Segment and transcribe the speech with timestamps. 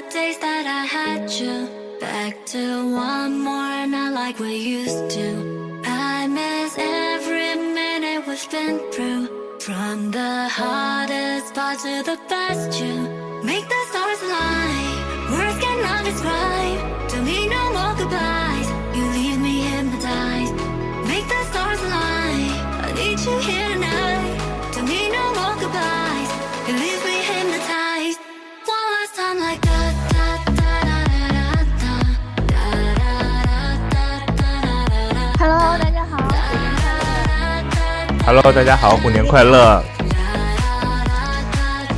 [0.00, 1.56] the days that I had you.
[1.98, 2.62] Back to
[2.94, 5.28] one more, not like we used to.
[5.84, 9.26] I miss every minute we've been through.
[9.58, 12.94] From the hardest part to the best, you
[13.42, 14.94] make the stars align.
[15.32, 17.07] Words cannot describe.
[38.28, 39.82] Hello，大家好，虎年快乐！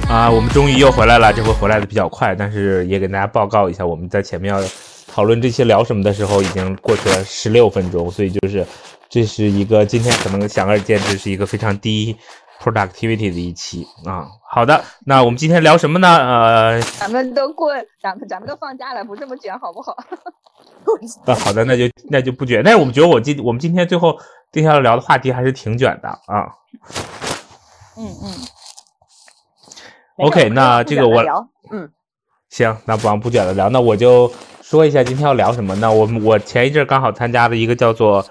[0.09, 4.63] 啊，我们终于又回来了，这回回来的比较快，但是也给大家报告一下，我们在前面要
[5.09, 8.65] 讨论这期聊什么的时候，已经过去了十六分钟，所以就是
[9.09, 12.17] 这是一个今天可能显而易见，这是一个非常低
[12.63, 14.29] productivity 的一期啊。
[14.49, 16.09] 好的，那我们今天聊什么呢？
[16.17, 19.97] 呃，咱们都过，咱们咱们都放假了，不这么卷好不好？
[21.27, 22.63] 啊，好的，那就那就不卷。
[22.65, 24.17] 但是我们觉得我今我们今天最后
[24.53, 26.49] 定下来聊的话题还是挺卷的啊。
[27.97, 28.33] 嗯嗯。
[30.17, 31.23] OK，那这个我，
[31.73, 31.91] 嗯，
[32.51, 34.31] 行，那不往不卷的聊，那我就
[34.61, 35.75] 说一下今天要聊什么。
[35.77, 38.23] 那我们我前一阵刚好参加了一个叫做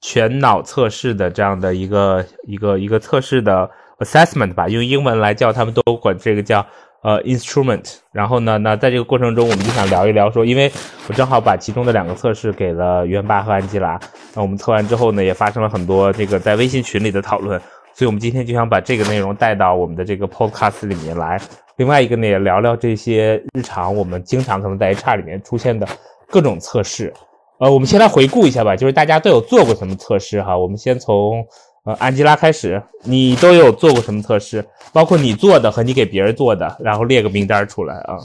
[0.00, 6.64] 全脑测试的这样的一个一个一个测试的 assessment 吧，用英文来叫，他们都管这个叫
[7.06, 7.98] 呃 instrument。
[8.10, 10.70] 然后呢，那在这个过程中，我们就想聊一聊说，因为
[11.08, 13.98] 我正好把其中的两个测试给了袁爸和安吉拉，
[14.34, 17.60] 那我们测完之后呢，也发生了很多这个在微信群里的讨论。
[17.94, 21.40] 所以，我们今天就想把这个内容带到我们的这个 podcast 里面来。
[21.76, 25.86] 另外一个呢，也聊聊这些日常我们经常可能在 HR 里面出现的
[26.28, 27.12] 各种测试。
[27.58, 30.58] 呃，我们先来回顾一下吧，就是大家都有做过什么测试哈。
[30.58, 31.42] 我们先从
[31.86, 34.62] 呃安吉拉开始，你都有做过什么测试？
[34.92, 38.18] 包括你做的和你给别人做的，然后列个名单出来啊。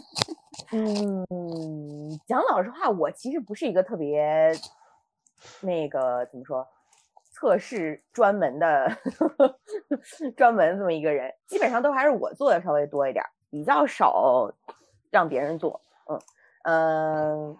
[0.72, 1.24] 嗯，
[2.26, 4.52] 讲老实话，我其实不是一个特别
[5.60, 6.66] 那个怎么说。
[7.30, 8.90] 测试专门的
[10.36, 14.52] 专门这么一个人，基本上都还是我做的稍微多一点，比较少
[15.10, 15.80] 让别人做。
[16.10, 16.20] 嗯
[16.64, 17.56] 嗯、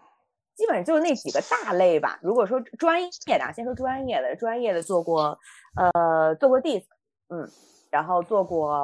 [0.59, 2.19] 基本上就是那几个大类吧。
[2.21, 5.39] 如果说专业的，先说专业的，专业的做过
[5.77, 6.83] 呃做过 DISC，
[7.29, 7.49] 嗯，
[7.93, 8.75] 然后做过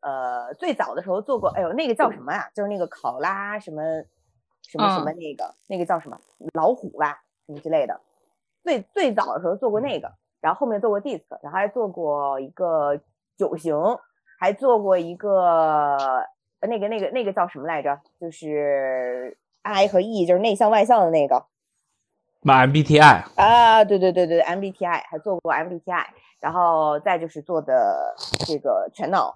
[0.00, 2.50] 呃最早的时候做过，哎呦那个叫什么呀、啊？
[2.54, 3.82] 就是那个考拉什么
[4.68, 6.20] 什么什么那个、嗯、那个叫什么
[6.52, 7.98] 老虎吧什么之类的。
[8.62, 13.00] 最最早的时候做过那个，然后后面做过 DISC，然后还做过一个
[13.38, 13.74] 九型，
[14.38, 15.96] 还做过一个
[16.60, 17.98] 那个那个那个叫什么来着？
[18.20, 21.46] 就是 I 和 E，就是内向外向的那个。
[22.42, 26.06] 把 MBTI 啊，对对对对，MBTI 还做过 MBTI，
[26.40, 28.14] 然后再就是做的
[28.46, 29.34] 这个全脑，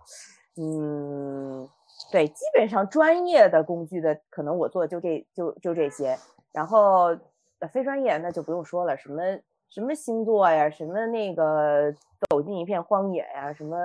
[0.56, 1.69] 嗯，
[2.10, 6.19] 对，基本上专业的工具的可能我做的就这就就这些，
[6.53, 7.16] 然后。
[7.72, 9.22] 非专业那就不用说了，什么
[9.70, 11.94] 什么星座呀，什么那个
[12.28, 13.76] 走进一片荒野呀，什么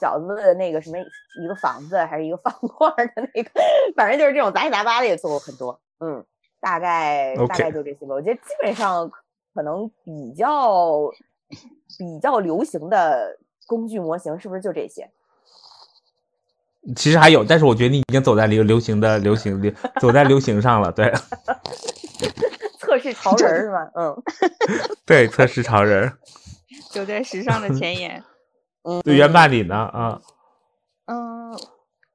[0.00, 0.96] 饺子的那个什么
[1.42, 3.50] 一个房子还是一个方块的那个，
[3.94, 6.24] 反正就是这种杂七杂八的也做过很多，嗯，
[6.60, 8.14] 大概.大概就这些吧。
[8.14, 9.10] 我觉得基本上
[9.54, 11.10] 可能比较
[11.98, 15.10] 比较流行的工具模型是不是就这些？
[16.96, 21.12] 其实还有，但是我觉得你已经走在流流行的流行流走在流行上了，对。
[22.80, 23.90] 测试潮人是吧？
[23.94, 24.22] 嗯，
[25.06, 26.12] 对，测试潮人，
[26.90, 28.24] 走在时尚的前沿。
[28.82, 29.74] 嗯，对，原版里呢？
[29.76, 30.22] 啊，
[31.06, 31.54] 嗯，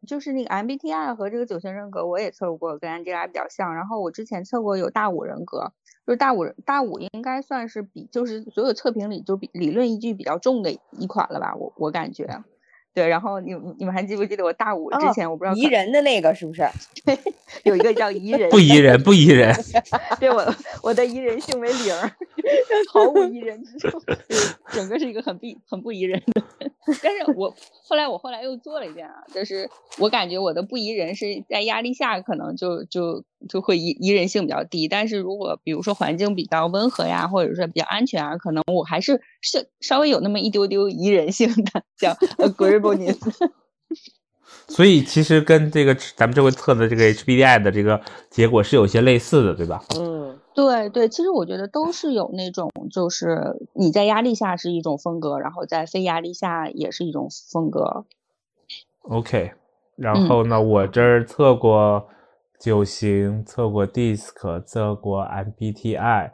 [0.07, 3.75] 就是那个 MBTI 和这个九型人格，我也测过，跟 Angela 比较像。
[3.75, 5.71] 然后我之前测过有大五人格，
[6.07, 11.55] 就是大五大五应该算是比就是所有测评里就比理论依据比较重的一款了吧？
[11.55, 12.43] 我我感觉。
[12.95, 16.65] 对，然后你你们还记不记得我大五之前、哦、我不知道宜人的那个是不是？
[17.05, 17.19] 对，
[17.63, 19.53] 有一个叫宜人，不宜人，不宜人。
[20.17, 21.93] 对我我的宜人性为零，
[22.93, 24.01] 毫无宜人之处，
[24.71, 26.41] 整个是一个很不很不宜人的。
[27.03, 27.53] 但是我
[27.83, 43.17] 后来我后来又做了一遍啊，就是我感觉我的不宜人是在压力下可能就就就会依依人性比较低，但是如果比如说环境比较温和呀，或者说比较安全啊，可能我还是是稍微有那么一丢丢依人性的，叫 agreeableness。
[44.67, 48.01] 所以其实跟这个咱们这回测的这个 HBDI 的这个
[48.31, 49.83] 结果是有些类似的，对吧？
[49.95, 58.05] 嗯，对对，其实我觉得都是有那种，就是你在压力下是一种风格，然后在非压力下也是一种风格。
[59.01, 59.51] OK，
[59.97, 62.07] 然后呢，我这儿测过
[62.59, 66.31] 九型，测过 DISC，测过 MBTI，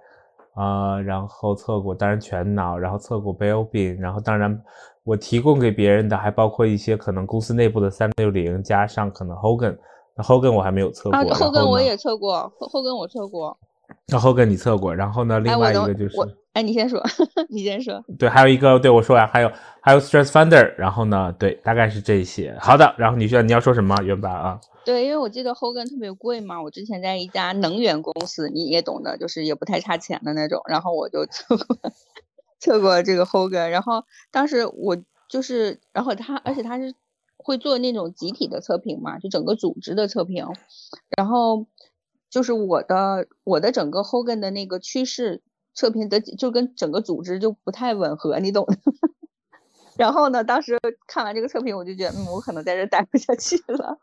[0.53, 4.61] 啊、然后测过当然全脑，然后测过 Belbin，然后当然
[5.03, 9.77] 我提供给别人的还包括一些可能公司内部的三六零，加上可能 Hogan
[10.15, 13.57] 那 Hogan 我还没有测过，啊，后跟我也测过，，Hogan 我测过。
[14.07, 17.01] 那 Hogan 你测过，然后呢，另外一个就是我哎，你先说，
[17.49, 18.01] 你先说。
[18.19, 19.51] 对，还有一个对我说完，还有
[19.81, 22.55] 还有 Stress Finder，然后呢，对，大概是这些。
[22.59, 24.59] 好的，然后你需要你要说什么，元宝啊？
[24.83, 31.77] 对，因为我记得 Hogan 特别贵嘛，我之前在一家能源公司，你也懂的，就是也不太差钱的那种，然后我就测过
[32.59, 34.97] 测过这个 Hogan，然后当时我
[35.27, 36.95] 就是，然后他，而且他是
[37.37, 40.45] 会做那种集体的测评嘛，就整个组织的测评，
[41.15, 41.67] 然后
[42.29, 45.43] 就是我的我的整个 Hogan 的那个趋势
[45.75, 48.77] 测评的就跟整个组织就不太吻合，你懂的。
[50.01, 53.99] 然后呢，当时看完这个测评，我就觉得，嗯，我可能在这待不下去了。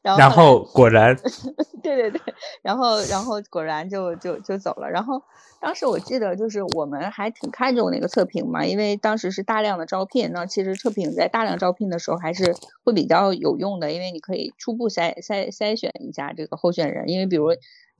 [0.00, 1.16] 然后果然，
[1.82, 2.20] 对对对，
[2.62, 4.88] 然后然后果然就就就走了。
[4.88, 5.20] 然后
[5.60, 12.54] 当时我记得就是我们还挺看重那个测评嘛，因为当时是大量的招聘，那其实测评在大量招聘的时候还是
[12.84, 17.48] 会比较有用的，因为你可以初步筛筛筛选一下这个候选人，因为比如。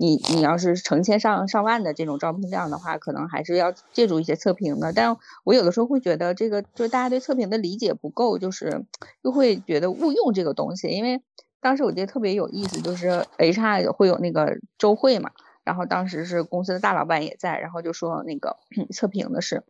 [0.01, 4.95] 你你要是成千上上万的这种招聘量的话，可能还是要借助一些测评的。
[4.95, 8.87] 但我有的时候会觉得这个就是大家对测评的理解不够，就是
[9.21, 11.23] 又会觉得误用这个东西，因为
[11.61, 15.33] 当时我记得特别有意思，就是 HR 会有那个周会嘛，
[15.65, 18.57] 然后当时是公司的大老板也在，然后就说那个
[18.95, 19.65] 测评的是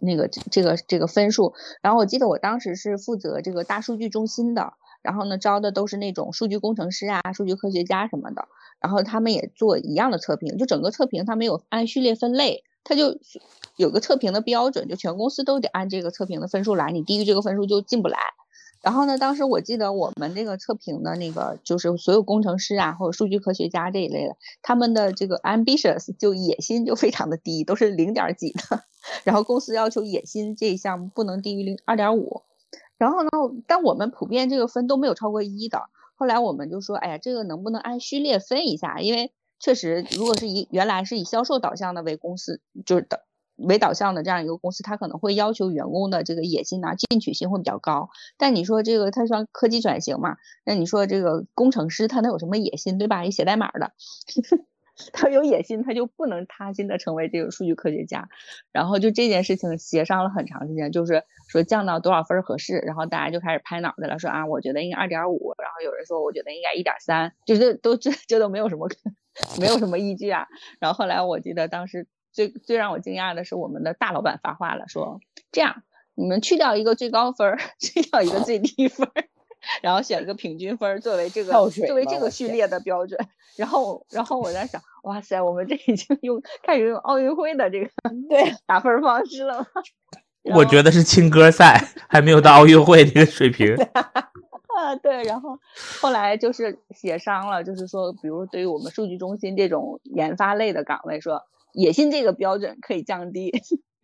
[0.00, 4.72] 那个这个这个分数，然后我记得我当时是负责这个大数据中心的，
[5.02, 8.48] 然后呢招的都是那种数据工程师啊、数据科学家什么的，
[8.86, 13.18] 然后他们也做一样的测评，就整个测评他没有按序列分类，他就
[13.74, 18.16] 有个测评的标准，就全公司都得按这个测评的分数来，你低于这个分数就进不来。
[18.82, 28.84] 然后呢，当时我记得我们这个测评的那个，就是所有工程师啊，或者数据科学家这一类的，他们的这个 ambitious 就野心就非常的低，都是零点几的。
[29.24, 32.42] 然后公司要求野心这一项不能低于零二点五。
[32.98, 33.30] 然后呢，
[33.66, 35.82] 但我们普遍这个分都没有超过一的。
[36.16, 38.98] 后来我们就说，哎呀，这个能不能按序列分一下？
[39.00, 43.18] 因为确实，如果是以原来是以销售导向的为公司，就是导。
[43.58, 48.10] 为导向的这样一个公司，它可能会要求员工的这个野心呐、进取心会比较高。
[48.36, 50.36] 但你说这个它算科技转型嘛？
[50.66, 53.24] 那你说这个工程师他能有什么野心，对吧？
[53.24, 53.92] 也写代码的，
[55.12, 58.28] 他有野心，他就不能踏心的成为这个数据科学家。
[58.72, 62.78] 然后就这件事情协商了很长时间，就是说降到多少分合适。
[62.78, 65.54] 然后大家就开始拍脑袋了，说啊，我觉得应该二点五。
[65.58, 68.88] 然后有人说我觉得应该一点三，就是都这这都没有什么
[69.60, 70.46] 没有什么依据啊。
[70.80, 72.06] 然后后来我记得当时。
[72.32, 75.22] 最最让我惊讶的是，我们的大老板发话了，说
[75.52, 75.84] 这样
[76.14, 79.08] 你们去掉一个最高分， 去掉一个最低分，
[79.82, 83.18] 然后选一个平均分儿作为这个作为这个序列的标准。
[83.56, 87.90] 然后然后我在想，哇塞，我们这已经用开始用奥运会的这个
[88.28, 89.66] 对打分方式了吗？
[90.54, 93.74] 我觉得是青歌赛，还没有到奥运会那个水平。
[94.76, 95.58] 啊，对，然后
[96.00, 101.42] 后来就是协商了，就是说，比如对于我们数据中心这种研发类的岗位，说。
[101.72, 103.52] 野心这个标准可以降低，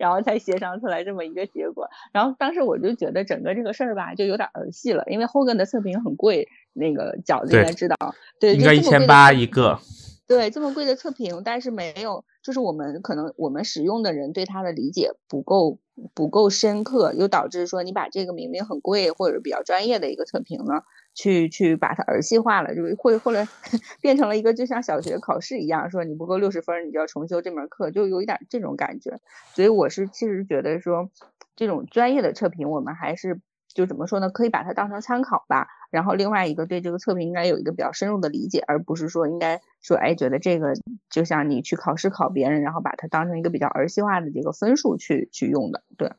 [0.02, 1.88] 然后才协商出来这么一个结果。
[2.12, 7.96] 然后当时我就觉得整个这个事儿吧，就有点儿戏了，因为 Hogan 的测评很贵，那个饺子应该知道，
[8.40, 9.78] 对，应该一千八一个。
[10.26, 15.78] 对，这么贵的测评，但是没有，就是我们可能我们使用的人对它的理解不够
[16.14, 20.82] 不够深刻，又导致说你把这个明明很贵或者比较专业的一个测评呢。
[21.14, 23.46] 去去把它儿戏化了，就会后来
[24.00, 29.20] 变成了一个就像小学考试一样，说你不够六十分，你就要重修这门课，就有一点这种感觉。
[29.54, 31.10] 所以我是其实觉得说，
[31.54, 34.30] 这种专业的测评，我们还是就怎么说呢？
[34.30, 35.68] 可以把它当成参考吧。
[35.90, 40.72] 然后另外一个对这个测评应该有一个比较深入的理解，而不是说应该说哎觉得这个
[41.10, 45.82] 就像你去考试考别人，然后把它当成一个比较儿戏化的这个分数去去用的。
[45.98, 46.10] 对，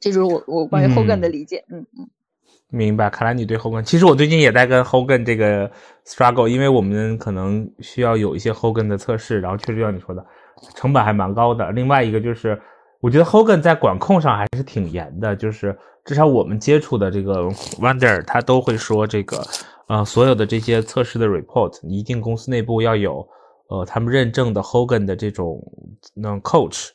[0.00, 1.64] 这就是我我关于后根的理解。
[1.68, 2.10] 嗯嗯。
[2.70, 5.70] 明白，看来你对 Hogan，其实我最近也在跟 Hogan 这个
[6.04, 10.24] struggle，因为我们可能需要有一些 Hogan 的测试，然后确实像你说的，
[10.74, 11.70] 成本还蛮高的。
[11.70, 12.60] 另外一个就是，
[13.00, 17.44] 我觉得 Hogan 在管控上还是挺严的，就是至少我们接触的这个
[17.78, 19.40] Wonder，他都会说这个，
[19.86, 23.24] 呃，所有的这些测试的 report，一定公司内部要有，
[23.68, 25.62] 呃，他们认证的 Hogan 的这种
[26.12, 26.88] 那 coach，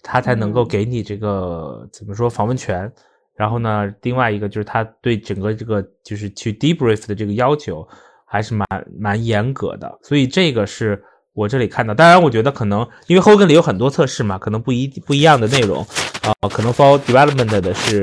[0.00, 2.92] 他才能够给你这个怎么说访问权。
[3.36, 7.84] 然后呢，另外一个就是他对整个这个就是去 debrief 的这个要求
[8.24, 11.92] 还是蛮蛮严格的，所以这个是我这里看到。
[11.92, 15.84] 当然，我觉得可能因为 Hogan 里有很多测试嘛，可能不一不一样的内容
[16.22, 18.02] 啊，可能 for development 的是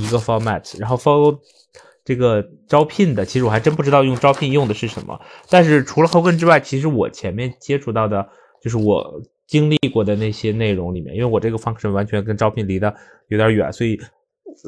[0.00, 1.38] 一个 format，然后 for
[2.02, 5.20] 这个招聘的，其实我还真不知道用招聘用的是什么。
[5.50, 8.26] 但是除了 Hogan 之外，其实我前面接触到的，
[8.62, 12.94] 就是我经历过的那些内容里面，因为我这个 function 完全跟招聘离得
[13.28, 14.00] 有点远，所以。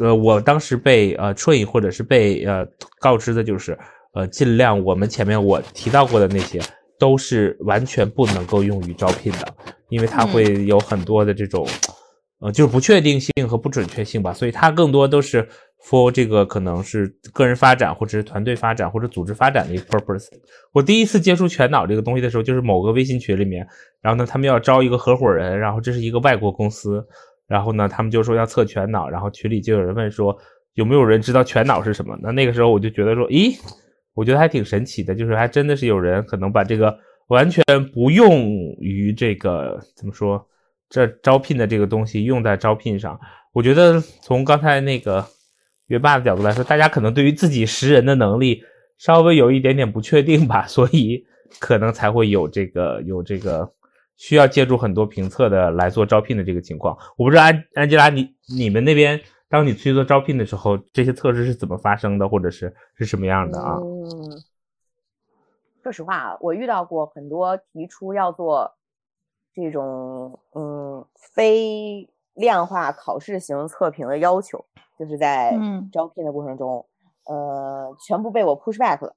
[0.00, 2.66] 呃，我当时被呃 train 或者是被呃
[3.00, 3.78] 告知的就是，
[4.14, 6.60] 呃，尽量我们前面我提到过的那些
[6.98, 9.54] 都是完全不能够用于招聘的，
[9.88, 11.66] 因为它会有很多的这种，
[12.40, 15.46] 呃，就是不确定性和不准确性吧，所以它更多都是
[15.88, 20.26] for 这个可能是个人发展或者是团队发展或者组织发展的一个 purpose。
[20.72, 23.66] 我第一次接触全脑这个东西的时候，就是某个微信群里面，
[24.02, 27.06] 然后呢，他们要招一个合伙人，然后这是一个外国公司，
[27.46, 30.36] 然后呢，他们就说要测全脑，然后群里就有人问说
[30.74, 32.18] 有没有人知道全脑是什么？
[32.22, 33.56] 那那个时候我就觉得说，咦。
[34.14, 36.98] 我觉得还挺神奇的，就是还真的是有人可能把这个
[37.28, 37.62] 完全
[37.92, 38.48] 不用
[38.80, 40.42] 于这个怎么说，
[40.88, 43.20] 这招聘的这个东西用在招聘上。
[43.52, 45.22] 我觉得从刚才那个
[45.88, 48.62] 约霸的角度来说，大家可能对于自己识人的能力
[48.96, 51.22] 稍微有一点点不确定吧，所以
[51.60, 53.70] 可能才会有这个有这个
[54.16, 56.96] 需要借助很多评测的来做招聘的这个情况。
[57.16, 59.20] 我不知道安安吉拉，你你们那边。
[59.48, 63.76] 当你去做招聘的时候，这些测试是怎么发生的，或者是是什么样的啊？
[63.76, 64.42] 嗯，
[65.84, 68.74] 说实话啊，我遇到过很多提出要做
[69.54, 74.64] 这种嗯非量化考试型测评的要求，
[74.98, 75.56] 就是在
[75.92, 76.84] 招聘的过程中，
[77.26, 79.14] 呃，全部被我 push back 了。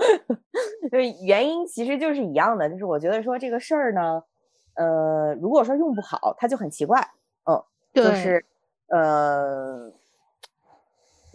[0.90, 4.22] 就是原因其实就是一样的，就是我觉得说这个事儿呢，
[4.74, 7.00] 呃，如果说用不好，它就很奇怪。
[7.44, 8.44] 嗯，就是。
[8.92, 9.92] 呃，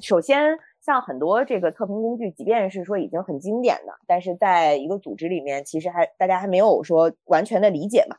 [0.01, 8.17] 首先，像很多这个测评工具，即便是说已经很经典的，但是在一个组织里面，其实还大家还没有说完全的理解嘛。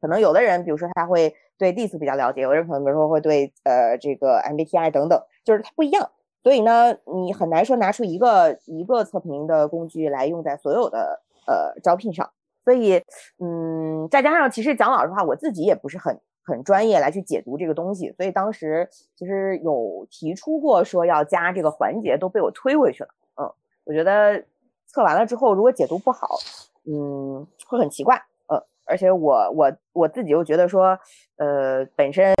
[0.00, 6.10] 可能有的人，比如说他会对 DISC 比较了解，有的人可能比如说会对呃这个 MBTI 等等，就是它不一样。
[6.42, 12.30] 所以呢，你很难说拿出一个一个测评的工具来用在所有的呃招聘上。
[12.64, 13.02] 所以，
[13.38, 16.20] 嗯，再加上其实讲老实话，我自己也不是很。
[16.42, 23.10] 很专业来去解读这个东西，所以当时其实有提出过说要加这个环节，都被我推回去了。
[23.36, 23.52] 嗯，
[23.84, 24.42] 我觉得
[24.86, 26.26] 测完了之后，如果解读不好，
[26.86, 28.20] 嗯，会很奇怪。
[28.48, 30.98] 嗯，而且我我我自己又觉得说，
[31.36, 32.34] 呃，本身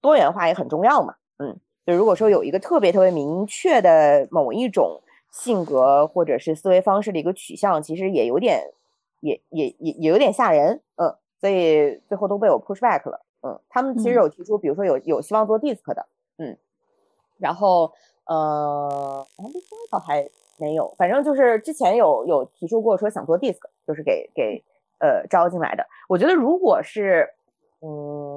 [0.00, 1.16] 多元化也很重要嘛。
[1.38, 8.60] 嗯，就如果说有一个特别特别明确的某一种性格或者是思维方式的一个取向，其实也有点，
[9.20, 10.82] 也也也也有点吓人。
[10.96, 13.24] 嗯，所以最后都被我 push back 了。
[13.40, 16.58] 嗯，他们其实有提出，比如说有有希望做 DISC 的，嗯，
[17.38, 17.90] 然后
[18.26, 20.28] 呃，MBTI 倒还
[20.58, 24.62] 没有，反正就是之前有有提出过说想做 DISC，就是给给
[24.98, 25.86] 呃招进来的。
[26.06, 27.30] 我觉得如果是
[27.80, 28.27] 嗯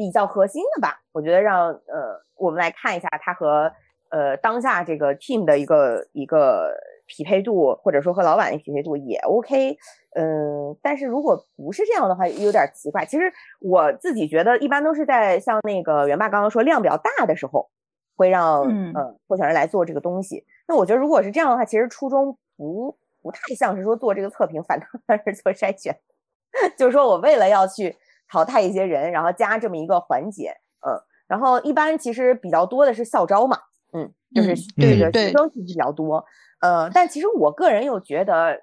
[0.00, 3.70] 比较核心的吧，我觉得让呃我们来看一下他和
[4.08, 6.74] 呃当下这个 team 的一个一个。
[7.12, 9.76] 匹配度，或者说和老板的匹配度也 OK，
[10.14, 13.04] 嗯，但是如果不是这样的话，有点奇怪。
[13.04, 13.24] 其实
[13.60, 17.68] 我自己觉得，一般都是在像那个元爸刚刚说量比较大的时候，
[18.14, 18.94] 会让嗯
[19.26, 20.44] 候选人来做这个东西。
[20.68, 24.86] 那我觉得如果是这样的话，其实初衷不不太像是说做这个测评，反倒
[25.26, 25.92] 是做筛选，
[26.78, 27.96] 就是说我为了要去
[28.30, 30.54] 淘汰一些人，然后加这么一个环节，
[30.86, 30.94] 嗯，
[31.26, 33.58] 然后一般其实比较多的是校招嘛，
[33.92, 36.24] 嗯，就是这个学生其实比较多。
[36.60, 38.62] 呃，但其实我个人又觉得，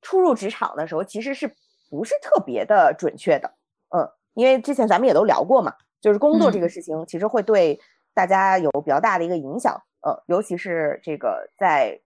[0.00, 1.54] 初入职场的时候其实是
[1.90, 3.52] 不是特别的准确的，
[3.94, 7.78] 嗯，因为之前咱们也都聊过嘛，就是工作这个事情其实会对
[8.14, 12.00] 大家有比较大的一个影响，呃，尤其是这个在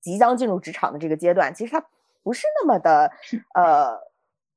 [0.00, 1.86] 即将进入职场的这个阶段，其实它
[2.22, 3.12] 不是那么的
[3.54, 3.98] 呃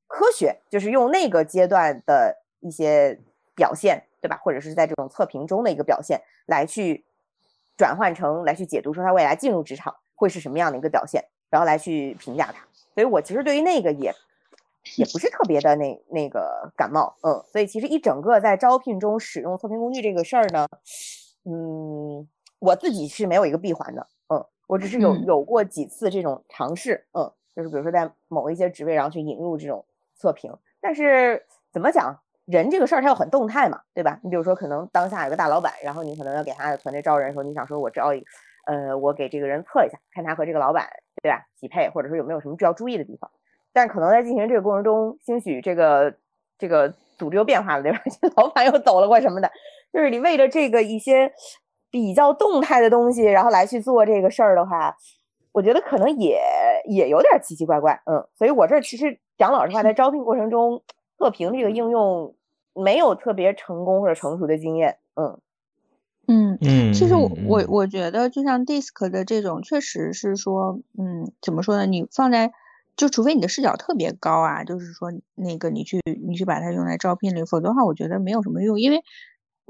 [0.08, 3.16] 科学，就是用那个阶段的一些
[3.54, 4.40] 表现，对吧？
[4.42, 7.04] 或者是在这种测评中的一个表现来去
[7.76, 9.94] 转换成来去解读说他未来进入职场。
[10.20, 12.66] 会是什么样的一个表现，然后来去评价他。
[12.92, 14.12] 所以我其实对于那个也
[14.96, 17.40] 也不是特别的那那个感冒，嗯。
[17.52, 20.66] 所以其实一整个在招聘中使用测评工具这个事儿呢，
[21.44, 22.26] 嗯，
[22.58, 29.84] 我自己是没有一个闭环的，嗯，我只是有有过几次这种尝试，嗯，就是比如说在某一些职位，然后去引入这种
[30.18, 30.52] 测评。
[30.80, 34.20] 但是怎么讲，人这个事儿它又很动态嘛，对吧？
[34.22, 38.22] 你比如说可能当下有个大老板，然后你可能要给他的团队招人，说你想说我招一。
[38.66, 40.86] 呃，我给这个人测一下，看他和这个老板
[41.22, 43.30] 对吧匹配，或者说有没有什么需要注意的地方。
[43.72, 46.14] 但可能在进行这个过程中，兴许这个
[46.58, 47.98] 这个组织又变化了，对吧？
[48.36, 49.50] 老板又走了或什么的，
[49.90, 51.32] 就是你为了这个一些
[51.90, 54.94] 比较动态的东西，然后来去做这个事儿的话，
[55.52, 56.38] 我觉得可能也
[56.90, 57.98] 也有点奇奇怪怪。
[58.04, 60.82] 嗯，所以我这其实讲老实话，在招聘过程中
[61.18, 62.34] 测评这个应用
[62.74, 64.98] 没有特别成功或者成熟的经验。
[65.14, 65.38] 嗯。
[66.30, 71.86] 嗯嗯，其实我我我觉得，就像 DISC 的这种，确实是说，嗯，怎么说呢？
[71.86, 72.52] 你放在，
[72.96, 78.78] 就除非你的视角特别高啊，就是说那个你去你去把它用来招聘里，否则的话，我觉得没有什么用。
[78.78, 79.02] 因为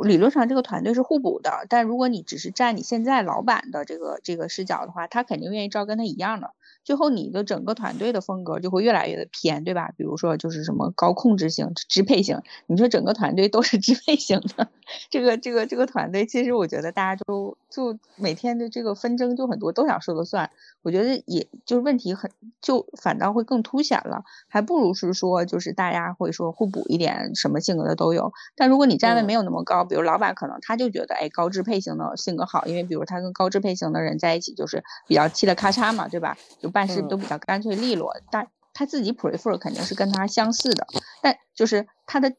[0.04, 6.52] 理论上这个团队是互补的，但如果你只是站你现在老板的这个这个视角的话，他肯定愿意招跟他一样的。
[6.84, 9.90] 最后你的整个团队的风格就会越来越的偏，对吧？
[9.96, 14.68] 比如说就是什么高控制型、支配型，你说整个团队都是支配型的，
[15.10, 20.50] 这个这个这个团队，其实我觉得大家都就每天的这个纷争就很多，都想说了算。
[20.82, 22.30] 我觉得也就是问题很，
[22.62, 28.32] 就反倒会更凸显了，还不如是说就是大家会说互补一点，什么性格的都有。
[28.56, 36.36] 但如果你站位没有那么高，比如老板可能他就觉得哎高支配型的性格好，因为比如他跟高支配型的人在一起就是比较嘁的咔嚓嘛，对吧？
[36.60, 38.14] 就办事都比较干脆利落。
[38.30, 40.86] 但他自己 prefer 肯定是跟他相似的，
[41.22, 42.32] 但就是他的。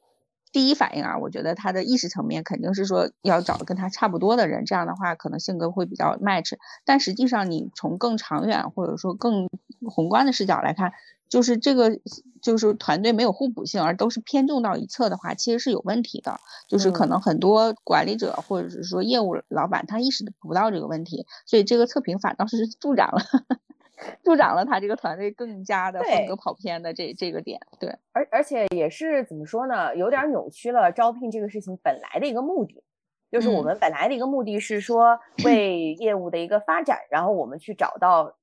[0.52, 6.54] 第一反应啊，我觉得他的意识层面肯定是说要找跟他差不多的人，这样的话可能性格会比较 match。
[6.86, 9.48] 但实际上，你从更长远或者说更
[9.88, 10.92] 宏观的视角来看，
[11.30, 12.00] 就是这个
[12.42, 16.40] 就是团队没有互补性，而都是偏重到一侧的话，其实是有问题的。
[16.68, 23.22] 就是可能很多管理者或者是说业务老板他意识不到这个问题，所以这个测评反倒是助长了。
[24.24, 32.84] 助长了他这个团队更加的风格跑偏的这这个点，对，而而且也是怎么说呢，有点扭曲了招聘这个事情本来的一个目的，
[33.32, 38.38] 就是我们本来的一个目的是说 为业务的一个发展，然后我们去找到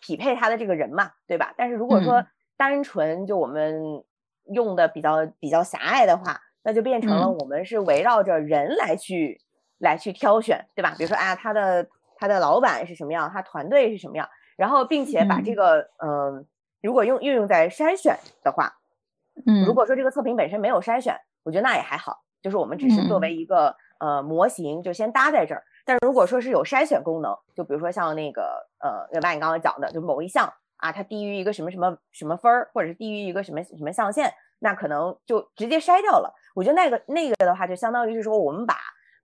[0.00, 1.52] 匹配他的这个人嘛，对吧？
[1.56, 2.24] 但是如果说
[2.56, 4.04] 单纯就我们
[4.52, 9.40] 用的比较比较狭隘的话，那就变成了我们是围绕着人来去
[9.78, 10.94] 来去挑选，对吧？
[10.96, 14.28] 比如说啊，他的他的老板是什么样，他团队是什么样。
[14.62, 16.46] 然后，并且把这个，嗯，
[16.82, 18.72] 如果用运用在筛选的话，
[19.44, 25.64] 嗯，如果说这个测评本身没有筛选，我觉得那也还好，就是我们只是作为一个呃模型，就先搭在这儿。
[25.84, 36.32] 但如果说是有筛选功能，就比如说像那个，呃，原来你刚刚讲的，就某一项啊，它低于一个什么什么什么分儿，或者是低于一个什么什么象限，那可能就直接筛掉了。
[36.54, 38.76] 我觉得那个那个的话，就相当于是说我们把。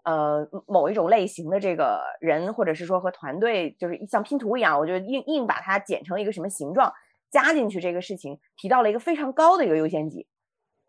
[0.09, 6.91] 呃，某一种类型的这个人，或者是说和团队，就是像拼图一样，我就硬硬把它剪成一个什么形状，
[7.31, 10.27] 加进去这个事情，提到了一个非常高的一个优先级，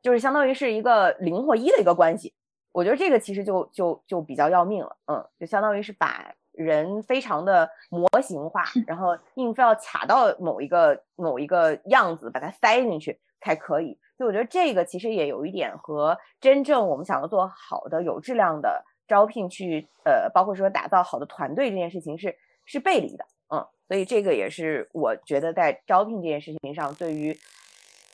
[0.01, 2.33] 就是相当于是一个零或一的一个关系。
[2.71, 13.99] 我觉得这个其实就就就比较要命了，嗯，就相当于是把人非常的模型化，然后硬非要卡到某一个某一个样子，把它塞进去才可以。
[14.17, 18.85] 所以我觉得这个其实也有一点和真正我们想要做好的有质量的。
[19.09, 22.33] 招聘去呃，包括说打造好的团队这件事情是
[22.65, 27.35] 是背离的，嗯，所以这个也是我觉得在招聘这件事情上，对于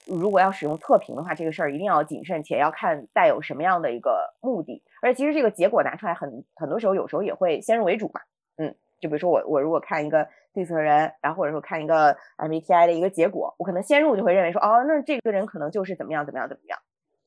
[0.08, 4.82] 如果要使用测评的话，这个事儿一定要谨慎，且要看带有什么样的一个目的。
[5.02, 8.22] 而且其实这个结果拿出来很很多时候，有时候也会先入为主嘛，
[8.58, 16.80] 嗯，就比如说我我如果看一个对策人，然后或者说看一个 MBTI 的一个结果，我可能先入就会认为说，哦，那这个人可能就是怎么样怎么样怎么样，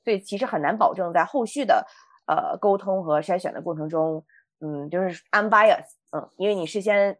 [0.02, 1.87] 所以其实很难保证在后续的。
[2.29, 4.23] 呃，沟通和筛选的过程中，
[4.61, 7.19] 嗯，就是 unbiased，嗯，因为你事先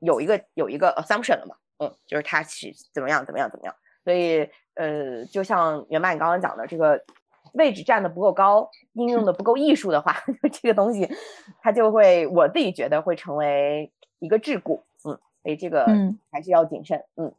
[0.00, 7.02] 有一个有一个 assumption 了嘛，嗯，就是他是怎么样怎么样怎么样，所以呃，就像袁爸你刚刚讲的，这个
[7.54, 10.14] 位置站的不够高，应用的不够艺术的话，
[10.52, 11.08] 这个东西
[11.62, 15.86] 它就会，我自己觉得会成为一个桎梏，嗯，所以这个
[16.30, 17.26] 还是要谨慎，嗯。
[17.26, 17.34] 嗯，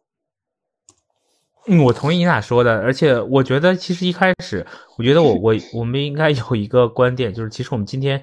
[1.67, 4.65] 嗯我同意你俩说的，而且我觉得其实一开始，
[4.97, 8.19] 我觉得我我我们应该有一个观点，就是其实我们今天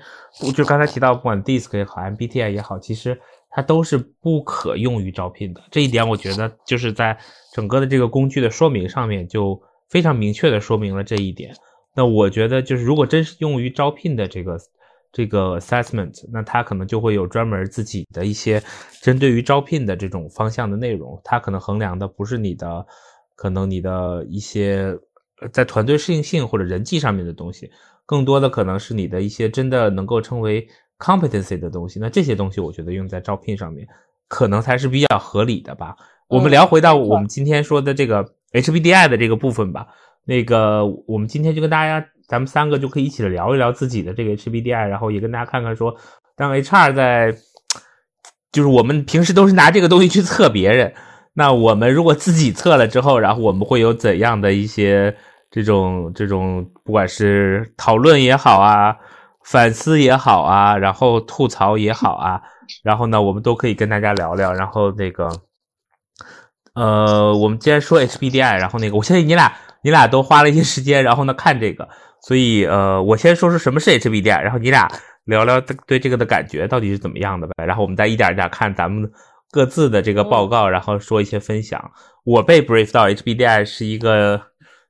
[0.56, 3.16] 就刚才提到，不管 DISC 也好，MBTI 也好，其实
[3.50, 5.62] 它都是不可用于招聘的。
[5.70, 7.16] 这一点我觉得就是在
[7.52, 11.54] 整个的这个工具的说明上面就非常明确的说明了这一点。
[11.94, 14.58] 那我觉得就是如果真是用于招聘的这个
[15.12, 18.60] 这个 assessment，那它可能就会有专门自己的一些
[19.00, 22.84] 针对于招聘的这种方向的内容，它可能衡量的不是你的。
[23.38, 24.98] 可能你的一些
[25.52, 27.70] 在团队适应性或者人际上面的东西，
[28.04, 30.66] 更多的可能是你的一些真的能够称为
[30.98, 32.00] competency 的东西。
[32.00, 33.86] 那这些东西，我觉得用在招聘上面，
[34.26, 35.94] 可能才是比较合理的吧。
[36.26, 39.86] 我们聊回到我们今天说的这个 HBDI 的这个部分吧。
[40.24, 45.94] 那个，我们今天就跟大家，咱们三个就可以一起聊一聊自己的这个 HBDI，然后也跟大家看看说，
[46.34, 47.32] 当 HR 在，
[48.50, 50.92] 就是我们平时都是拿这个东西去测别人。
[51.38, 55.16] 那我们如果自己测了之后，然后我们会有怎样的一些
[55.52, 58.96] 这种这种，不管是讨论也好啊，
[59.44, 62.42] 反思也好啊，然后吐槽也好啊，
[62.82, 64.52] 然后呢，我们都可以跟大家聊聊。
[64.52, 65.30] 然后那个，
[66.74, 69.52] 呃，我们既然说 HBDI，然后那个，我相信你俩
[69.84, 71.88] 你俩都花了一些时间，然后呢看这个，
[72.20, 74.90] 所以呃，我先说说什么是 HBDI，然后你俩
[75.26, 79.08] 聊聊对这个的感觉到底是怎么样的呗，然后我们再一点一点看咱们。
[79.58, 81.90] 各自的这个报告，然后说一些分享。
[82.22, 84.40] 我被 brief 到 HBDI 是一个，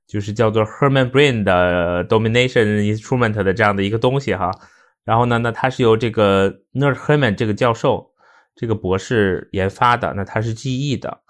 [0.07, 4.51] 就是叫做 Herman Brain 的 Domination Instrument 的这样的一个东西哈。
[5.07, 8.11] 然后呢，那它是由这个 Nerd Herman 这个教授
[8.55, 11.21] 这个博士研发的，那他是记忆的。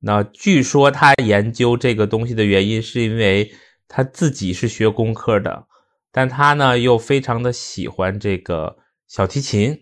[0.00, 3.52] 那据说他研究这个东西的原因是因为
[3.86, 5.66] 他自己是学工科的，
[6.10, 9.78] 但他呢又非常的喜欢这个小提琴，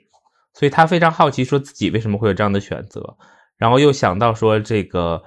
[0.58, 3.16] 所以他非常好奇，说自己为什么会有这样的选择，
[3.56, 5.22] 然后又想到说这个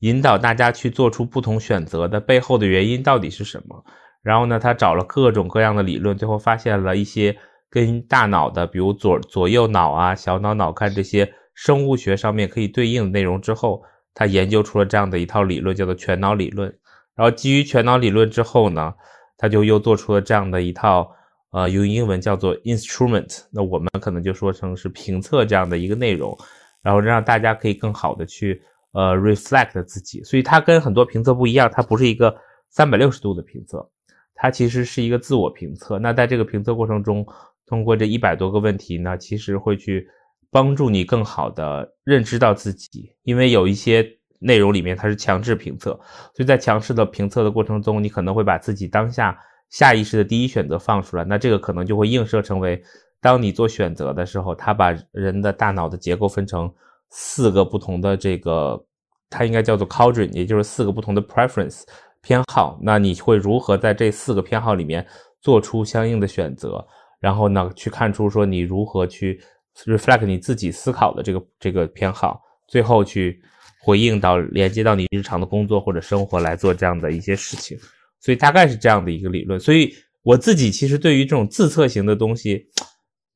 [0.00, 3.82] 引导大家去做出不同选择的背后的原因到底是什么。
[4.22, 7.34] 然后呢，他找了各种各样的理论，最后发现了一些
[7.70, 13.82] 跟大脑的，比如左左右脑啊、小脑脑干这些生物学上面可以对应的内容之后。
[14.18, 16.74] 他研究出了这样的一套理论，叫做全脑理论。
[17.14, 18.94] 然后基于全脑理论之后呢，
[19.36, 21.14] 他就又做出了这样的一套，
[21.56, 23.40] 呃，用英文叫做 instrument。
[23.50, 26.36] 那我们可能就说成是评测这样的一个内容，
[26.82, 28.60] 然后让大家可以更好的去
[28.92, 30.22] 呃 reflect 自己。
[30.22, 32.36] 所以它跟很多评测不一样，它不是一个
[32.68, 33.88] 三百六十度的评测，
[34.34, 35.98] 它其实是一个自我评测。
[35.98, 37.26] 那在这个评测过程中，
[37.66, 40.06] 通过这一百多个问题呢，其实会去。
[40.48, 45.90] 帮助你更好的认知到自己，因为有一些内容里面它是强制评测，
[46.34, 49.36] 所以在强势的评测的过程中，你可能会把自己当下
[49.70, 52.82] 下意识的第一选择放出来，那这个可能就会映射成为，
[53.20, 56.72] 当你做选择的时候，它把人的大脑的结构分成
[57.10, 58.82] 四个不同的这个，
[59.28, 61.82] 它应该叫做 quadrant，也就是四个不同的 preference
[62.22, 65.06] 偏好，那你会如何在这四个偏好里面
[65.40, 66.86] 做出相应的选择，
[67.20, 69.40] 然后呢，去看出说你如何去。
[69.84, 73.38] reflect 你自己思考的这个这个偏好，最后去
[73.82, 77.78] 回应到连接到你日常的工作或者生活来做这样的一些事情，
[78.26, 79.60] 所以大概是这样的一个理论。
[79.60, 82.66] 所以我自己其实对于这种自测型的东西，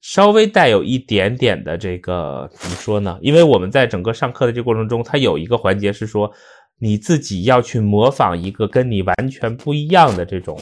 [0.00, 3.16] 稍微带有一点点的这个怎么说呢？
[3.22, 6.32] 因为我们在整个上课的这个过程中，它有一个环节是说
[6.80, 10.60] 你自己要去模仿一个跟你完全不一样的这种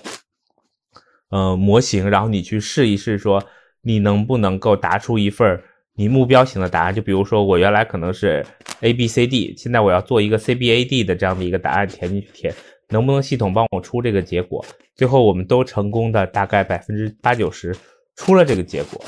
[1.31, 3.43] 呃模型，然后你去试一试说。
[3.83, 5.63] 你能不能够答出一份
[5.95, 6.95] 你目标型的答案？
[6.95, 8.45] 就比如说，我原来可能是
[8.81, 12.53] A B C D，现在我要做一个 C B A D 的这样的一个答案填进去填，
[12.89, 14.65] 能不能系统帮我出这个结果？
[14.95, 17.77] 最后我们都成功的，大概百分之八九十
[18.17, 19.01] 出了这个结果。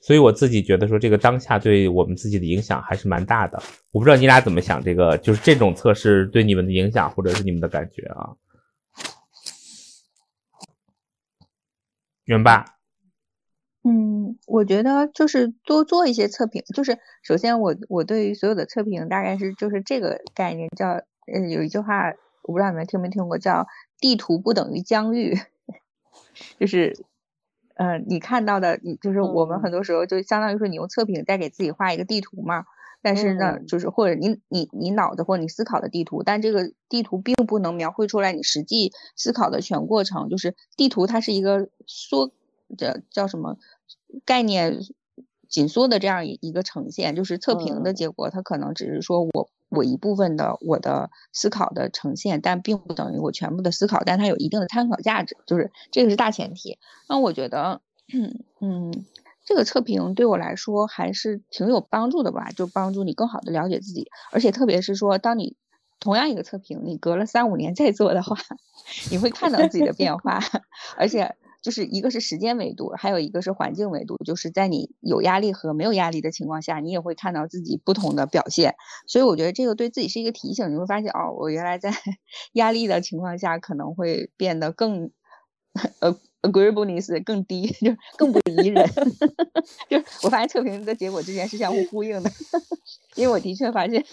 [0.00, 3.60] 所以我自己觉得说，这个当下对我们自己的影响还是蛮大的。
[3.90, 8.30] 我不知道你俩怎么想，这个就是这种测试对你们的影响，或者是你们的感觉啊？
[12.26, 12.64] 元爸。
[13.82, 16.62] 嗯，我觉得就是多做一些测评。
[16.74, 22.12] 就是首先，我我对于所有的测评大概是就是这个概念，叫呃有一句话，
[22.46, 23.66] 我不知道你们听没听过，叫
[23.98, 25.38] 地图不等于疆域。
[26.58, 26.96] 就是
[27.74, 32.64] 呃你看到的，你就是我们很多时候就相当于说你用测评在给自己画一个地图嘛。
[33.02, 40.28] 但是呢，就是或者你你你脑子或者你思考的地图，但这个地图并不能描绘出来你实际思考的全过程。
[40.28, 42.32] 就是地图它是一个缩
[42.76, 43.58] 叫叫什么？
[44.24, 44.80] 概念
[45.48, 56.78] 紧缩的这样一一个呈现，就是测评的结果，它可能只是说我我一部分的我的思考的呈现，但并不等于我全部的思考，但它有一定的参考价值，就是这个是大前提。
[57.08, 57.80] 那我觉得，
[58.60, 59.04] 嗯，
[59.44, 65.56] 这个测评对我来说还是挺有帮助的吧，就帮助你更好的了解自己，而且特别是说，当你
[66.00, 68.36] 同样一个测评，你隔了三五年再做的话，
[69.10, 70.40] 你会看到自己的变化，
[70.96, 71.34] 而且。
[71.66, 74.16] 就是一个是时间维度，还有一个是环境维度。
[74.24, 78.76] 就是在你有压力和没有压力的情况下，你也会看到自己不同的表现。
[79.08, 80.72] 所以我觉得这个对自己是一个提醒。
[80.72, 81.90] 你会发现，哦，我原来在
[82.54, 85.10] 压力的情况下可能会变得更
[85.98, 88.88] 呃 agreeableness 更低，就更不宜人。
[89.90, 92.30] 就我发现测评的结果之间是相互呼应的，
[93.16, 94.04] 因为我的确发现。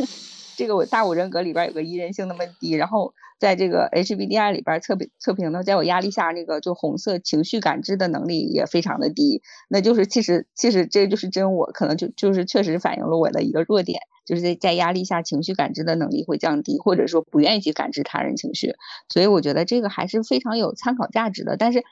[0.55, 18.75] 这个我大五人格里边有个宜人性那么低，然后在这个 HBDI 里边测评测评呢，在我压力下那个就红色情绪感知的能力也非常的低，那就是其实其实这就是真我，可能就就是确实反映了我的一个弱点，就是在在压力下情绪感知的能力会降低，或者说不愿意去感知他人情绪，
[19.09, 21.57] 所以我觉得这个还是非常有参考价值的。
[21.57, 21.83] 但是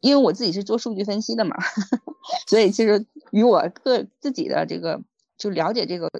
[0.00, 1.56] 因为我自己是做数据分析的嘛，
[2.46, 5.00] 所以其实与我个自己的这个
[5.38, 6.10] 就了解这个。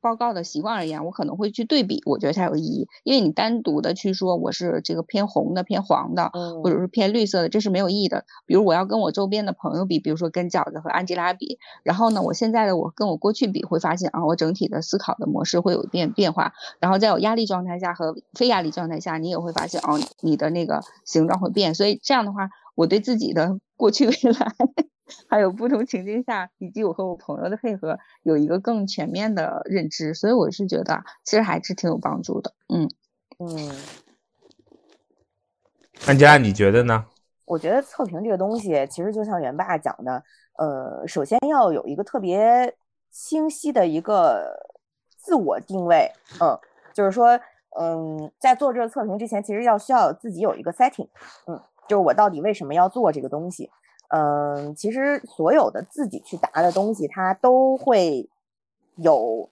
[0.00, 2.88] 报告的习惯而言，我可能会去对比，我觉得才有意义。
[3.04, 6.30] 因为你单独的去说我是这个偏红的、偏黄的，
[6.62, 8.24] 或者是偏绿色的，这是没有意义的。
[8.46, 16.52] 比如我要跟我周边的朋友比，比如说跟饺子和安吉拉比，然后呢，我现在的我跟我过去比，会发现啊，我整体的思考的模式会有变变化。
[16.78, 21.74] 然后在有压力状态下和非压力状态下，你也会发现哦，你的那个形状会变。
[21.74, 24.54] 所以这样的话，我对自己的过去未来。
[25.28, 32.52] 还有不同情境下，以及我和我朋友的配合，有一个更全面的认知，所以我是觉得其实还是挺有帮助的。
[32.68, 32.88] 嗯
[33.38, 33.72] 嗯，
[36.06, 37.06] 安佳，你觉得呢？
[37.46, 40.22] 我觉得测评这个东西，其实就像元爸讲的，
[40.56, 42.76] 呃，首先要有一个特别
[43.10, 44.54] 清晰的一个
[45.16, 46.56] 自我定位，嗯，
[46.94, 47.40] 就是说，
[47.76, 51.08] 嗯，在做这个测评之前，其实要需要自己有一个 setting，
[51.48, 53.68] 嗯，就是我到底为什么要做这个东西，
[54.10, 58.28] 嗯，其实所有的自己去答的东西，它都会
[58.96, 59.50] 有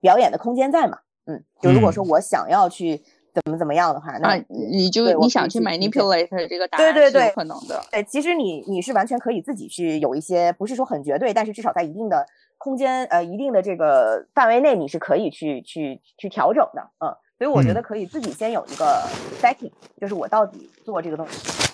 [0.00, 3.02] 表演的空间在嘛，嗯，就如果说我想要去。
[3.32, 7.80] 怎么怎么样的话，那你就你想去 manipulate 这个答案是有可能的。
[7.92, 12.26] 对，其实你你是完全可以自己去有一些，不是说很绝对，但是至少在一定的
[12.58, 16.90] 空间呃一定的这个范围内，你是可以去去去调整的。
[16.98, 19.00] 嗯，所以我觉得可以自己先有一个
[19.40, 21.69] setting，就是我到底做这个东西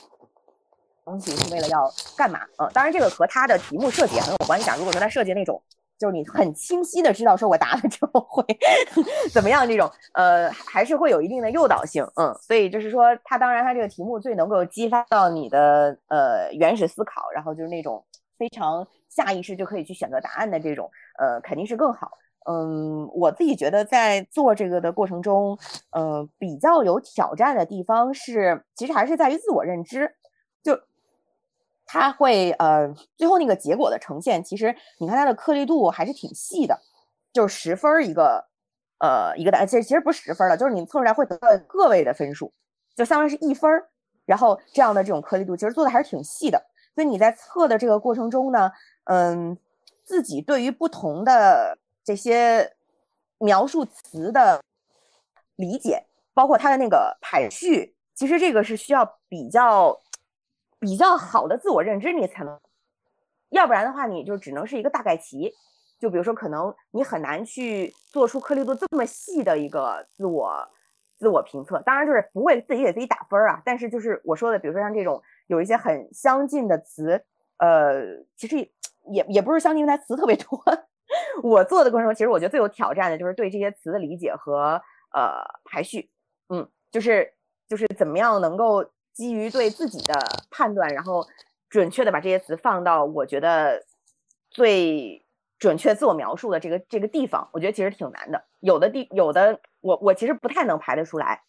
[1.07, 2.41] 东西是为了要干嘛？
[2.59, 4.69] 嗯，当然这个和他的题目设计很有关系。
[4.69, 4.77] 啊。
[4.77, 5.63] 如果说他设计那种。
[5.99, 8.45] 就是你很清晰的知道，说我答了之后会
[9.33, 18.05] 怎么样，这种呃还是会有一定的诱导性，嗯，所以就是说，它当然它这个题目最能够激发到你的呃原始思考，然后就是那种
[18.37, 22.11] 非常下意识就可以去选择答案的这种，呃肯定是更好。
[22.45, 25.59] 嗯，我自己觉得在做这个的过程中，
[25.93, 30.15] 呃比较有挑战的地方是，其实还是在于自我认知。
[30.63, 30.79] 就
[31.87, 36.77] 它会呃，最后那个结果的呈现，其实你看它的颗粒度还是挺细的，
[37.33, 38.45] 就是十分一个，
[38.99, 42.53] 呃，一个答案，其实其实不是十分了，就是你测出来会得到个位的分数，
[42.97, 43.71] 就相当于是一分，
[44.25, 46.61] 然后这样的这种颗粒度，其实做的还是挺细的。
[46.97, 48.73] 所以你在测的这个过程中呢，
[49.05, 49.57] 嗯，
[50.05, 52.75] 自己对于不同的这些
[53.39, 54.61] 描述词的
[55.55, 60.01] 理解，包括它的那个排序，其实这个是需要比较。
[60.79, 62.61] 比较好的自我认知，你才能，
[63.51, 65.53] 要不然的话，你就只能是一个大概齐。
[65.99, 70.69] 就比如说，可能你很难去做出颗粒度这么细的一个自我
[71.17, 71.81] 自我评测。
[71.81, 73.63] 当然，就是不会自己给自己打分儿啊。
[73.65, 77.25] 但是，就是我说的，比如说像这种有一些很相近的词，
[77.57, 78.03] 呃，
[78.37, 78.57] 其实
[79.11, 80.63] 也也不是相近，因为它词特别多。
[81.43, 84.83] 我做的过程中，其实我觉得最有挑战的就是对这些词的理解和
[85.15, 86.11] 呃排序。
[86.51, 87.33] 嗯，就是
[87.67, 88.85] 就是怎么样能够。
[89.17, 90.15] 基于对自己的
[90.51, 91.27] 判断，然后
[91.71, 93.83] 准确的把这些词放到我觉得
[94.51, 95.25] 最
[95.59, 98.45] 准确自我描述的这个这个地方，我觉得其实挺难的。
[98.61, 101.41] 有的地有的我我其实不太能排得出来，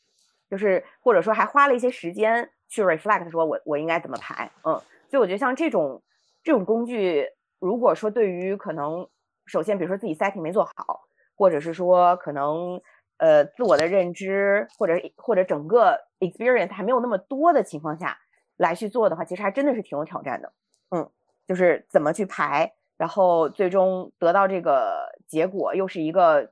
[0.49, 4.73] 就是或者说还花了一些时间去 reflect，说我我应该怎么排，嗯，
[5.09, 6.01] 所以我觉得像这种
[6.41, 7.27] 这种工具，
[7.59, 9.05] 如果说对于可能
[9.45, 11.01] 首先比如说自己 setting 没做好，
[11.35, 12.81] 或者是说可能。
[13.17, 18.17] 呃，自我的认知或者或者整个 experience 还没有那么多的情况下
[18.57, 20.53] 来去做的话，其实还真的是挺有挑战的。
[20.91, 21.09] 嗯，
[21.47, 26.51] 就是怎么去排，然后最终得到这个结果，又是一个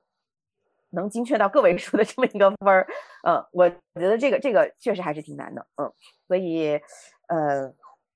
[0.90, 2.88] 能精确到个位数的 这么一个分儿。
[3.28, 5.66] 嗯，我觉得这个这个确实还是挺难的。
[5.78, 5.94] 嗯，
[6.28, 6.82] 所以
[7.28, 7.74] 呃，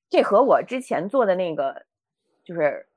[0.10, 1.86] 这和我之前做的那个
[2.44, 2.89] 就是。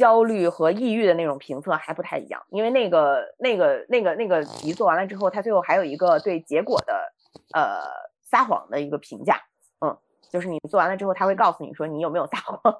[0.00, 7.12] 焦虑和抑郁的那种评测还不太一样，因为那个、那个、那个、那个题做完了之后，他最后还有一个对结果的
[7.52, 7.82] 呃
[8.22, 9.42] 撒谎的一个评价，
[9.84, 9.94] 嗯，
[10.30, 12.76] 就是你做完了之后，他会告诉你说你有没有撒谎，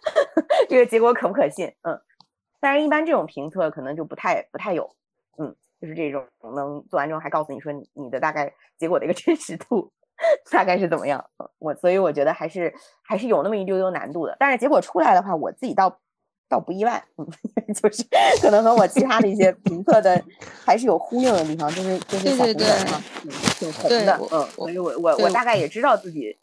[0.68, 1.98] 这个结果可不可信，嗯，
[2.60, 4.94] 但是一般这种评测可能就不太不太有，
[5.38, 9.90] 嗯，就是这种能做完之后还告诉你说你的大概结果的一个真实度
[10.52, 11.24] 大概是怎么样，
[11.58, 15.98] 我所以我觉得还是还是有那么一丢丢难度的，但是结果出来的话，我自己倒。
[16.48, 17.26] 倒不意外，嗯，
[17.74, 18.04] 就是
[18.40, 20.20] 可能和我其他的一些 评测的
[20.64, 23.02] 还是有呼应的地方，就是就是小红人嘛，
[23.58, 26.36] 挺红的，嗯，所以我我我大概也知道自己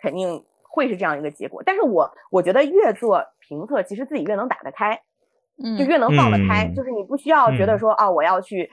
[0.00, 5.00] 肯定会是这样一个结果，但是我我觉得越做评测，其实自己越能打得开，
[5.62, 8.68] 嗯，就越能放得开，就是你不需要觉得说啊，我要去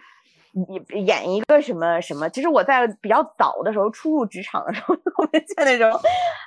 [0.89, 5.91] 演演一个什么什么，其实我在比较早的时候初入职场的时候， 我们见那种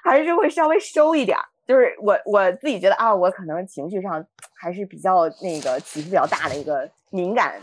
[0.02, 1.38] 还是会稍微收一点。
[1.66, 4.24] 就是我我自己觉得啊，我可能情绪上
[4.60, 7.60] 还是比较那个起伏比较大的一个敏感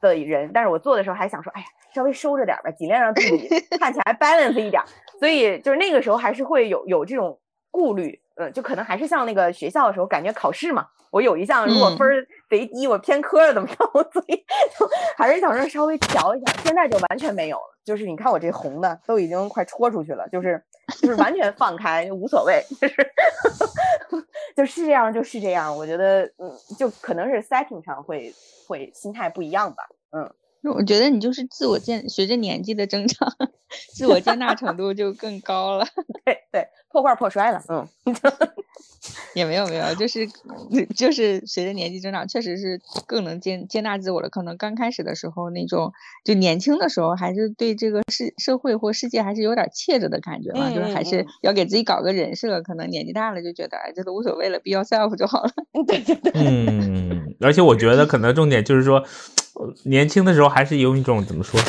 [0.00, 4.82] 的人，但是我做的时候还想说，哎呀，稍微收着点吧，尽量让自己 看起来 balance 一点。
[5.18, 7.38] 所以就是那个时候还是会有有这种
[7.70, 13.76] 顾虑，嗯，就可能还是像那个学校的时候，感觉考试嘛，我有一项如果分儿贼低，我偏科了怎么着，
[14.10, 14.36] 所以
[14.78, 16.52] 就还是想说稍微调一下。
[16.64, 17.76] 现在就完全没有了。
[17.84, 20.62] 就是你看我这红的都已经快戳出去了，就是
[21.02, 22.94] 就是完全放开就无所谓，就是
[24.56, 25.76] 就是这样就是这样。
[25.76, 28.32] 我觉得嗯，就可能是 setting 上会
[28.66, 33.28] 会心态不一样吧，嗯，我觉得你就是自我接，随着年纪的增长，
[33.94, 35.86] 自我接纳程度就更高了。
[36.24, 37.88] 对对，破罐破摔了，嗯。
[39.34, 40.28] 也没有没有，就是
[40.94, 44.28] 就是随着年纪增长，确实是更能接接纳自我了。
[44.28, 45.92] 可能刚开始的时候，那种
[46.22, 52.60] 就年轻的时候，还是对这个世社会或世界还是有点怯着的感觉嘛，就是还是要给自己搞个人设。
[52.60, 55.50] 可能年纪大了就觉得，哎，这都无所谓了，be yourself 就好了。
[55.86, 56.32] 对对对。
[56.34, 59.02] 嗯，而且我觉得可能重点就是说，
[59.84, 61.60] 年轻的时候还是有一种怎么说，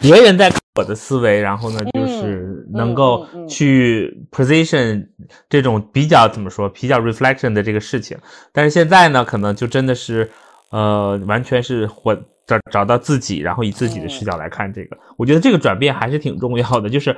[0.00, 0.52] 别人在。
[0.76, 5.06] 我的思维，然后呢，就是能够去 position
[5.48, 8.18] 这种比较怎么说，比较 reflection 的这个事情。
[8.52, 10.28] 但是现在呢，可能就真的是，
[10.72, 12.12] 呃，完全是或
[12.44, 14.98] 找找到自己，然后以自己的视角来看这个。
[15.16, 17.16] 我觉得这个转变还是挺重要的，就是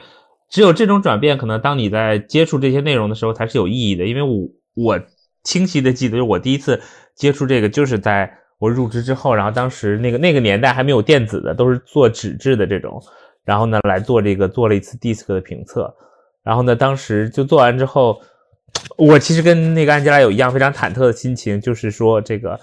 [0.50, 4.04] 只有这种转变，可能当你在接触这些内容的时候才是有意义的。
[4.04, 5.00] 因为我我
[5.44, 6.82] 清晰的记得，就是我第一次
[7.14, 13.02] 接触这个就是在我入职之后，然后当时那个那个年代还没有电子的，都是做纸质的这种。
[13.44, 15.94] 然后呢，来做这个做了一次 DISC 的评测，
[16.42, 18.20] 然后呢，当时就做完之后，
[18.98, 22.58] 我其实跟那个安吉拉有一样非常忐忑的心情，就是说这个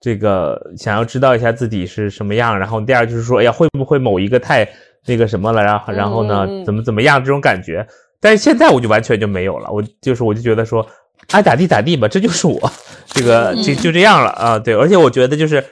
[0.00, 4.64] 这个想要知道一下自己是什么样，然后第二就是说，哎呀，会不会某一个太
[5.06, 7.84] 那个什么了，然后然后呢，怎么怎么样这种感觉，
[8.20, 10.86] 但是现在我就完全就没有了，我就是我就觉得说，
[11.32, 12.72] 爱咋地咋地吧，这就是我，
[13.08, 15.64] 这个就就这样了啊，对，而且我觉得就是。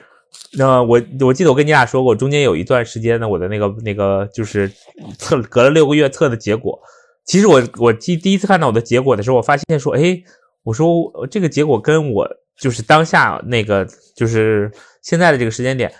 [0.53, 4.71] 那我我记得我跟你俩说过，中间有一段时间呢，我的那个那个就是
[5.17, 6.79] 测隔了六个月测的结果。
[7.25, 10.21] 其实我我第第一次看到我的结果的时候，我发现说，哎，
[10.63, 12.27] 我说这个结果跟我
[12.59, 15.91] 就是当下那个就是现在的这个时间点，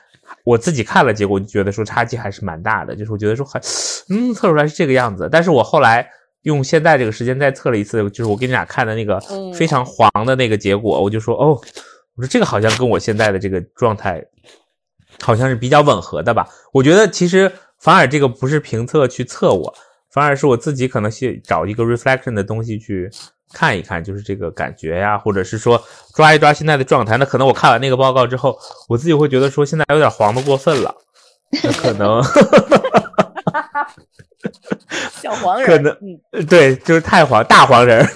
[0.44, 2.96] 我自己看了结果，就觉得说差距还是蛮大的。
[2.96, 3.60] 就是我觉得说还
[4.10, 6.08] 嗯测出来是这个样子，但是我后来
[6.48, 9.22] 用现在这个时间再测了一次，就是我给你俩看的那个
[9.54, 11.62] 非常黄的那个结果，我就说哦。
[12.16, 14.26] 我说这个好像跟我现在的这个状态，
[15.22, 16.48] 好像是比较吻合的吧？
[16.74, 19.72] 我觉得其实反而这个不是评测去测我，
[20.12, 23.08] 反而是我自己可能去找一个 reflection 的东西去
[23.54, 25.80] 看一看，就是这个感觉呀，或者是说
[26.16, 27.18] 抓一抓现在的状态。
[27.18, 28.58] 那可能我看完那个报告之后，
[28.90, 30.96] 我自己会觉得说现在有点黄的过分了，
[31.62, 32.20] 那可能。
[35.22, 38.08] 小黄人，可能对，就是太黄大黄人，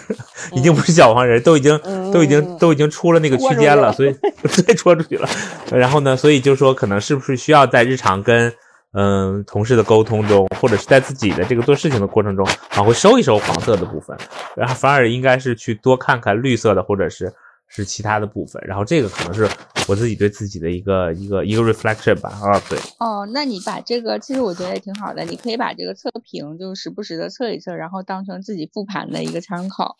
[0.53, 1.79] 已经不是小黄人，都已经
[2.11, 4.15] 都已经都已经出了那个区间了，所以
[4.65, 5.27] 对戳出去了。
[5.71, 8.53] 然后呢，所以就说可能是不是需要在日常跟
[8.93, 14.17] 嗯同事的沟通中，或者是在自己的这个做事情的过程中，往回收一收黄色的部分，
[14.55, 17.31] 然后反而应该是去多看看绿色的，或者是。
[17.73, 19.47] 是其他的部分，然后这个可能是
[19.87, 22.79] 我自己对自己的一个一个一个 reflection 吧，啊，对。
[22.99, 29.97] 哦，那你把这个，其实我觉得也挺好的，你可以把这个测评，就时不时的测一测，然后当成自己复盘的一个参考。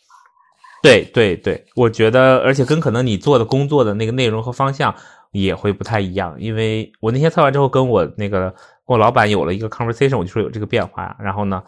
[0.82, 4.96] 对对对，我觉得，而且跟可能你做的工作的那个内容和方向
[5.32, 11.62] 也会不太一样，因为我那天测完之后，跟我那个跟我老板有了一个 conversation，我就说有这个变化，然后呢。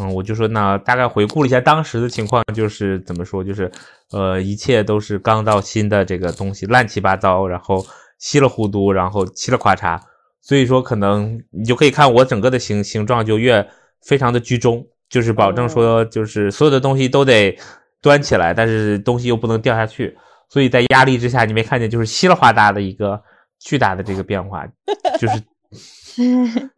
[0.00, 3.68] 嗯，我就说那大概回顾了一下当时的情况，就是怎么说，就是
[4.12, 7.84] 呃，一切都是刚到新的这个东西，乱七八糟，然后
[8.18, 10.00] 稀里糊涂，然后嘁了咔嚓，
[10.40, 13.68] 所以说可能你就可以看我整个的形形状就越
[14.02, 17.58] 非常的居中，就是保证说就是所有的东西都得
[18.00, 20.16] 端起来，但是东西又不能掉下去，
[20.48, 23.20] 所以在压力之下，你没看见就是稀里哗啦的一个
[23.58, 24.64] 巨大的这个变化，
[25.18, 25.42] 就是。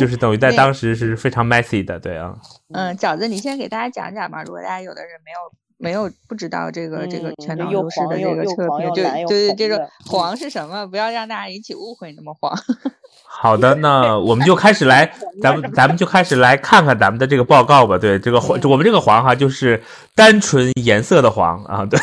[0.00, 2.34] 就是等于在当时是非常 messy 的，对啊。
[2.72, 4.42] 嗯，饺子，你先给大家讲讲吧。
[4.42, 5.38] 如果大家有的人没有
[5.76, 10.86] 没有不知道这个这个全脑优势的这个测评，就对对，这个黄是什么？
[10.86, 12.56] 不要让大家引起误会，那么黄。
[13.28, 17.98] 好的，那我们就开始来， 咱们咱们就开始来看看咱们的这个报告吧。
[17.98, 19.82] 对，这个黄，我们这个黄哈，就是
[20.14, 21.98] 单纯颜色的黄啊，对，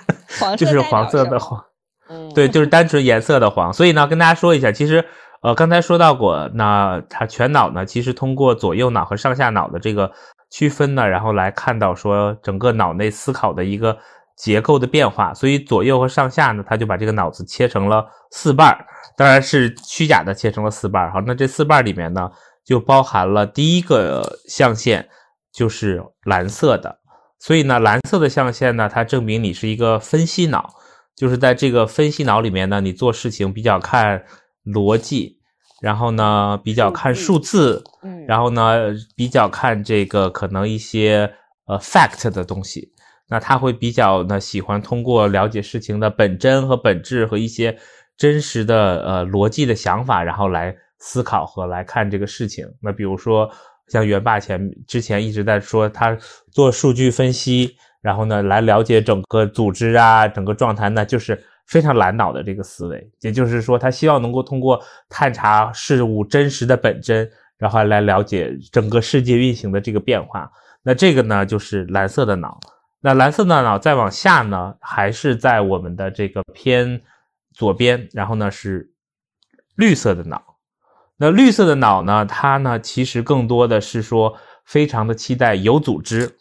[0.56, 1.62] 就是黄色的黄，
[2.08, 3.70] 嗯，对，就是单纯颜色的黄。
[3.72, 5.04] 所以呢，跟大家说一下，其实。
[5.44, 10.10] 呃，刚才说到过，那它全脑呢，其实通过左右脑和上下脑的这个
[10.50, 13.94] 区分呢，然后来看到说整个脑内思考的一个
[14.38, 15.34] 结构的变化。
[15.34, 18.86] 所以左右和上下呢，它就把这个脑子切成了四瓣儿，
[19.18, 21.12] 当然是虚假的切成了四瓣儿。
[21.12, 22.30] 好，那这四瓣里面呢，
[22.64, 25.06] 就包含了第一个象限
[25.52, 27.00] 就是蓝色的。
[27.38, 30.70] 所以呢，蓝色的象限呢，它证明你是一个分析脑，
[31.14, 34.24] 就是在这个分析脑里面呢，你做事情比较看。
[34.64, 35.38] 逻辑，
[35.80, 41.30] 然后呢，比较看数字，嗯，然后呢，比较看这个可能一些
[41.66, 42.92] 呃 fact 的东西，
[43.28, 47.76] 那他会比较呢喜欢通过了解事情的本真和本质和一些
[48.16, 52.66] 真实的呃逻辑的想法，然后来思考和来看这个事情。
[52.80, 53.50] 那比如说
[53.88, 56.16] 像元霸前之前一直在说他
[56.50, 70.50] 做数据分析，然后呢来了解整个组织啊整个状态，那就是非常蓝脑的这个思维，也就是说，他希望能够通过探查事物真实的本真，然后来了解整个世界运行的这个变化。
[70.82, 72.60] 那这个呢，就是蓝色的脑。
[73.00, 77.02] 那蓝色的脑再往下呢，还是在我们的这个偏
[77.52, 78.90] 左边，然后呢是
[79.76, 80.56] 绿色的脑。
[81.16, 86.38] 那绿色的脑呢，它呢其实更多的是说，非常的期待有组织、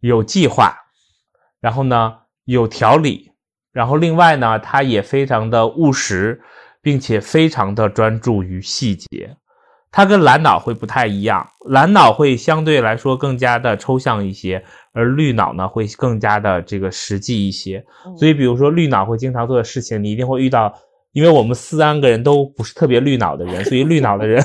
[0.00, 0.74] 有计划，
[1.60, 3.32] 然后呢有条理，
[3.74, 6.40] 然后另外呢，他也非常的务实，
[6.80, 9.36] 并且非常的专注于细节。
[9.90, 14.64] 他跟蓝脑会不太一样，蓝脑会相对来说更加的抽象一些。
[14.92, 17.84] 而绿脑呢，会更加的这个实际一些，
[18.16, 20.72] 所以比如说绿脑会经常做的事情，你一定会遇到，
[21.12, 24.40] 因为我们三个人都不是特别绿脑的人， 所以绿脑的人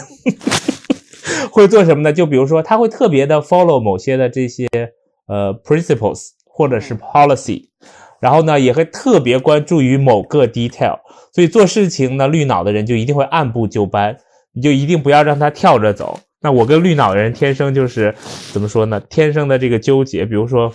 [1.51, 2.11] 会做什么呢？
[2.11, 4.67] 就比如说他会特别的 follow 某些的这些
[5.27, 7.69] 呃 principles 或者是 policy，
[8.19, 10.97] 然后呢也会特别关注于某个 detail，
[11.33, 14.17] 所以做事情呢绿脑的人就一定会按部就班，
[14.53, 16.19] 你就一定不要让他跳着走。
[16.41, 18.15] 那我跟绿脑的人天生就是
[18.53, 18.97] 怎么说呢？
[19.09, 20.25] 天生的这个纠结。
[20.25, 20.71] 比如说，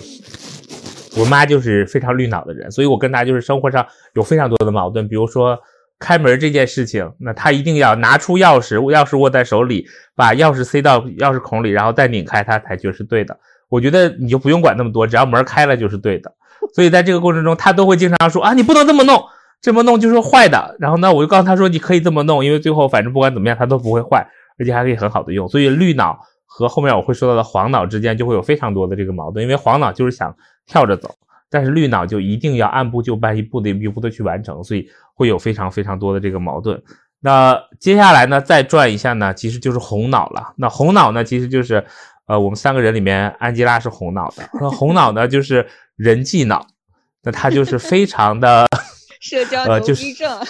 [1.16, 5.08] 我妈就是非常绿脑的人，所以我跟她就是生活上有非常多的矛盾。
[5.08, 5.58] 比如说
[5.98, 13.34] 开门这件事情，那她一定要拿出钥匙，钥匙握在手里，把钥匙塞到钥匙孔里，然后再拧开它才觉得是对的。
[13.70, 16.30] 我觉得你就不用管那么多，只要门开了就是对的。
[16.74, 19.22] 所以在这个过程中，他都会经常说啊，你不能这么弄，
[19.60, 20.76] 这么弄就是坏的。
[20.78, 24.26] 然后呢，我就告诉他说，你可以这么弄，因为最后反正不管怎么样，它都不会坏。
[24.56, 30.32] 而且还可以很好的用，所以绿脑和后面我会说到的黄脑之间就会有非常多的这个矛盾，因为黄脑就是想
[30.64, 31.12] 跳着走，
[31.50, 36.80] 但是绿脑就一定要按部就班，一步的一步的去完成，所以会有非常非常多的这个矛盾。
[37.18, 40.54] 那接下来呢，再转一下呢，其实就是红脑了。
[40.56, 41.84] 那红脑呢，其实就是
[42.26, 46.66] 呃，我们三个人里面，安吉拉是红脑的，那红脑呢就是人际脑，
[47.22, 48.66] 那他就是非常的
[49.20, 50.40] 社交牛逼症。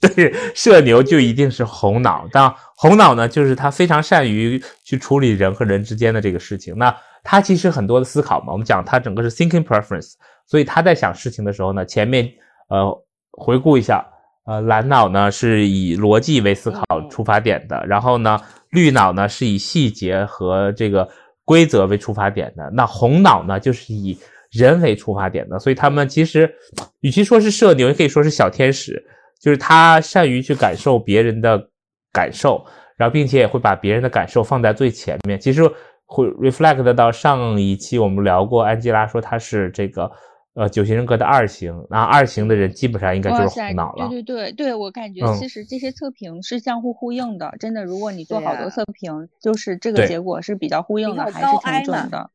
[0.00, 6.76] 对，社牛就一定是红脑，但红脑呢，就是他非常善于去处理人和人之间的这个事情。
[6.76, 10.12] 那他其实很多的思考嘛，我们讲他整个是 thinking preference，
[10.46, 12.30] 所以他在想事情的时候呢，前面
[12.68, 14.04] 呃回顾一下，
[14.44, 18.38] 呃蓝脑呢是以逻辑为思考出发点的，然后呢
[18.68, 21.08] 绿脑呢是以细节和这个
[21.46, 24.18] 规则为出发点的，那红脑呢就是以
[24.54, 26.54] 人为出发点的，所以他们其实
[27.00, 29.04] 与其说是社牛，也可以说是小天使。
[29.40, 31.62] 就是他善于去感受别人的
[32.10, 32.64] 感受，
[32.96, 35.38] 然后并且也会把别人的感受放在最前面。
[35.38, 35.62] 其实
[36.06, 40.10] 会 reflect 到上一期我们聊过，安吉拉说他是这个
[40.54, 44.08] 呃九型人格的二型，那二型的人基本上应该就是红脑了。
[44.08, 47.84] 对对对对，我感觉其实这些测评是相互呼应的，真的。
[47.84, 52.30] 如果你做好多测评，就是这个结果是比较呼应的，还是挺准的。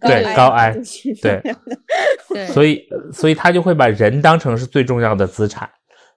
[0.00, 0.72] 对高 I，
[1.22, 1.42] 对
[2.28, 5.68] 对，所以所以他就会把人当成是最重要的资产。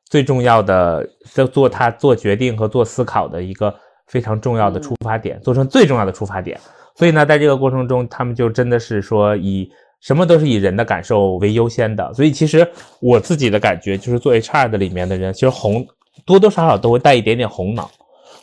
[0.06, 3.74] 最重要的，在做他做决定和做思考的一个
[4.06, 6.60] 非常重要的出发点，做成最重要的出发点。
[6.96, 9.68] 所以呢，在这个过程中，他们就真的是说以
[10.04, 12.14] 什么都是以人的感受为优先的。
[12.14, 15.88] 所以其实我自己的感觉就是，做 HR 的里面的人，其实红
[16.26, 17.90] 多多少少都会带一点点红脑，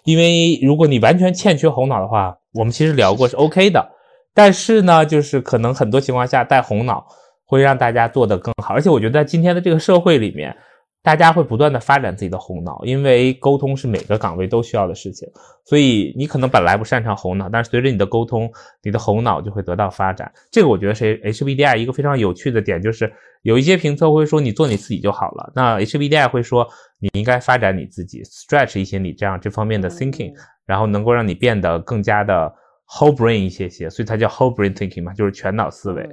[0.04, 3.86] 因为如果你完全欠缺红脑的话，我们其实聊过是 OK 的。
[4.32, 7.06] 但是呢，就是可能很多情况下带红脑
[7.44, 8.74] 会让大家做得更好。
[8.74, 10.56] 而且我觉得在今天的这个社会里面。
[11.02, 15.26] 大家会不断的发展自己的红脑，因为沟通是每个岗位都需要的事情，
[15.64, 18.50] 所以你可能本来不擅长红脑，但是随着你的沟通，
[18.82, 20.30] 你的红脑就会得到发展。
[20.50, 23.10] 这个我觉得是 HBDI 一个非常有趣的点，就是
[23.42, 30.34] 有一些评测会说你做你自己就好了，那 HBDI 会说你应该发展你自己，stretch 一些你这样这方面的 thinking，
[30.66, 32.54] 然后能够让你变得更加的
[32.86, 36.06] whole brain 一些些，所以它叫 whole brain thinking 嘛，就是全脑思维。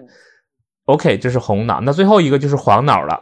[0.85, 3.21] OK，这是红脑，那最后一个就是黄脑了。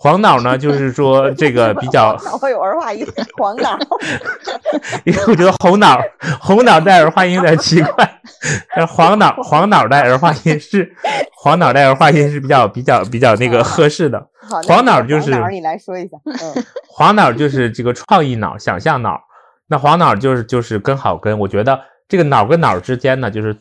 [0.00, 3.04] 黄脑呢，就是说 这个比较脑有儿化音，
[3.36, 3.76] 黄脑，
[5.04, 6.00] 因为我觉得红脑
[6.40, 8.20] 红脑带儿化音有点奇怪，
[8.76, 10.88] 但 黄脑黄脑带儿化音是
[11.34, 14.24] 黄脑带儿化音是比较比较比较那个合适的。
[14.66, 19.20] 黄脑就是你来说一下，嗯，黄脑就是这个创意脑、想象脑，
[19.66, 21.38] 那黄脑就是就是跟好跟。
[21.40, 21.78] 我觉得
[22.08, 23.54] 这个脑跟脑之间呢，就是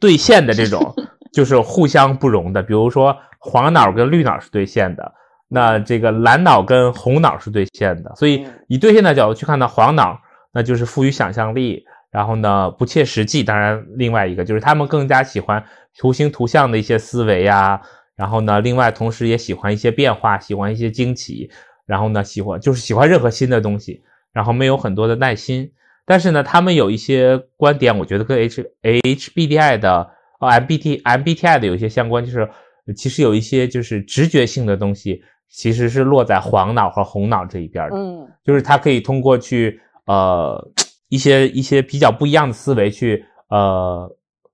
[0.00, 0.94] 对线的这种，
[1.32, 2.60] 就是互相不容的。
[2.62, 5.12] 比如说黄脑跟绿脑是对线的。
[5.48, 10.20] 那这个蓝脑跟红脑是对线的，所以以对线的角度去看呢，黄脑
[10.52, 13.44] 那就是富于想象力，然后呢不切实际。
[13.44, 15.64] 当然，另外一个就是他们更加喜欢
[15.96, 17.80] 图形图像的一些思维呀，
[18.16, 21.48] 然后呢，另外同时也喜欢一些变化，喜欢一些惊奇，
[21.86, 25.70] 然后呢喜欢就是喜欢任何新的东西，然后没有很多的耐心。
[26.04, 32.48] 但是呢，他们有一些观点，我觉得跟 H HBDI 的哦 MBT MBTI 的有一些相关，就是
[32.96, 35.22] 其实有一些就是直觉性的东西。
[35.48, 40.70] 其实是落在黄脑和红脑这一边的，嗯就是他可以通过去呃
[41.08, 44.10] 一些一些比较不一样的思维去呃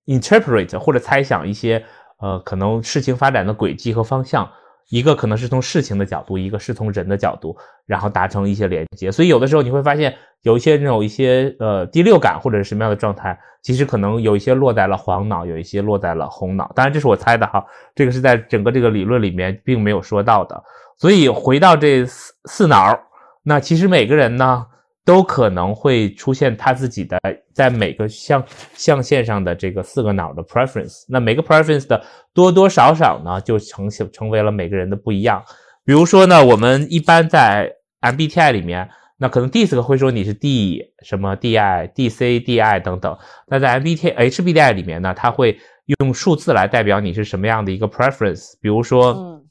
[0.06, 1.84] interpret 或者猜想一些
[2.18, 4.48] 呃可能事情发展的轨迹和方向。
[4.88, 7.56] 一个可能是从事情的角度，一个是从人的角度，
[7.86, 9.10] 然后达成一些连接。
[9.10, 16.70] 所以有的时候你会发现，有一些那种一些呃第六感或者是什么样的状态，其实可能有一些落在了黄脑，有一些落在了红脑。
[16.74, 17.64] 当然这是我猜的哈，
[17.94, 20.62] 这个是在整个这个理论里面并没有说到的。
[20.98, 22.98] 所以回到这四四脑，
[23.42, 24.66] 那其实每个人呢
[25.04, 27.18] 都可能会出现他自己的
[27.52, 28.44] 在每个象
[28.74, 31.04] 象限上的这个四个脑的 preference。
[31.08, 35.42] 那每个 preference 的多多少少呢，就成成为了每个人的不一样。
[35.84, 38.88] 比如说呢，我们一般在 MBTI 里面，
[39.18, 43.18] 那可能 DISC 会说你是 D 什么 DI、DC、DI 等等。
[43.48, 45.58] 那在 MBTI、HBTI 里面呢，它会
[45.98, 48.52] 用数字来代表你是什么样的一个 preference。
[48.60, 49.44] 比如说，嗯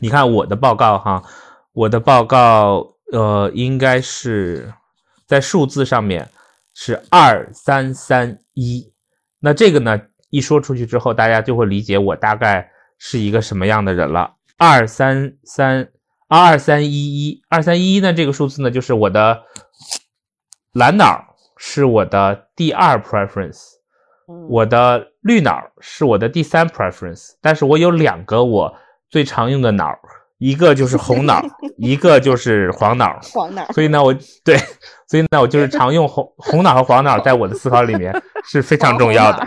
[0.00, 1.22] 你看我的报告哈，
[1.72, 4.72] 我的报告呃应该是
[5.26, 6.28] 在数字上面
[6.74, 8.92] 是二三三一。
[9.40, 10.00] 那这个呢
[10.30, 14.34] 一说出去之后，大家就会理解我大概是一个什么样的人了。
[14.56, 15.88] 二三三
[16.28, 19.42] 二二三一一二三一一呢这个数字呢就是我的
[20.72, 23.62] 蓝脑是我的第二 preference。
[24.28, 28.76] 嗯，我的绿脑是我的第三 preference，但是我有两个我
[29.08, 29.94] 最常用的脑，
[30.38, 31.42] 一个就是红脑，
[31.76, 33.18] 一个就是黄脑。
[33.32, 33.64] 黄脑？
[33.72, 34.14] 所以呢，我
[34.44, 34.56] 对，
[35.08, 38.14] 所以呢，我就是常用红红脑和黄脑，在我的思考里面
[38.44, 39.46] 是非常重要的。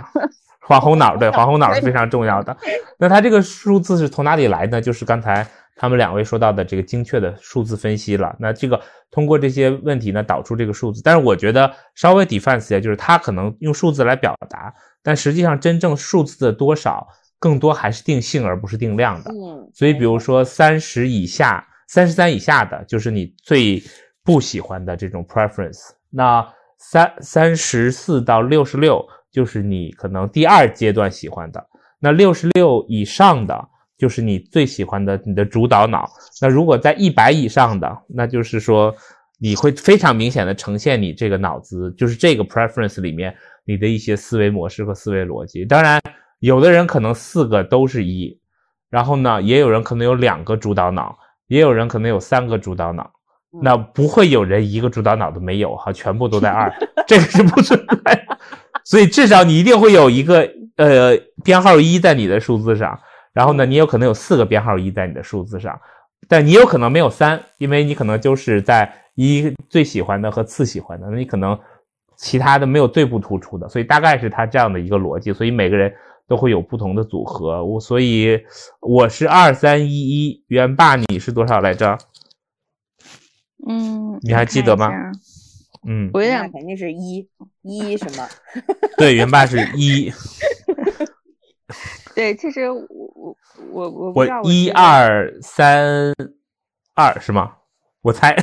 [0.61, 2.55] 黄红脑对黄红脑是非常重要的。
[2.97, 4.79] 那它这个数字是从哪里来呢？
[4.79, 8.35] 就是刚才他们两位说到的这个精确的数字分析了。
[8.39, 8.79] 那这个
[9.09, 11.01] 通过这些问题呢，导出这个数字。
[11.03, 14.71] 但是我觉得稍微 defense 一下，就是它可能用数字来表达，
[15.01, 17.07] 但实际上真正数字的多少，
[17.39, 19.31] 更多还是定性而不是定量的。
[19.31, 23.81] 嗯，所以，比如说三十以下、三十三以下的，就是你最
[24.23, 25.91] 不喜欢的这种 preference。
[26.09, 26.45] 那
[26.77, 31.65] 三三十四到六十六，就是你可能第二阶段喜欢的。
[31.99, 33.67] 那六十六以上的，
[33.97, 36.09] 就是你最喜欢的你的主导脑。
[36.41, 38.95] 那如果在一百以上的，那就是说
[39.37, 43.35] 你会非常明显的呈现你这个脑子，就是这个 preference 里面
[43.65, 45.65] 你的一些思维模式和思维逻辑。
[45.65, 46.01] 当然，
[46.39, 48.39] 有的人可能四个都是一，
[48.89, 51.17] 然后呢，也有人可能有两个主导脑，
[51.47, 53.11] 也有人可能有三个主导脑。
[53.63, 56.71] 那不会有人一个主导脑都没有哈，全部都在二，
[57.07, 58.37] 这个是不存在的。
[58.83, 62.99] 所以至少你一定会有一个呃编号一在你的数字上，
[63.33, 65.79] 然后呢，你有可能有四个编号一在你的数字上，
[66.27, 71.59] 但你有可能没有三，因为你可能就是在一最喜欢的和次喜欢的，那你可能
[72.17, 75.91] 其他的没有最不突出的，所以大概是他这样的一个逻辑，所以每个人
[76.30, 77.65] 都会有不同的组合。
[77.65, 78.39] 我所以
[78.80, 81.97] 我是二三一一，元霸你是多少来着？
[83.67, 84.89] 嗯，你还记得吗
[85.86, 87.27] 嗯，我有点那肯定是一
[87.63, 88.27] 一什么？
[88.97, 90.11] 对，元霸是一，
[92.13, 93.36] 对，其实我我
[93.71, 96.13] 我我我一二三
[96.93, 97.53] 二是吗？
[98.01, 98.36] 我猜，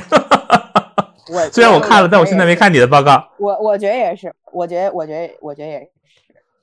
[1.31, 2.55] 我 虽然我看了，但我现在没。
[2.55, 3.27] 看你的报告。
[3.39, 5.91] 我我觉得也是，我觉得我觉得我觉得也是。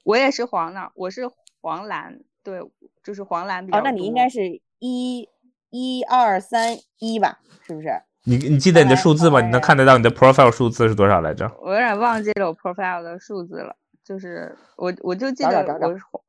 [0.05, 1.23] 我也是黄脑，我是
[1.61, 2.61] 黄蓝，对，
[3.03, 5.29] 就是黄蓝比较哦，那你应该是一
[5.71, 7.39] 一二三一吧？
[7.67, 7.89] 是不是？
[8.27, 9.41] 你你记得你的数字吗？
[9.41, 11.51] 你能看得到你的 profile 数字是多少来着？
[11.61, 13.75] 我有点忘记了我 profile 的数字了，
[14.05, 16.23] 就是我我就记得找找找找我是黄，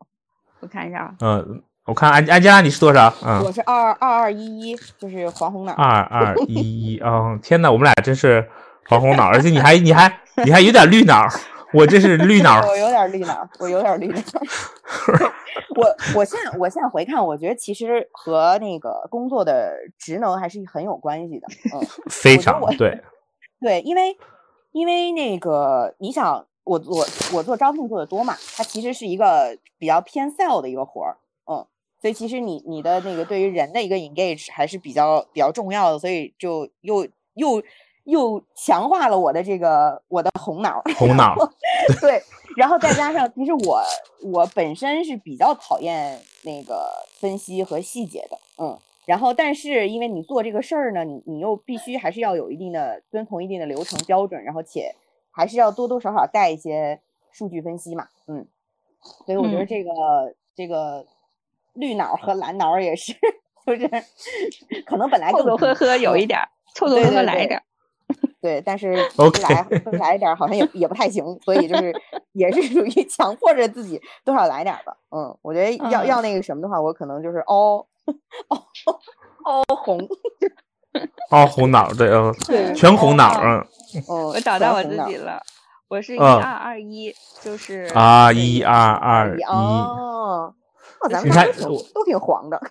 [0.62, 3.14] 我看一下啊，嗯，我看安安吉拉你是多少？
[3.24, 5.74] 嗯我，是二二二一一，就是黄红脑。
[5.74, 7.00] 二二一一。
[7.04, 8.46] 嗯，天呐，我们俩真是
[8.90, 11.28] 黄红脑，而且你还你还你还有点绿脑，
[11.76, 12.66] 我这是绿 脑。
[12.68, 14.16] 我有点绿脑， 我有点绿脑。
[15.76, 21.48] 我我现在我现在回看，我觉得其实和那个工作的职能还是很有关系的。
[21.74, 23.02] 嗯， 非常对，
[23.60, 24.18] 对，因为
[24.72, 31.18] 因为那个你想，我我我做招聘做的多嘛，它其实是一个比较偏 sell 的一个活儿，
[31.52, 31.66] 嗯，
[32.02, 37.62] 所以其实你你的那个对于人的一个 engage 还是比较比较重要的，所以就又又
[38.06, 41.36] 又强化了我的这个我的红脑儿，红脑。
[42.02, 42.22] 对，
[42.58, 43.82] 然后再加上，其实我
[44.24, 46.90] 我本身是比较讨厌那个
[47.20, 54.96] 分析和细节的，嗯，然后但是因为你做这个事儿呢，你你又必须还是要有一定的遵从一定的流程标准，然后且
[55.32, 57.02] 还是要多多少少带一些
[57.32, 58.48] 数据分析嘛，嗯，
[59.26, 59.68] 所以我觉得嗯。
[59.68, 59.92] 这个、
[60.56, 61.06] 这个
[61.74, 63.14] 绿脑儿和蓝脑儿也是，
[63.66, 63.90] 就是
[64.86, 66.26] 可能本来更凑凑合合有一。
[66.26, 67.64] 点儿，凑凑合合对对对来一点儿。
[68.46, 69.68] 对，但是 OK 来
[69.98, 71.92] 来一点儿好像也也不太行，所以就是
[72.34, 74.96] 也是属于强迫着自己多少来点儿吧。
[75.10, 76.08] 嗯，我觉得要、嗯。
[76.08, 77.78] 要那个什么的话，我可能就是凹
[78.50, 78.58] 凹
[79.46, 80.08] 凹红，
[81.32, 83.66] 凹红脑，对，嗯，对全红脑，啊
[83.96, 84.04] 嗯。
[84.08, 85.42] 哦，我找到我自己了，
[85.88, 90.54] 我是一嗯二二一，就是啊，一二二一，哦，
[91.02, 92.62] 哦，咱们仨都挺都挺黄的，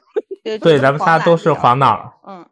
[0.45, 2.47] 对对，咱们仨都是黄，脑，嗯，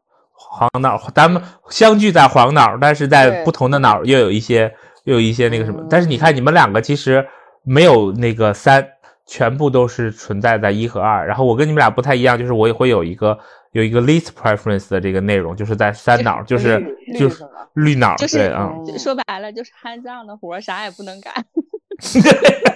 [0.51, 4.72] 黄脑，咱们相聚在黄脑，但是在不同的脑又有一些
[5.05, 5.86] 又有一些那个什么嗯。
[5.88, 7.26] 但是你看，你们两个其实
[7.62, 8.86] 没有那个三，
[9.26, 11.26] 全部都是存在在一和二。
[11.26, 13.38] 然后我跟你们俩不太一样，就是我也会有一个
[13.72, 16.82] 有一个 least preference 的这个内容，就是在三脑，就是
[17.18, 18.70] 就是绿脑，就是对啊。
[18.74, 21.32] 嗯说白了就是憨脏的活，啥也不能干。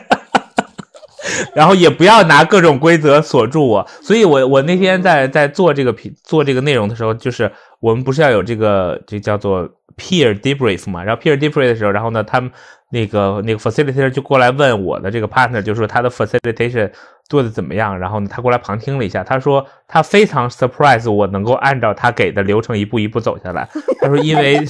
[1.54, 3.86] 然后也不要拿各种规则锁住我。
[4.02, 11.02] 所以我我那天在在做这个评做这个内容的时候，就是我们不是要有这个这叫做 peer debrief 嘛？
[11.02, 12.50] 然后 peer debrief 的时候，然后呢，他们
[12.90, 16.90] 那个那个 facilitator 就过来问我的这个 partner，就说他的 facilitation
[17.28, 17.98] 做的怎么样？
[17.98, 23.68] 然后呢，他过来旁听了一下，他说他非常 surprise 我能够按照他给的流程一步一步走下来。
[24.00, 24.64] 他说因为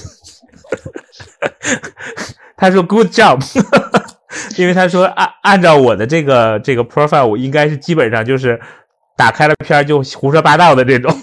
[2.56, 3.40] 他说 good job。
[4.56, 8.60] 因为他说按按照我的这个这个 profile，我应该是基本上就是
[9.16, 11.14] 打开了片儿就胡说八道的这种。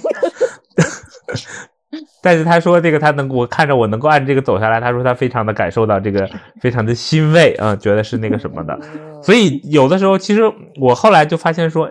[2.23, 6.29] 但是他说这个他能我看着我能够按这个走下来，他说他非常的感受到这个
[6.61, 8.79] 非常的欣慰啊、觉得是那个什么的。
[8.81, 10.41] 嗯 所以有的时候，其实
[10.79, 11.89] 我后来就发现说，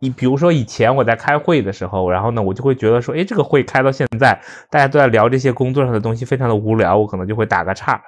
[0.00, 4.40] 你比如说以前我在开会的时候，然后呢，我就会觉得说，哎，这个会开到现在，
[4.70, 8.00] 大家都在聊这些工作上的东西，非常的无聊，我可能就会打个岔。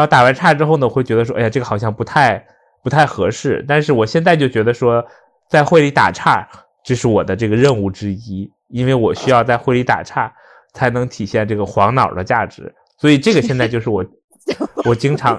[0.00, 2.42] 然后打完岔之后呢，会觉得说，哎呀，这个好像不太
[2.82, 3.62] 不太合适。
[3.68, 5.04] 但是我现在就觉得说，
[5.50, 6.48] 在会里打岔，
[6.82, 10.32] 这是我的这个任务之一，因为我需要在会里打岔，
[10.72, 12.74] 才能体现这个黄脑的价值。
[12.96, 14.02] 所以这个现在就是我
[14.86, 15.38] 我经常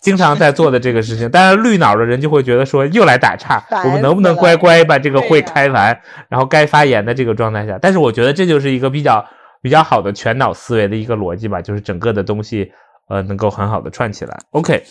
[0.00, 1.30] 经常在做的这个事情。
[1.30, 5.96] 但是绿脑的人就会觉得说，又来打岔，我们能不能乖乖把这个会开完，
[6.28, 7.78] 然后该发言的这个状态下？
[7.80, 9.24] 但是我觉得这就是一个比较
[9.60, 12.72] 比较好的全脑思维的一个逻辑吧，就是整个的东西
[13.08, 14.38] 呃能够很好的串起来。
[14.50, 14.84] OK，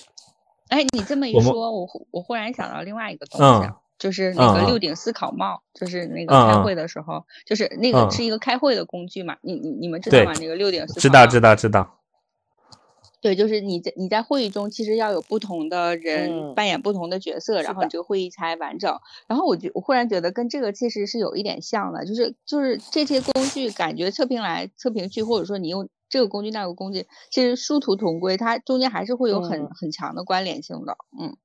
[0.69, 9.35] 哎，你这么一说，我忽我忽然想到另外一个东西啊，嗯就是那个六顶思考帽，就是那个开会的时候，就是那个嗯是一个开会的工具嘛。
[9.41, 10.31] 你你你们知道吗？
[10.39, 11.98] 那个六顶思考知道知道知道，
[13.21, 18.97] 对，就是你在你在会议中，其实要有不同的人嗯扮演不同的角色，然后你这个会议才完整。
[19.27, 30.97] 然后我觉我忽然觉得跟这个其实是有一点像的，就是就是这些工具感觉测评来测评去，或者说你用这个工具那个工具，其实殊途同归，它中间还是会有很、嗯很强的关联性的。
[31.19, 31.35] 嗯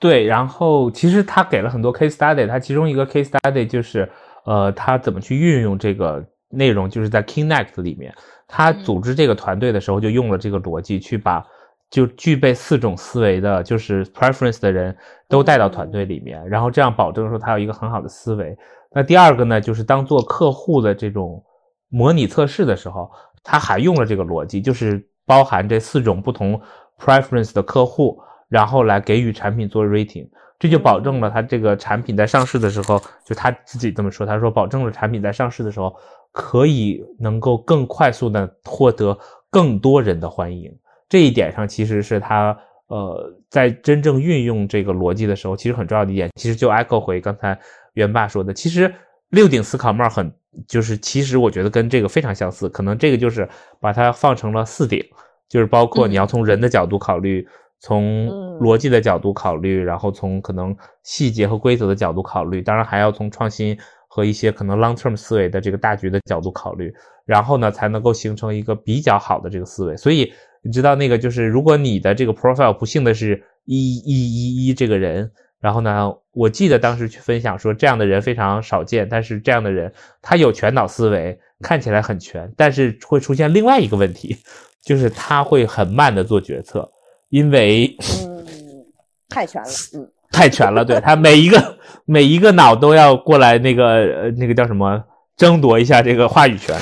[0.00, 4.10] 对，然后其实他给了很多 case study，他其中一个 case study 就是，
[4.44, 8.12] 呃，他怎么去运用这个内容，就是在 Kinect 里面，
[8.52, 11.42] 他嗯组织这个团队的时候就用了这个逻辑去把
[11.90, 14.94] 就具备四种思维的，就是 preference 的人
[15.26, 18.54] 都带到团队里面，然后这样保证说他有一个很好的思维。
[18.92, 21.42] 那第二个呢，就是当做客户的这种
[21.88, 23.10] 模拟测试的时候，
[23.42, 26.60] 他还用了这个逻辑，就是包含这四种不同
[26.98, 28.20] preference 的客户。
[28.48, 30.28] 然后来给予产品做 rating，
[30.58, 35.96] 这就保证了他这个产品在上市的时候，就他自己这么说，他说保证了产品在上市的时候
[36.32, 39.16] 可以能够更快速的获得
[39.48, 40.74] 更多人的欢迎。
[41.08, 42.58] 这一点上其实是他
[42.88, 47.58] 呃在真正运用这个逻辑的时候，其实很重要的一点，其实就 echo 回刚才
[47.94, 48.92] 元爸说的，其实
[49.30, 50.32] 六顶思考帽很
[50.66, 55.04] 就是其实我觉得跟这个非常相似，可能这个就是把它放成了四顶，
[55.48, 57.46] 就是包括你要从人的角度考虑。
[57.84, 58.28] 从
[58.60, 63.76] 逻辑的角度考虑，然后从可能细节和规则的角度考虑，当然还要从创新
[64.14, 66.94] 和一些可能 long term 思维的这个大局的角度考虑，
[67.24, 69.96] 然后呢才能够形成一个比较好的这个思维。
[69.96, 79.90] 所以你知道那个就是，如果你的这个 profile 不幸的是一一一一这个人，然后呢，我记得当时去分享说这样的人非常少见，但是这样的人
[80.20, 84.36] 他有全脑思维，看起来很全，但是会出现另外一个问题，
[84.82, 86.92] 就是他会很慢的做决策。
[87.30, 87.96] 因为
[88.26, 88.84] 嗯，
[89.30, 95.04] 太全了，嗯，太全了，对 他每一个每一个脑都要过来那个呃那个叫什么
[95.36, 96.76] 争夺一下这个话语权。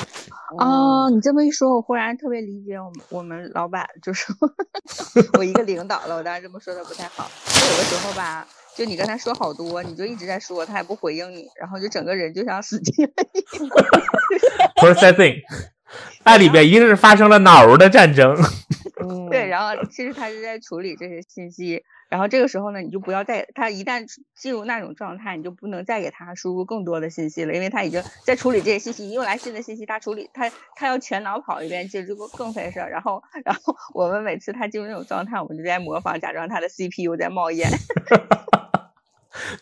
[0.57, 4.33] 哦，你这么一说，我忽然特别理解我们我们老板，就是
[5.39, 7.29] 我一个领导了，我当然这么说的不太好。
[7.45, 8.45] 就有的时候吧，
[8.75, 13.69] 就你跟他说好多，你就一直在说，他也不回应你，然后就整个人就像死机了一样。
[14.75, 15.35] Processing，
[16.25, 18.35] 那里边一定是发生了脑儿的战争。
[19.01, 32.89] 嗯对，然后其实他是在处理这些信息，然后这个时候呢，你就不要再他一旦进入那种状态，你就不能再给他输入更多的信息了，因为他已经 在处理这些信息，你又来新的信息，他处理他他要全脑跑一遍，其实这个更费事儿。
[32.89, 37.69] 然后然后 我们每次他进入那种状态，我们就在模仿，假装他的 CPU 在冒烟。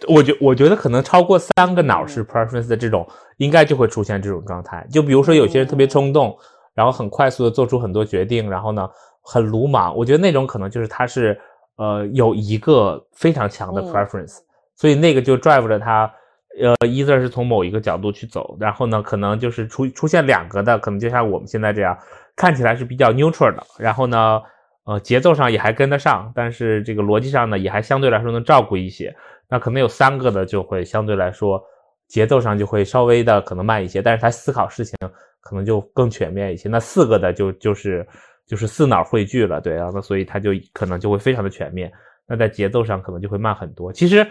[0.08, 4.86] 我觉我觉得可能超过三个脑是 preference 的这种，应该就会出现这种状态。
[4.92, 6.36] 就比如说有些人特别冲动，
[6.74, 8.90] 然后很快速的做出很多决定，然后呢
[9.32, 11.40] 很鲁莽，我觉得那种可能就是他是
[11.76, 14.38] 呃有一个非常强的 preference，
[14.76, 16.12] 所以那个就 drive 着他。
[16.60, 21.98] 呃，either 是从某一个角度去走，然后呢，可能就是出出现两个的，可能就像我们现在这样，
[22.36, 24.42] 看起来是比较 neutral 的，然后呢，
[24.86, 29.16] 呃，节奏上也还跟得上，但是这个逻辑上呢，也还相对来说能照顾一些。
[29.48, 31.64] 那可能有三个的就会相对来说
[32.08, 34.98] 节奏上就会稍微的可能慢一些，但是他思考事情
[35.40, 36.68] 可能就更全面一些。
[36.68, 38.06] 那四个的就就是
[38.50, 41.90] 就是四脑汇聚了，对啊，那所以他就可能就会非常的全面。
[42.28, 43.94] 那在节奏上可能就会慢很多。
[43.94, 44.28] 其实。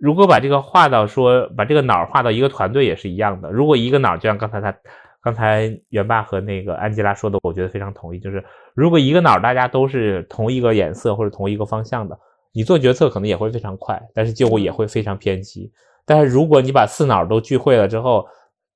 [0.00, 3.50] 如果把这个画到说，把这个脑画到一个团队也是一样的。
[3.50, 4.72] 如果一个脑，就像刚才他，
[5.20, 8.20] 刚才元爸和那个安吉拉说的，我觉得非常同意。
[8.20, 8.44] 就是
[8.74, 12.16] 如果一个脑大家都是同一个颜色或者同一个方向的，
[12.52, 15.68] 你做决策可能也会非常快，但是结果也会非常偏激。
[16.06, 18.24] 但是如果你把四脑都聚会了之后，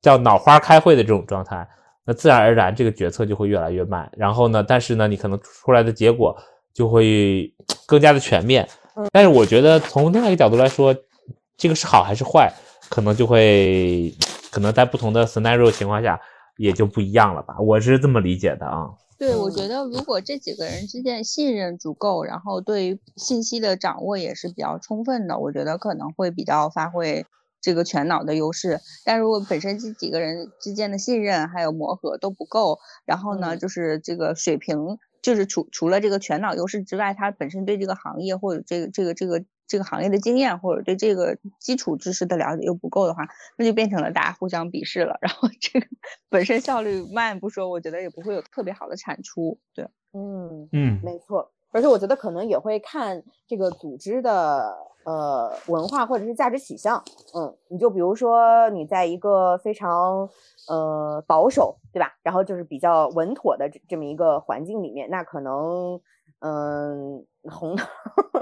[0.00, 1.64] 叫脑花开会的这种状态，
[2.04, 4.10] 那自然而然这个决策就会越来越慢。
[4.16, 6.36] 然后呢，但是呢，你可能出来的结果
[6.72, 7.52] 就会
[7.86, 8.68] 更加的全面。
[9.10, 10.94] 但是我觉得从另外一个角度来说。
[11.54, 12.52] 这个是好还是坏，
[12.88, 14.12] 可能就会，
[14.50, 16.20] 可能在不同的 scenario 情况下
[16.56, 17.54] 也就不一样了吧？
[17.60, 18.88] 我是这么理解的啊。
[19.16, 27.24] 对，我觉得如果这几个人之间信任足够，然后对于信息的掌握也是比较充分的，我觉得可能会比较发挥
[27.62, 28.78] 这个全脑的优势。
[29.06, 39.42] 但如果本身这几个人之间的信任还有磨合都不够，然后呢，就是这个水平，就是除除了这个全脑优势之外，他本身对这个行业或者这个这个这个。
[39.68, 45.16] 这个行业的经验或者对这个基础知识的了解又不够的话，那就变成了大家互相鄙视了。
[45.22, 45.86] 然后这个
[46.28, 49.58] 本身效率慢不说，我觉得也不会有特别好的产出。
[49.72, 51.52] 对，嗯嗯，没错。
[51.70, 57.02] 而且我觉得可能也会看这个组织的呃文化或者是价值取向。
[57.34, 60.28] 嗯，你就比如说你在一个非常
[60.68, 62.14] 呃保守，对吧？
[62.22, 66.00] 然后就是比较稳妥的这这么一个环境里面，那可能。
[66.44, 67.76] 嗯，红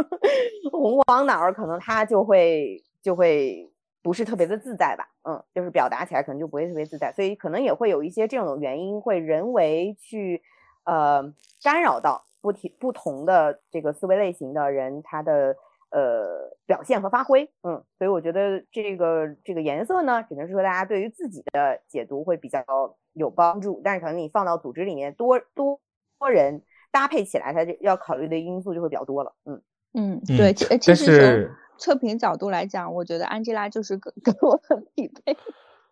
[0.72, 3.70] 红黄脑儿可能他就会就会
[4.02, 10.40] 不是特别的自在吧，嗯，就是表达起来可能就不会特别自在，所以可能也会有一些这种原因，会人为去
[10.84, 11.22] 呃
[11.62, 15.54] 干扰到不提不同的这个思维类型的人他的
[15.90, 22.64] 呃表现和发挥，嗯，所以我觉得这个这个颜色呢，只能说大家对于自己的解读会比较
[23.12, 25.80] 有帮助，但是可能你放到组织里面多多
[26.18, 26.62] 多人。
[26.92, 29.32] 搭配起来，它就要考虑的因素就会比较多了。
[29.44, 29.62] 嗯
[29.94, 31.46] 嗯，对，其其实
[31.78, 35.36] 从测评角度来讲，我觉得安吉拉就是跟跟我很匹配，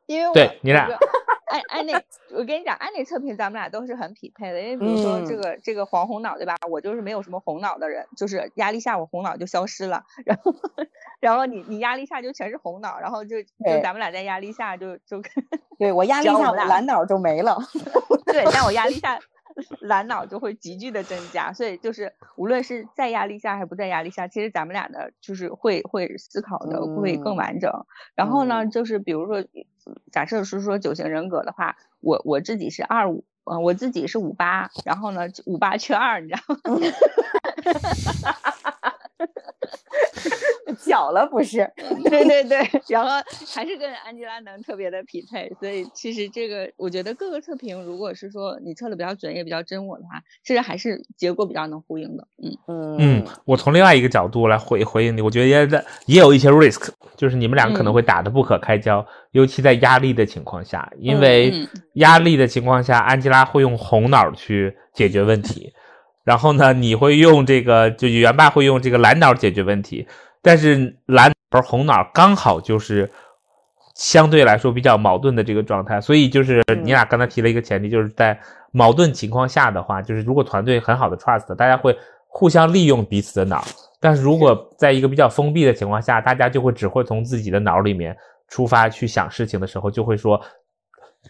[0.06, 0.88] 因为对你俩，
[1.50, 1.92] 安安那，
[2.36, 4.60] 我跟你讲，安那测评咱们俩都是很匹配的。
[4.60, 6.56] 因为比如说这个这个黄红脑对吧？
[6.70, 10.54] 我就是没有什么红脑的人，就是压力下我红脑就消失了，然后
[11.20, 13.48] 然后你你压力下就全是红脑，然后就就
[13.82, 15.22] 咱们俩在压力下就就
[15.78, 17.56] 对我压力下蓝脑就没了，
[18.26, 19.18] 对，但我压力下。
[19.80, 27.70] 蓝脑就会急剧的增加，所以就是无论是在压力下还是不在压力下，其实咱们俩的就是会会思考的会更完整。
[28.14, 29.44] 然后呢，就是比如说，
[30.12, 36.60] 假设是说九型人格的话，我我自己是二五，呃，我自己是五八，然后呢五八缺二，你知道吗？
[40.76, 41.70] 巧了不是？
[42.10, 42.58] 对对对，
[42.88, 43.10] 然后
[43.54, 52.26] 还是跟安吉拉能特别的匹配，所以其实这个我觉得各个测评，如果是说你测的比较准也比较真我的话，其实还是结果比较能呼应的。
[52.42, 61.52] 嗯嗯嗯，我从另外一个角度来回回应你，我觉得也在也有一些 risk，就是你们两个可能会打得不可开交，尤其在压力的情况下，因为
[61.94, 65.72] 压力的情况下，安吉拉会用红脑去解决问题，
[66.24, 70.06] 然后呢，你会用这个就元爸会用这个蓝脑解决问题。
[70.42, 73.10] 但是蓝而红脑刚好就是
[73.94, 78.38] 相对来说比较矛盾的这个状态，所以就是你俩刚才提了一个前提，就是在
[78.70, 81.96] 矛盾情况下的话，就是如果团队很好的 trust，大家会
[82.28, 83.58] 互相利用彼此的脑；
[83.98, 88.16] 但是如果在一个比较封闭的情况下，大家就会只会从自己的脑里面
[88.48, 90.40] 出发去想事情的时候，就会说，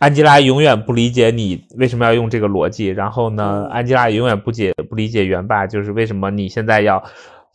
[0.01, 7.03] 安吉拉永远不理解你为什么要用这个逻辑，然后呢，安吉拉永远不解不理解元霸就是为什么你现在要。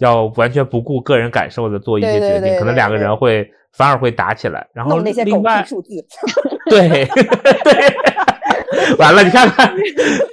[0.04, 4.68] 要完全不顾个人感受的做一些决定，可能两个人会反而会打起来。
[4.74, 5.66] 然后另外，
[6.70, 7.08] 对对，
[8.98, 9.74] 完了，你看看，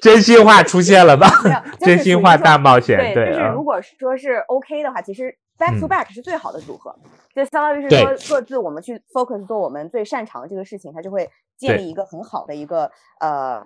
[0.02, 1.30] 真心话出现了吧？
[1.78, 2.98] 真心话大冒险。
[3.14, 6.92] 对，就是如果说是 OK 的话，其实 back to back 是最好的组合。
[7.32, 12.90] 就相当于是说，各自我们去 focus 做我们最擅长的这个事情，它就会建立一个很好的一个
[13.20, 13.64] 呃。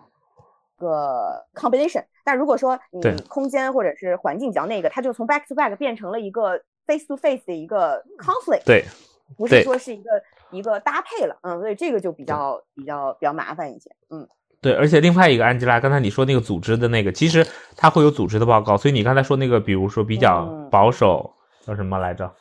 [0.76, 8.84] 个 combination，但如果说你空间或者是环境比较那个，它就从 back to back 变成了一个 face to face 的一个 conflict，对，
[9.36, 10.10] 不是说是一个
[10.50, 14.28] 一个搭配了，嗯，所以这个就比较比较比较麻烦一些，嗯。
[14.60, 17.46] 对，而且另外一个安吉拉，刚才你说那个组织的那个，其实
[17.76, 20.70] 它会有组织的报告，所以你刚才说那个，比如说比较嗯。
[20.70, 21.30] 保守，
[21.66, 22.32] 叫什么来着？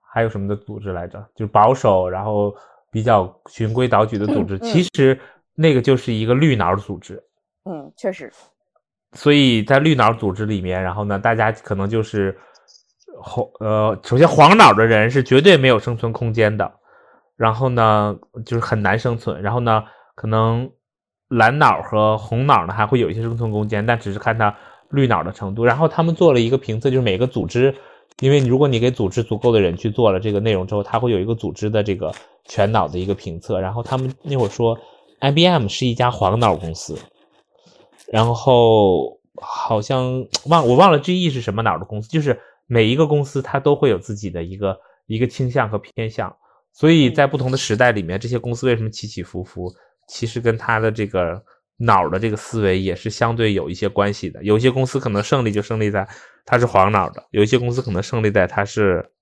[0.00, 1.18] 还有什么的组织来着？
[1.34, 2.54] 就是保守，然后
[2.92, 5.18] 比较循规蹈矩的组织，嗯其实
[5.56, 7.20] 那个就是一个绿脑组织。
[7.64, 8.32] 嗯，确实，
[9.12, 12.38] 所以在绿脑组织里面，然后呢，大家可能就是
[13.20, 16.72] 红呃，首先黄脑的人是绝对没有生存空间的，
[17.36, 19.84] 然后呢，就是很难生存，然后呢，
[20.14, 20.70] 可能
[21.28, 24.56] 蓝脑和红脑呢还会有一些生存空间，但只是看他
[24.88, 25.64] 绿脑的程度。
[25.64, 27.74] 然后他们做了一个评测，就是每个组织，
[28.20, 32.10] 因为如果你给组织足够的人去做了这个内容之后，他会有一个组织的这个
[32.46, 33.60] 全脑的一个评测。
[33.60, 34.78] 然后他们那会儿说
[35.20, 36.96] ，IBM 是一家黄脑公司。
[38.10, 46.34] 然后好像忘我忘了 GE 是什么脑的公司，就是每一个公司它都会有自己的一个一个倾向和偏向，
[46.72, 49.70] 所以在不同的时代里面，这些公司为什么起起伏伏，
[50.08, 51.42] 其实跟它的这个
[51.76, 54.42] 脑的这个思维也是相对有一些关系的。
[54.42, 56.08] 有些公司可能胜利就胜利在
[56.44, 59.12] 它是黄脑的，有一些公司可能胜利在它是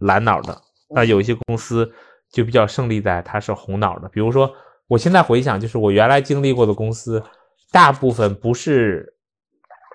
[0.00, 1.92] 蓝脑的，那有一些公司
[2.32, 4.08] 就比较胜利在它是红脑的。
[4.08, 4.50] 比如说，
[4.88, 7.22] 我现在回想，就是我原来经历过的公司。
[7.70, 9.14] 大部分不是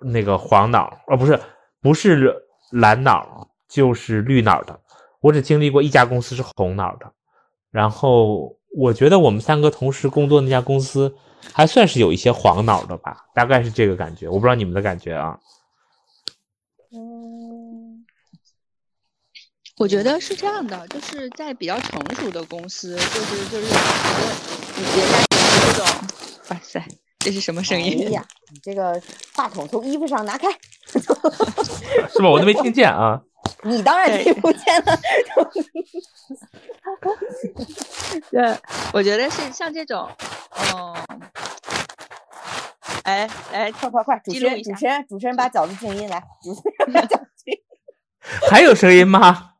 [0.01, 1.39] 那个黄脑，呃，不是
[1.81, 2.35] 不是
[2.71, 4.79] 蓝脑，就是绿脑的。
[5.19, 7.13] 我只经历过一家公司是红脑的，
[7.69, 11.15] 然后我觉得我们三个同时工作那家公司
[11.53, 14.27] 还算是有一些黄脑的吧，大概是这个感觉。
[14.27, 15.39] 我不知道你们的感觉啊。
[16.91, 18.05] 嗯，
[19.77, 25.85] 我觉得是这样的，就是在比较成熟的公司，就是就是人家有这种，
[26.49, 26.83] 哇塞，
[27.23, 28.07] 这是什么声音？
[28.07, 28.99] 哎呀，你这个
[29.33, 30.47] 话筒从衣服上拿开，
[30.85, 30.99] 是
[32.21, 32.29] 吧？
[32.29, 33.21] 我都没听见啊。
[33.63, 34.97] 你当然听不见了。
[38.31, 38.57] 对，
[38.93, 40.09] 我觉得是像这种，
[40.75, 40.95] 嗯，
[43.03, 47.59] 哎来，快快快，主持人，主持人，主持人把饺子静音来，主持人 把饺子静音。
[48.49, 49.51] 还有声音吗？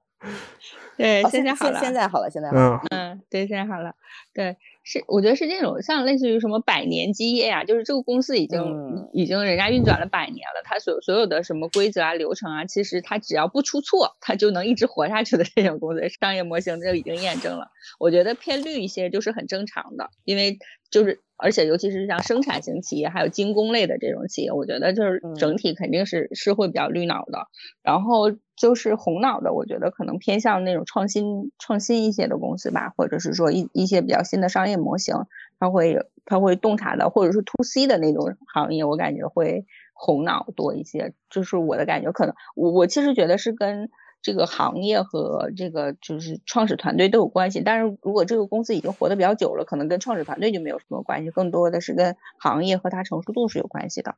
[0.97, 2.81] 对，哦现现在好了，现在好了，现在好了。
[2.91, 3.93] 嗯，嗯，对，现在好了。
[4.33, 4.57] 对，
[4.91, 17.67] 是我觉得是这种，像类似于什么百年基业啊，就是这个公司已经、嗯已经人家运转了百年了，它所所有的什么规则啊、流程啊，其实它只要不出错，它就能一直活下去的这种公司，商业模型就已经验证了。
[17.99, 27.47] 我觉得偏绿一些就是很正常的，因为就是而且尤其是像生产型企业，还有精工类的这种企业，我觉得就是嗯整体肯定是、是会比较绿脑的。
[27.81, 28.31] 然后
[28.61, 35.15] 就是红脑的，我觉得可能偏向那种创新创新一些的公司吧，或者是说一一些比较新的商业模型，
[35.59, 42.11] 它会它会洞察的，或者是 to C 的那种行业，我感觉会红脑多一些，就是我的感觉。
[42.11, 43.89] 可能我我其实觉得是跟
[44.21, 54.13] 这个行业和这个就是创始团队都有关系，但是如果这个公司已经活得比较久了，可能跟创始团队就没有什么关系，更多的是跟行业和它成熟度是有关系的。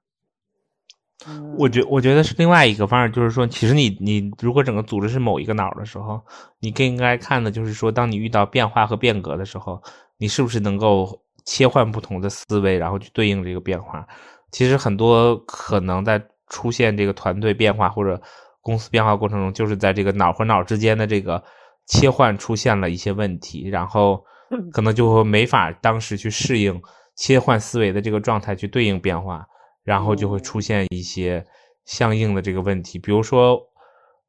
[1.28, 6.22] 嗯我觉我觉得是另外一个方式，就是说，其实你你如果整个组织是某一个脑的时候，
[6.60, 9.82] 你更应该看的就是说，当你遇到变化和变革的时候，
[10.18, 14.06] 你是不是能够切换不同的思维，然后去对应这个变化。
[14.52, 18.22] 其实很多可能在出现这个团队变化或者
[18.62, 21.44] 公司变化过程中，就是在这个脑和脑之间的这个
[21.88, 24.24] 切换出现了一些问题，然后
[24.72, 26.82] 可能就会没法当时去适应
[27.16, 29.48] 切换思维的这个状态去对应变化。
[29.84, 31.46] 然后就会出现一些
[31.86, 33.68] 相应的这个问题，比如说，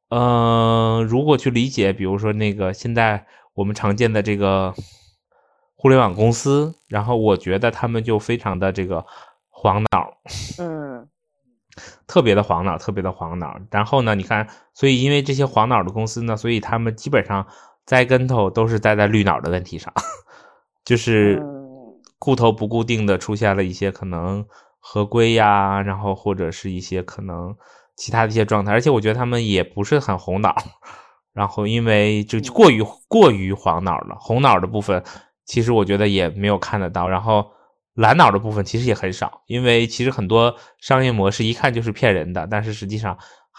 [0.08, 4.74] 呃，如果去理解，比如说那个现在我们常见的这个
[5.76, 9.06] 互联网公司，然后我觉得他们就非常的这个
[9.48, 10.18] 黄脑，
[10.58, 11.08] 嗯。
[12.06, 13.58] 特别的黄脑，特别的黄脑。
[13.70, 17.46] 然后呢，你看，所以因为这些黄脑的公司呢，所以他们基本上
[17.84, 19.92] 栽跟头都是栽在绿脑的问题上，
[20.84, 21.54] 就是嗯。
[22.16, 24.46] 固头不固定的出现了一些可能
[24.86, 27.56] 合规呀，然后或者是一些可能
[27.96, 30.54] 其他的一些状态，而且我觉得他们也不是很红脑，
[31.32, 32.42] 然后因为这嗯。
[32.52, 35.02] 过于过于黄脑了，红脑的部分
[35.46, 37.50] 其实我觉得也没有看得到，然后
[37.94, 43.16] 蓝脑的部分其实也很少，因为其实很多商业模式一看就是骗人的，但是实际上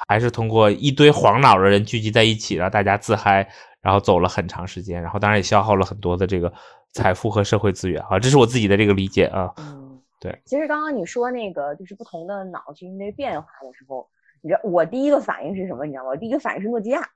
[0.08, 3.48] 还是通过一堆黄脑的人聚集在一起，然后大家自嗨，
[3.82, 6.54] 然后走了很长时间，然后当然也消耗了很多的这个
[6.94, 9.52] 财富和社会资源啊，这是我自己的这个理解啊。
[9.58, 9.85] 嗯，
[10.26, 10.42] 对。
[10.46, 14.08] 其实刚刚你说那个就是不同的脑去应对变化的时候，
[14.42, 15.86] 你知道我第一个反应是什么？
[15.86, 16.10] 你知道吗？
[16.10, 17.08] 我第一个反应是诺基亚。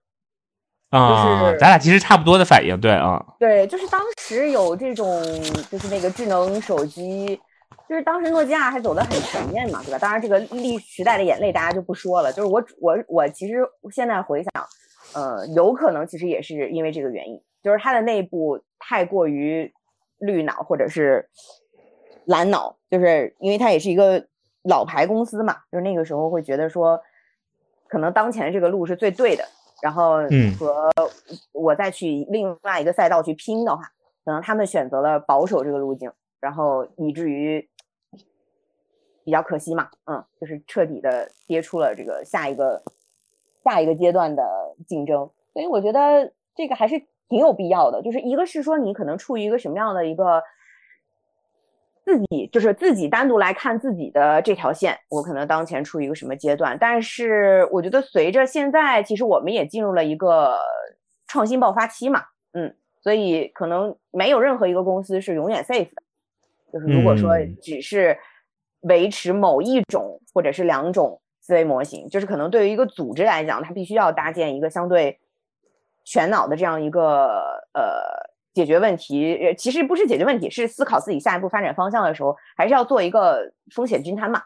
[0.92, 5.08] 啊、就是咱俩其实差不多的反应，对啊，对，就是当时有这种，
[5.70, 7.40] 就是那个智能手机，
[7.88, 10.00] 就是当时诺基亚还走得很前面嘛，对吧？
[10.00, 12.34] 当然，这个历时代的眼泪大家就不说了。
[12.34, 13.58] 就是我我我其实
[13.92, 14.52] 现在回想，
[15.14, 19.72] 呃，有可能其实也是因为这个原因，就是它的内部太过于
[20.18, 21.30] 绿脑或者是
[22.26, 24.26] 蓝脑，就是因为它也是一个
[24.64, 27.00] 老牌公司嘛，就是那个时候会觉得说，
[27.88, 29.44] 可能当前这个路是最对的，
[29.82, 30.90] 然后嗯和
[31.52, 33.84] 我再去另外一个赛道去拼的话，
[34.26, 37.70] 可能他们选择了保守这个路径，然后以至于
[39.24, 42.84] 比较可惜嘛，嗯，就是彻底的跌出了这个下一个
[43.64, 48.02] 下一个阶段的竞争，所以我觉得这个还是挺有必要的。
[48.02, 50.42] 就是一个是说你可能处于一个什么样的一个
[52.10, 56.76] 自己，就是自己单独来看自己的这条线，我可能当前处于一个什么阶段。
[56.80, 60.58] 但是我觉得随着现在，其实我们也进入了一个
[61.28, 66.02] 创新爆发期嘛，嗯，所以可能没有任何一个公司是永远 safe 的。
[66.74, 68.18] 就是如果说嗯只是
[68.82, 75.20] 维持某一种或者是两种思维模型，就是可能对于一个组织来讲，它必须要搭建一个相对
[76.04, 77.28] 全脑的这样一个
[77.74, 84.42] 呃解决问题，呃其实不是解决问题，是思考自己下一步发展方向的时候，还是要做一个风险均摊嘛，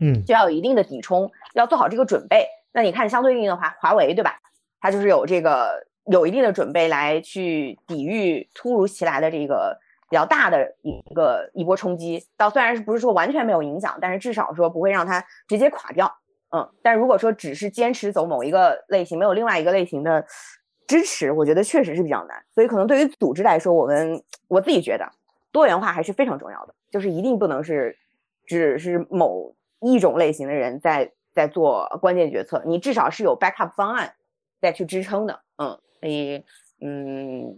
[0.00, 2.46] 嗯 就要有一定的抵冲，要做好这个准备。
[2.72, 4.38] 那你看相对应的话，华为对吧？
[4.80, 9.76] 它就是有这个有一定的准备来去抵御突如其来的这个
[10.10, 12.22] 比较大的一个一波冲击。
[12.36, 16.14] 到虽然是不是说完全没有影响，但是至少说不会让它直接垮掉。
[16.54, 20.24] 嗯，但如果说只是坚持走某一个类型，没有另外一个类型的
[20.86, 22.44] 支持，我觉得确实是比较难。
[22.54, 25.10] 所以可能对于组织来说，我们我自己觉得
[25.52, 27.96] 多元化还是非常重要的，就是一定不能是
[28.46, 34.14] 只是某一种类型的人在在做关键决策，你至少是有 backup 方案
[34.60, 35.40] 再去支撑的。
[35.58, 36.44] 嗯，所以
[36.80, 37.54] 嗯，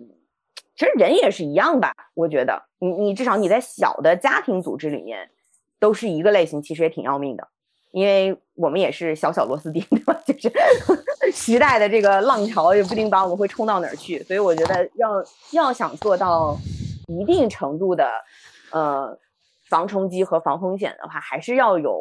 [0.74, 5.31] 其实人也是一样吧，我觉得你你至少你在小的家庭组织里面
[5.79, 7.49] 都是一个类型，其实也挺要命的。
[7.99, 10.15] 因为我们也是小小螺丝钉，对吧？
[10.25, 10.53] 就是
[11.35, 16.57] 时代的这个浪潮也不定把我们会冲到哪儿去，所以我觉得要要想做到
[17.09, 18.09] 一定程度的
[18.71, 19.19] 呃
[19.69, 22.01] 防冲击和防风险的话，还是要有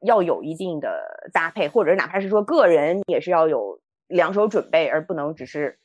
[0.00, 5.78] 要有一定的搭配，或者哪怕是说个人也是要有两手准备，而不能只是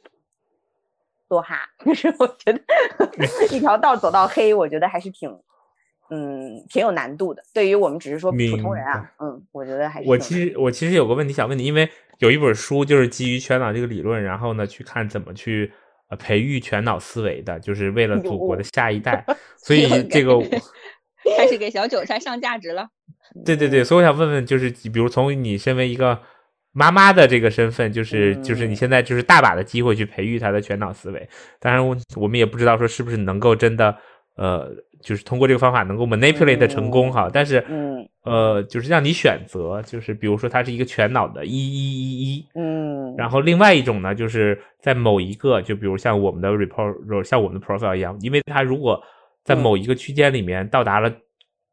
[1.27, 1.67] 多哈。
[1.85, 2.61] 就是我觉得
[3.51, 5.37] 一条道走到黑，我觉得还是挺。
[6.13, 7.41] 嗯，挺有难度的。
[7.53, 11.89] 对于我们只是说普通人啊，嗯，我觉得还是我其实我其实有个问题想问你，因为
[12.19, 15.71] 有一本书就是基于全脑这个理论，然后呢去看怎么去
[16.09, 19.25] 呃培育全脑思维的，就是为了祖国的下一代。
[19.55, 20.37] 所以这个
[21.37, 22.89] 开始给小韭菜上价值了。
[23.45, 26.19] 对对对，所以我想问问，就是比如从你身为一个
[26.73, 31.29] 妈妈的这个身份，就是就是你现在就是大把的机会去培育他的全脑思维。
[31.57, 33.97] 当然，我我们也不知道说是不是能够真的
[34.35, 34.69] 呃。
[35.01, 49.01] 就是通过这个方法能够 manipulate 成功哈，但是，嗯，呃，就是让你选择，就是比如说它是一个全脑的一一一一，嗯，然后另外一种呢，就是在某一个，就比如像我们的 report，像我们的 profile 一样，因为它如果
[49.43, 51.11] 在某一个区间里面到达了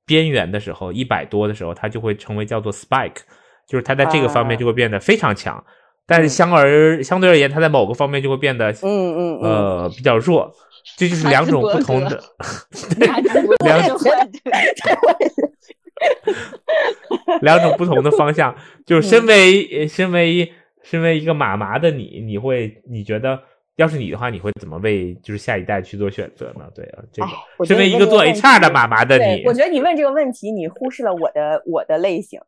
[0.07, 3.21] 边缘的时候，一百多的时候，它就会成为叫做 spike，
[3.69, 5.63] 就是它在这个方面就会变得非常强，
[6.07, 9.41] 但是相而相对而言，它在某个方面就会变得，嗯嗯。
[9.43, 10.51] 呃，比较弱。
[10.97, 12.21] 这就是两种不同的，
[13.65, 13.99] 两 种
[17.41, 18.55] 两种不同的方向。
[18.87, 23.41] 就是身为身为身为一个妈妈的你，你会你觉得，
[23.79, 26.69] 要是你的话，你会怎么为就是下一代去做选择呢？
[26.75, 32.41] 对啊，这个身为一个做 HR 的妈妈的你，我觉得你问这个问题，你忽视了我的我的类型。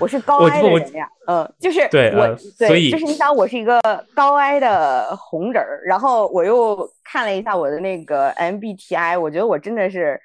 [0.00, 3.80] 我是高 I 的人呀，嗯，就是对我，所以就是你想，我是一个
[4.14, 10.20] 高 I 的红人儿，然后我又看了一下我的那个 MBTI，我觉得我真的是，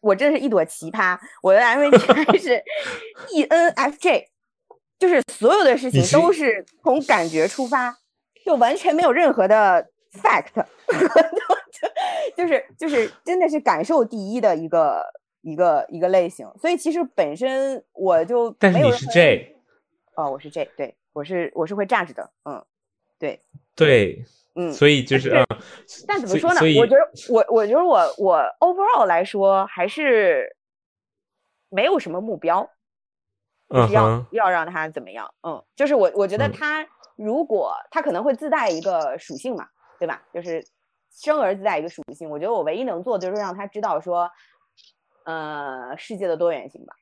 [0.00, 1.18] 我真是一朵奇葩。
[1.42, 2.62] 我的 MBTI 是
[3.34, 4.24] ENFJ，
[4.98, 7.94] 就是所有的事情都是从感觉出发，
[8.46, 10.64] 就完全没有任何的 fact，
[12.34, 15.04] 就是就是真的是感受第一的一个。
[15.42, 19.56] 一个一个类型，所以其实本身我就但是你是 J，
[20.16, 22.64] 哦，我是 J，对我是我是会 judge 的，嗯，
[23.16, 23.40] 对
[23.76, 24.24] 对，
[24.56, 25.46] 嗯，所以就是嗯，
[26.04, 26.60] 但怎么说呢？
[26.80, 30.56] 我觉得我我觉得我我 overall 来说还是
[31.68, 32.68] 没有什么目标，
[33.68, 35.32] 嗯，要要让他怎么样？
[35.46, 36.84] 嗯，就是我我觉得他
[37.16, 40.22] 如果他可能会自带一个属性嘛，对吧？
[40.32, 40.64] 就是
[41.10, 44.30] 生而自带一个属性，我觉得我唯一能做的就是让他知道说。
[45.28, 46.94] 呃，世界的多元性吧，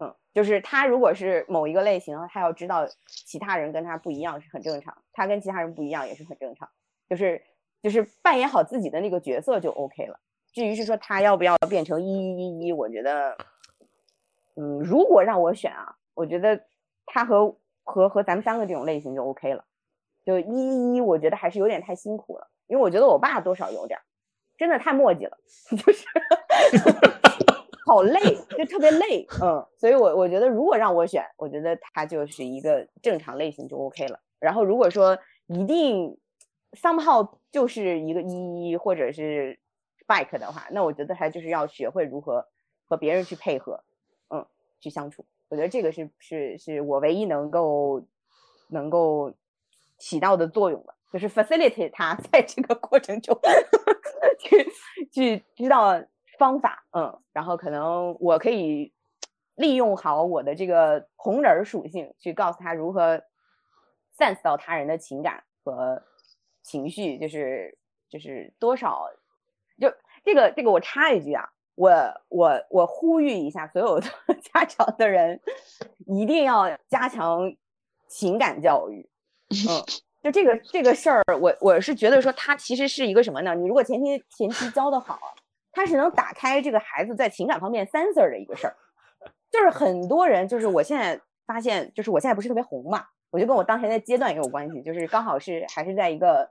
[0.00, 6.68] 嗯，就是他如果是某一个类型，他要知道其他人跟他不一样是很正常，他跟其他人不一样也是很正常，
[7.08, 7.40] 就是
[7.80, 10.18] 就是扮演好自己的那个角色就 OK 了。
[10.52, 13.38] 至于是说他要不要变成一一一一，我觉得，
[14.56, 16.60] 嗯，如果让我选啊，我觉得
[17.06, 17.54] 他和
[17.88, 19.64] 和和咱们三个这种类型就 OK 了，
[20.24, 23.98] 就一一一，我觉得还是有点太辛苦了，因为我觉得我爸多少有点，
[24.58, 25.38] 真的太磨叽了，
[25.74, 26.06] 就是
[27.86, 28.20] 好累，
[28.56, 34.20] 就特别累，嗯，所以我我觉得如果让我选，我觉得他就是一个正常类型就 OK 了。
[34.38, 36.18] 然后如果说一定
[36.72, 39.58] somehow 就是一个一或者是
[40.06, 42.46] bike 的话，那我觉得他就是要学会如何
[42.84, 43.82] 和别人去配合，
[44.28, 44.46] 嗯，
[44.78, 45.24] 去相处。
[45.48, 48.02] 我觉得这个是是是我唯一能够
[48.68, 49.32] 能够
[49.98, 53.38] 起到的作用的，就是 facilitate 他 在这个过程中
[54.38, 54.70] 去
[55.10, 56.02] 去知道
[56.38, 58.92] 方法，嗯，然后可能我可以
[59.54, 63.22] 利用好我的这个红人属性，去告诉他如何
[64.16, 66.02] sense 到他人的情感和
[66.62, 67.78] 情绪，就是
[68.08, 69.08] 就是多少，
[69.80, 69.92] 就
[70.22, 71.90] 这个这个我插一句啊，我
[72.28, 74.06] 我我呼吁一下所有的
[74.52, 75.40] 家长的人，
[76.06, 77.54] 一定要加强
[78.08, 79.08] 情感教育，
[79.70, 79.82] 嗯。
[80.20, 83.54] 就这个这个事儿，我我是觉得说，它其实是一个什么呢？
[83.54, 85.16] 你如果前期前期教的好，
[85.70, 88.74] 它是能打开这个孩子在情感方面 sensor 的一个事儿。
[89.52, 96.50] 就是很多人，就是我现在发现，就是我现在不是特别红嘛，我就跟我当前的阶段也有关系，就是刚好是还是在一个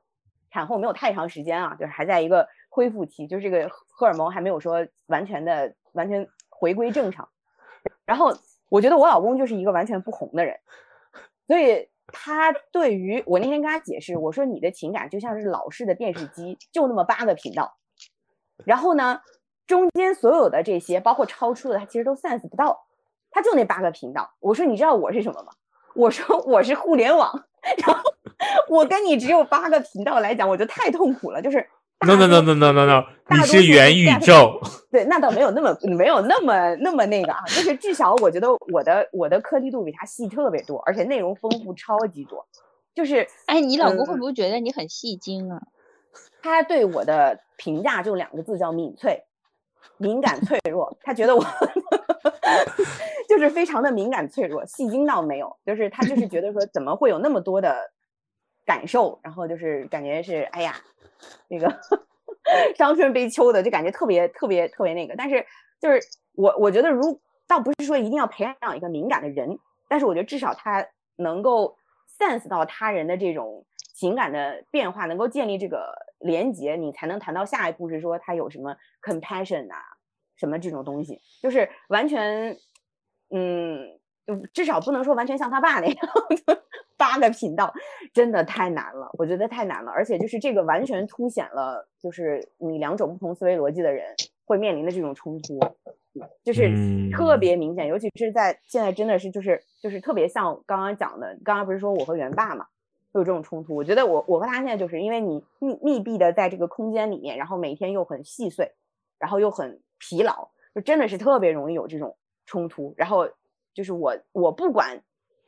[0.49, 2.47] 产后没有太长时间啊，就是还在一个
[2.77, 7.27] 恢复期，就是这个荷尔蒙还没有说完全的完全回归正常。
[8.05, 8.31] 然后
[8.69, 10.55] 我觉得我老公就是一个完全不红的人，
[11.47, 11.89] 所以。
[12.09, 17.75] 他对于我那天跟他解释，我说你的情感就像是老式的电视机，就那么八个频道，
[18.63, 19.19] 然后呢，
[19.65, 22.85] 中间所有的这些，包括超出的，他其实都 sense 不到，
[23.29, 24.31] 他就那八个频道。
[24.39, 25.51] 我说你知道我是什么吗？
[25.95, 27.43] 我说我是互联网，
[27.85, 28.01] 然后
[28.69, 31.67] 我跟你只有八个频道来讲，我就太痛苦了，就是。
[32.05, 34.59] No no no no no no no，你是元宇宙。
[34.91, 42.45] 对，那倒没有那么没有那么那么那个啊，就是至少我觉得我的我的颗粒度比他细特别多，而且内容丰富超级多。
[42.93, 45.61] 就是，哎，你老公会不会觉得你很戏精啊？
[46.41, 49.23] 他对我的评价就两个字，叫敏脆、
[49.97, 50.97] 敏感、脆弱。
[51.01, 51.43] 他觉得我
[53.29, 57.91] 就是非常的敏感脆弱，戏精倒没有，就是他就是觉得说怎么会有那么多的
[58.67, 60.75] 感受，然后就是感觉是哎呀。
[61.47, 61.67] 那个
[62.77, 65.15] 伤春悲秋的，就感觉特别特别特别那个。
[65.17, 65.43] 但是
[65.81, 65.99] 就是
[66.33, 69.57] 我我觉得，如倒不是说一定要培养一个敏感的人，
[69.89, 71.75] 但是我觉得至少他能够
[72.19, 73.65] sense 到他人的这种
[73.95, 79.81] 情感的变化，能够建立这个连接，你才能谈到下一步是说他有什么 compassion 啊，
[80.35, 82.55] 什么这种东西，就是完全
[83.31, 85.97] 嗯，就至少不能说完全像他爸那样。
[86.97, 87.71] 八个频道
[88.11, 95.59] 真的太难了，我觉得太难了，而且就是这个完全凸显了，就是你两种不同思维逻辑的人会面临的这种冲突，
[96.43, 96.71] 就是
[97.11, 102.65] 特别明显，尤其是在现在真的是就是就是特别像刚刚讲的，刚刚不是说我和元爸嘛，
[103.11, 103.75] 会有这种冲突。
[103.75, 108.71] 我觉得我我和他现在就是因为你密密闭的在这个空间里面，然后每天又很细碎，
[109.19, 112.17] 然后又很疲劳，就真的是特别容易有这种
[112.47, 112.95] 冲突。
[112.97, 113.29] 然后
[113.75, 115.03] 就是我我不管。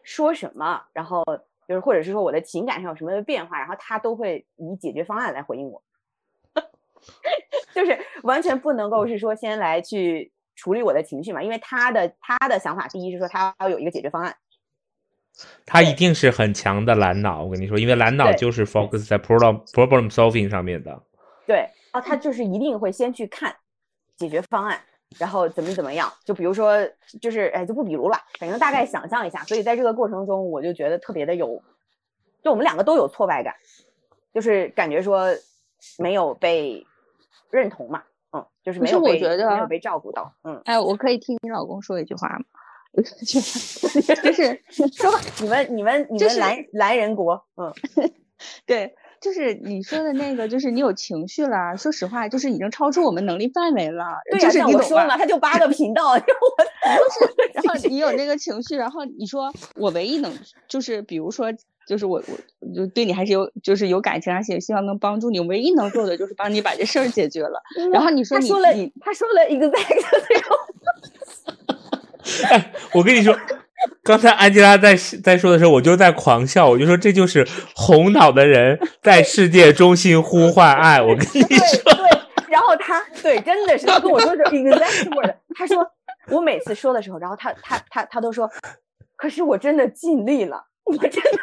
[0.10, 1.24] 说什么，然后
[1.68, 5.84] 就是或者是说我的情感上有什么的变化，然后他都会以解决方案来回应我，
[7.76, 14.36] 就是完全不能够是说先来去处理我的情绪嘛，因为他的他的想法，第一是说他要有一个解决方案，
[15.64, 21.04] 他一定是很强的蓝脑，我跟你说，因为蓝脑就是 focus 在 problem problem solving 上面的，
[21.46, 23.56] 对，啊，他就是一定会先去看
[24.18, 24.82] 解决方案。
[25.18, 26.12] 然后怎么怎么样？
[26.24, 26.78] 就比如说，
[27.22, 29.44] 就是哎，就不比如了，反正大概想象一下。
[29.44, 31.64] 所以在这个过程中，我就觉得特别的有，
[32.44, 33.56] 就我们两个都有挫败感，
[34.34, 35.30] 就是感觉说
[35.98, 36.86] 没有被
[37.50, 40.62] 认同嘛，嗯，就是没有被没有被照顾到，嗯。
[40.66, 42.46] 哎，我可以听你老公说一句话吗？
[42.94, 43.04] 就
[44.34, 44.62] 是
[44.94, 45.12] 说
[45.42, 47.74] 你们你们你们蓝蓝人国，嗯，
[48.66, 48.96] 对。
[49.22, 51.76] 就是你说的那个，就是你有情绪了。
[51.78, 54.06] 说实话，就是已经超出我们能力范围了。
[54.32, 56.48] 对呀，我说了，他就八个频道， 然后
[57.54, 60.32] 然后你有那个情绪，然后你说我唯一能
[60.68, 61.52] 就是，比如说，
[61.86, 65.40] 就是我我就对你还是有就是有感情，而且希望能帮助你。
[65.42, 67.62] 唯一能做的就是帮你把这事儿解决了。
[67.92, 68.68] 然后你说你说了，
[69.02, 70.44] 他说了一个 exact，
[72.50, 73.36] 哎，我跟你说。
[74.04, 81.02] 刚才安吉拉在在说的时候，我就在狂笑，我就说这就是红脑的人在世界中心呼唤爱。
[81.02, 82.20] 我跟你说，对，
[82.52, 85.34] 然后他对，真的是他跟我说是 exact word。
[85.56, 85.86] 他说
[86.28, 88.50] 我每次说的时候，然后他他他他都说，
[89.16, 91.40] 可是我真的尽力了，我真的，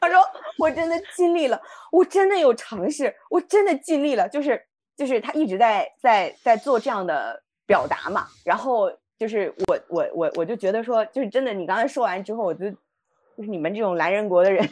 [0.00, 0.18] 他说
[0.58, 1.60] 我真的尽力了，
[1.92, 4.60] 我真的有尝试，我真的尽力了，就是
[4.96, 8.90] 就是他一直在在在做这样的表达嘛，然后。
[9.18, 14.68] 就是我我我我就觉得说，就是真的，你刚才说完之后，我就就是你们这种蓝人国的人，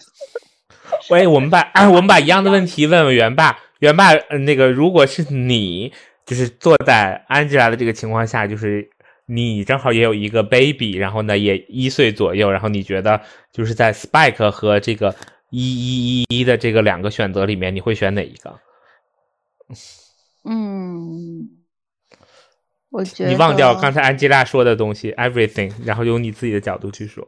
[1.10, 5.92] 喂，我们把啊， 我们把一样的问题问问元爸，元爸，呃那个如果是你，
[6.26, 8.90] 就是坐在 Angela 的这个情况下，就是
[9.26, 13.20] 你正好也有一个 baby，然后呢也一岁左右，然后你觉得
[13.52, 15.14] 就是在 Spike 和这个
[15.50, 18.60] 一一一一的这个两个选择里面，你会选哪一个？
[20.44, 21.63] 嗯，
[22.94, 27.26] 我觉得你忘掉刚才 Angela 说的东西，everything，然后用你自己的角度去说。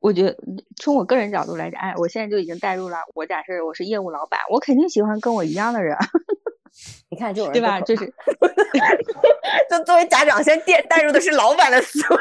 [0.00, 0.34] 我觉得
[0.76, 2.96] 从我个人角度来讲，哎，我现在就已经带入了。
[3.14, 5.94] 我假设我是业务老板，我肯定喜欢跟我一样的人，
[7.10, 7.78] 你看这种人对吧？
[7.82, 8.06] 就是
[8.78, 8.88] 怕
[9.78, 12.16] 就作为家长，先带带入的是老板的思维。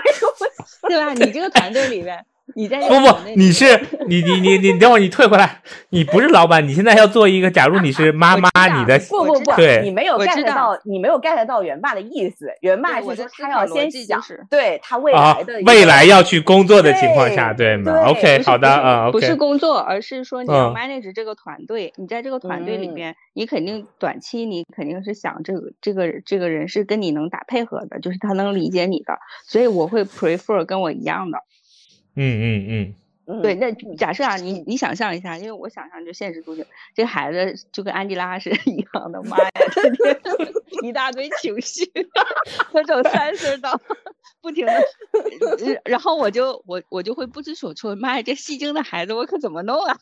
[0.89, 1.13] 对吧？
[1.13, 2.26] 你这个团队里面，
[2.56, 3.65] 你在不不你是
[4.07, 8.49] 你你你你，等会儿你退回来，你不是老板，你现在要做一个，假如你是妈妈
[8.80, 12.49] 你的不不不，对你没有 get 到，你没有 get 到元爸的意思。
[12.61, 21.94] 元爸是说他要先想，对他未啊来的未来要去工作的情况下，对对吗？OK，好的不是啊不是工作，而是说你要嗯 manage 这个团队。
[21.95, 29.18] 你在这个团队里嗯面，你肯定短期你肯定是想这个这个这个人是跟你能打配合的，就是他能理解你的。
[29.45, 31.40] 所以我会 prefer 跟我一样的。
[32.15, 32.95] 嗯嗯嗯，
[33.27, 36.63] 嗯对，那假设啊，你你想象一下，因为我想象就现实中就
[36.93, 40.19] 这孩子就跟安吉拉是 一样的，妈呀，天天
[40.83, 41.89] 一大堆情绪，
[42.73, 43.79] 那种三十刀，
[44.41, 44.73] 不停的，
[45.85, 49.97] 然后我就我我就会不知所措，妈呀，这戏精的孩子我可怎么弄啊？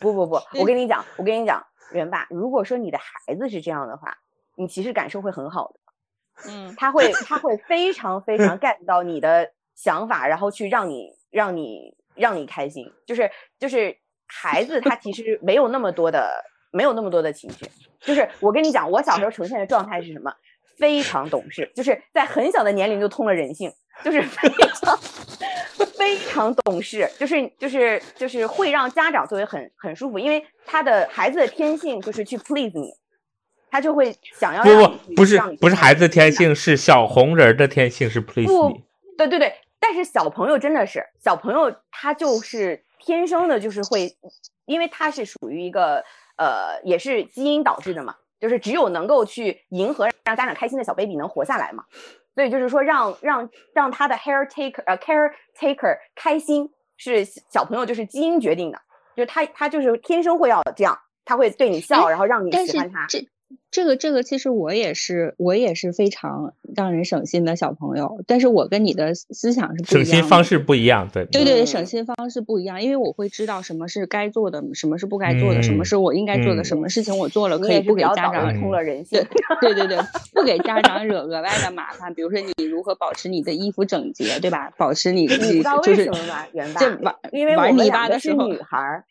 [0.00, 4.18] 不不不，我跟你讲，我跟你讲，元爸，如果说你的孩子是这样的话，
[4.56, 6.50] 你其实感受会很好的。
[6.50, 12.90] 嗯，他会他会非常非常 get 到你的想法，然后去让你让你让你开心。
[13.06, 13.96] 就是就是
[14.26, 16.30] 孩子他其实没有那么多的
[16.72, 17.66] 没有那么多的情绪。
[18.00, 20.32] 就是我跟你讲，我小时候呈现的状态是什么？
[20.78, 23.70] 非常懂事，就是在很小的年龄就通了人性，
[24.02, 24.98] 就是非常
[25.98, 32.94] 非常懂事，就是就是就是会让家长作为很很舒服，因为他的孩子的天性就是去 please 你，
[33.70, 36.54] 他就会想要不不不是不是孩子的天性。
[36.54, 38.82] 是小红人儿的天性是 please 你。
[39.18, 44.14] 对对对，但是小朋友真的是小朋友，他就是天生的，就是会，
[44.66, 46.04] 因为他是属于一个
[46.36, 51.84] 呃，也是基因导致的嘛，就是只有能够去迎合让家长开心的小 baby 能活下来嘛。
[52.34, 58.80] 所以就是说让让让他的 hair taker 呃 caretaker 开心是小朋友就是基因决定的，
[59.16, 63.06] 就是他他就是天生会要这样，他会对你笑，哎然后让你喜欢他。
[63.08, 63.26] 这
[63.70, 79.24] 这个这个其实我也是我也是非常让人省心的小朋友，但是我跟你的思思想是不省一样的心方式不一样，对对对省心方式不一样，因为我会知道什么是该做的，什么是不该做的，什么嗯是我应该做的，嗯什么事情我做了可以不给家长通了人性
[79.60, 79.98] 对，对对对，
[80.34, 82.12] 不给家长惹额外的麻烦。
[82.12, 84.72] 比如说你如何保持你的衣服整洁，对吧？
[84.76, 86.44] 保持你你知道就是为什么吗？
[86.52, 89.04] 元爸这，玩因为我玩泥巴的时候，女孩儿，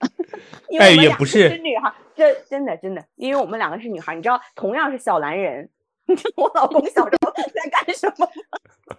[0.68, 5.68] 因为哎我们两个也不是是女孩儿，这真的真的，因为我们两个是女孩儿，你知道，同样是小蓝人，
[6.06, 8.98] 你知道我老公小时候在干什么吗？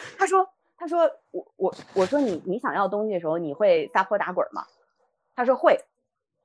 [0.18, 4.64] 他说，他说我我我说你你想要东西的时候，你会撒泼打滚吗？
[5.34, 5.78] 他说会。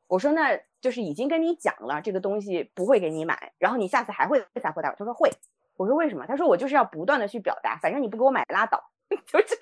[0.07, 4.97] 我说那就是已经跟你讲了，这个东西不会给你买，然后你下次还会撒泼打滚。
[4.99, 5.31] 他说会。
[5.77, 6.25] 我说为什么？
[6.27, 8.91] 他说我就是要不断的去表达，反正你不给我买拉倒。
[9.25, 9.57] 就是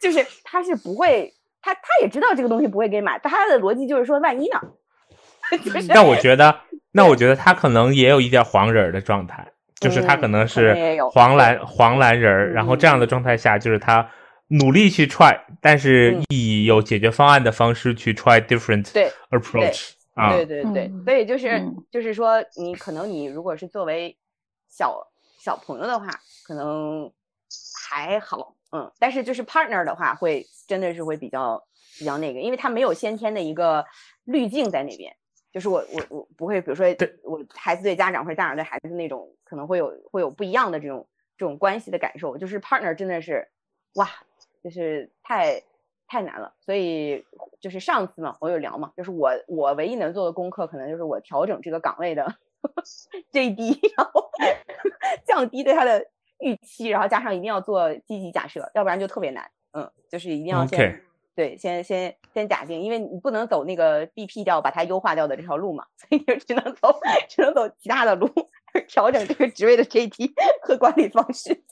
[0.00, 1.32] 就是他是不会，
[1.62, 4.60] 他他也知道这个东西不会给买，他的逻辑就是说万一呢？
[5.64, 6.60] 就是那我觉得，
[6.92, 9.46] 那我觉得他可能也有一点黄人儿的状态，
[9.80, 10.76] 就是他可能是
[11.10, 14.08] 黄蓝黄蓝人儿，然后这样的状态下，就是他
[14.48, 16.24] 努力去 try，但是嗯。
[16.30, 18.84] 以有解决方案的方式去 try different
[19.30, 21.76] approach 啊，对对对，嗯所以就是、嗯。
[21.90, 24.16] 就是说，你可能你如果是作为
[24.68, 25.06] 小
[25.38, 26.06] 小朋友的话，
[26.46, 27.12] 可能
[27.90, 31.62] 还好，嗯，但是就是 partner 的话，会真的是会比较
[31.98, 33.84] 比较那个，因为他没有先天的一个
[34.24, 35.14] 滤镜在那边。
[35.52, 42.38] 就是我我我不会，比如说对我孩子对家长或者家长对孩子那种可能会有会有不一样的这种这种关系的感受。
[42.38, 43.46] 就是 partner 真的是
[43.96, 44.08] 哇，
[44.64, 45.62] 就是太
[46.08, 46.54] 太难了。
[46.60, 47.26] 所以
[47.60, 52.34] 就是上次嘛，我有聊嘛，就是我我唯一能做的功课，可能就是我调整这个岗位的
[53.30, 54.30] JD，然后
[55.26, 56.06] 降低对他的
[56.42, 59.48] 预期，然后加上一定要做积极假设，要不然就特别难。
[59.72, 61.00] 嗯，就是一定要先 OK
[61.34, 66.94] 对，先先先假定，因为你不能走那个 BP 掉把它优化掉的这条路嘛，所以就只能走
[67.26, 68.28] 只能走其他的路，
[68.86, 70.30] 调整这个职位的 JD
[70.62, 71.62] 和管理方式。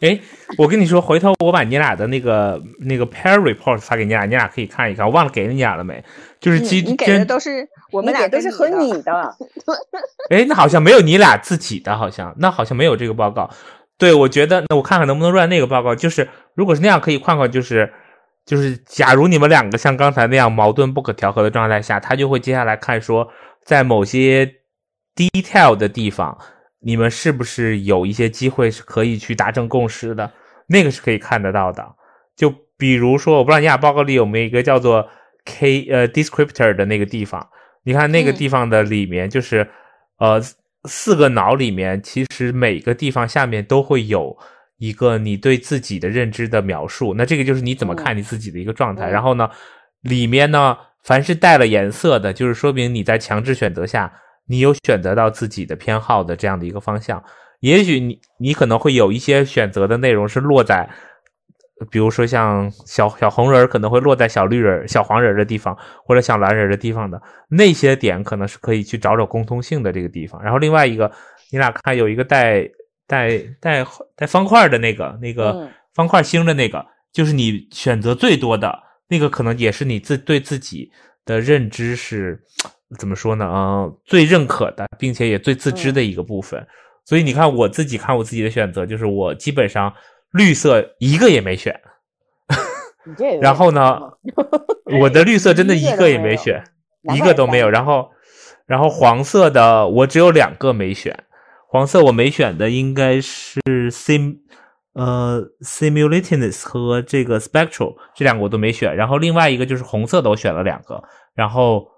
[0.00, 0.18] 哎，
[0.58, 5.06] 我跟你说，回头我把你俩的那个那个 pair report 发给你俩，你俩可以看一看。
[5.06, 6.02] 我忘了给你俩了没？
[6.40, 7.60] 就是嗯基你给的都是
[7.92, 9.36] 我我们俩都是和你的，
[10.30, 13.48] 哎，那好像没有你俩自己的，好像那好像没有这个报告。
[13.98, 17.92] 对，我觉得那我看看能不能 run 那个报告，就是如果是那样可以看看，就是
[18.44, 23.28] 就是假如你们两个像刚才那样矛盾不可调和的状态下，他就会接下来看说，
[23.64, 24.52] 在某些
[25.14, 26.36] detail 的地方，
[26.80, 30.32] 你们是不是有一些机会是可以去达成共识的，
[30.66, 31.86] 那个是可以看得到的。
[32.34, 35.08] 就比如说，我不知道你俩报告里有没有一个叫做
[35.44, 37.48] K 呃 descriptor 的那个地方，
[37.84, 38.34] 你看那个嗯。
[38.34, 39.68] 地方的里面就是、
[40.18, 40.42] 呃
[40.88, 44.36] 四个脑里面，其实每个地方下面都会有
[44.78, 49.06] 一个你对自己的认知的描述，那这个就是你怎么看你自己的一个状态。
[49.08, 49.48] 嗯然后呢，
[50.02, 54.12] 里面呢，凡是带了颜色的，就是说明你在强制选择下，
[54.48, 57.22] 你有选择到自己的偏好的这样的一个方向。
[57.60, 60.90] 也许你你可能会有一些选择的内容是落在，
[61.90, 70.42] 比如说像小小红人可能会落在小绿人、小黄人的地方，或者小蓝人的地方的那些点，可能是可以去找找共通性的这个地方。
[70.42, 71.10] 然后另外一个，
[71.50, 72.68] 你俩看有一个带
[73.06, 73.84] 带带
[74.16, 78.78] 带方块的那个那个嗯方块星的那个，就是你选择最多的
[79.08, 80.90] 那个，可能也是你自对自己
[81.24, 82.40] 的认知是
[82.98, 83.44] 怎么说呢？
[83.46, 86.66] 嗯、最认可的，并且也最自知的一个部分。
[87.04, 89.92] 所以你看，我自己看我自己的选择，就是我基本上
[90.32, 91.80] 绿色一个也没选，
[93.40, 94.12] 然后呢吗，
[95.00, 96.64] 我的绿色真的一个也没选，
[97.14, 97.68] 一个都没有。
[97.68, 98.10] 然后，
[98.64, 101.24] 然后黄色的我只有两个没选，
[101.68, 103.60] 黄色我没选的应该是
[103.90, 104.38] sim
[104.94, 108.96] 呃 simultaneous 和这个 spectral 这两个我都没选。
[108.96, 111.02] 然后另外一个就是红色的我选了两个，
[111.34, 111.88] 然后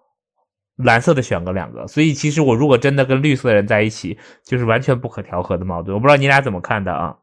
[0.77, 1.87] 蓝色的选个两个。
[1.87, 5.95] 所以其实我如果真的跟绿色的人在一起，就是完全不可调和的矛盾。
[5.95, 7.17] 我不知道你俩怎么看的啊？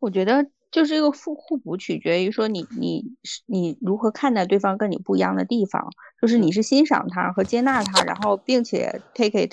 [0.00, 5.90] 我觉得就是这个互互补，取决于说你你是你如何看待对方跟你不一样的地方，
[6.20, 9.52] 就是你是欣赏他和接纳他，然后并且 take it，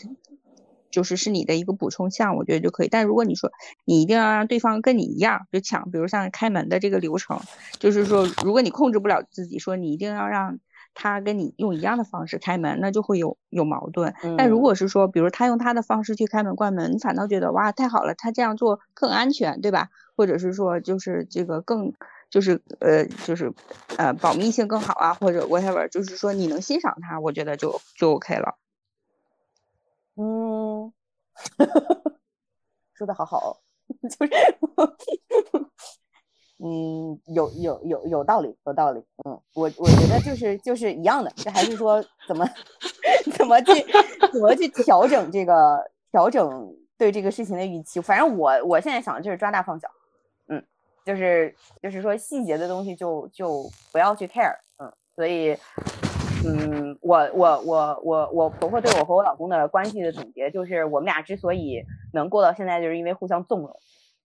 [0.89, 2.87] 就是是你的一个补充项，我觉得就可以。
[2.87, 3.51] 但如果你说
[3.83, 7.39] 你一定要让对方跟你一样，就抢，比如像开门的这个流程，
[7.79, 10.59] 就是说如果你控制不了自己，说你一定要让
[10.93, 14.13] 他跟你用一样的方式开门，那就会有有矛盾。
[14.37, 19.89] 但如嗯果是说，比如他用他的方式去开门关门，你反倒觉得哇太好了，他这样做更安全，对吧？
[20.17, 21.93] 或者是说就是这个更
[22.29, 23.53] 就是呃就是
[23.97, 28.57] 呃保密性更好啊，或者 whatever，就是说你能欣赏他，我觉得就就 OK 了。
[30.15, 30.91] 嗯，
[32.95, 33.51] 说的好好哦，
[34.09, 34.31] 就是，
[36.57, 39.03] 嗯，有有有有道理，有道理。
[39.23, 42.43] 嗯，我我觉得就是就是一样的，这还是说怎么
[43.37, 43.85] 怎么去
[44.33, 45.79] 怎么去调整这个
[46.11, 48.01] 调整对这个事情的预期。
[48.01, 49.96] 反正我我现在想的就是抓大放小，嗯，
[51.07, 55.55] 就是就是说细节的东西就就不要去 care，嗯，所以。
[56.45, 61.81] 嗯，我我我我我婆婆对我和我老公的关系的总结就是，我们俩之所以
[62.13, 63.75] 能过到现在，就是因为互相纵容，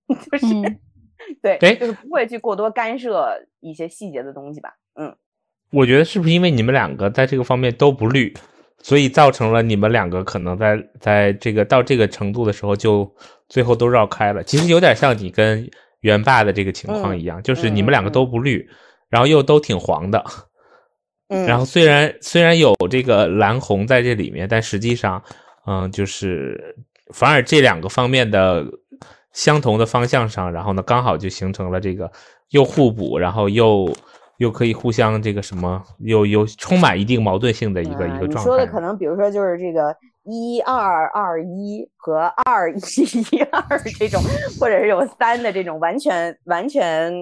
[0.31, 0.79] 就是、嗯
[1.43, 4.75] 对，哎就是不会去过多干涉一些细节的东西吧。
[4.95, 5.17] 嗯，
[5.71, 8.33] 我觉得是不是因为你们两个在这个方面都不绿，
[8.83, 13.11] 所以造成了你们两个可能在在这个到这个程度的时候，就
[13.49, 14.45] 最后都绕开了。
[14.45, 15.69] 其实有点像你跟
[16.03, 18.69] 元霸的这个情况嗯一样，就是嗯你们两个嗯都不绿，
[19.09, 20.24] 然后又都挺黄的。
[21.29, 25.23] 嗯然后虽然虽然有这个蓝红在这里面，但实际上，
[25.66, 26.77] 嗯，就是
[27.15, 28.62] 反而这两个方面的
[29.33, 32.11] 相同的方向上，然后呢，刚好就形成了这个
[32.51, 33.91] 又互补，然后又
[34.37, 38.66] 又可以互相这个什么，又又充满一定矛盾性的一个、啊一个状你说的。
[38.66, 42.78] 可能比如说就是这个一二二一和二一
[43.31, 44.23] 一二 这种，
[44.61, 47.12] 或者是有三的这种，完全完全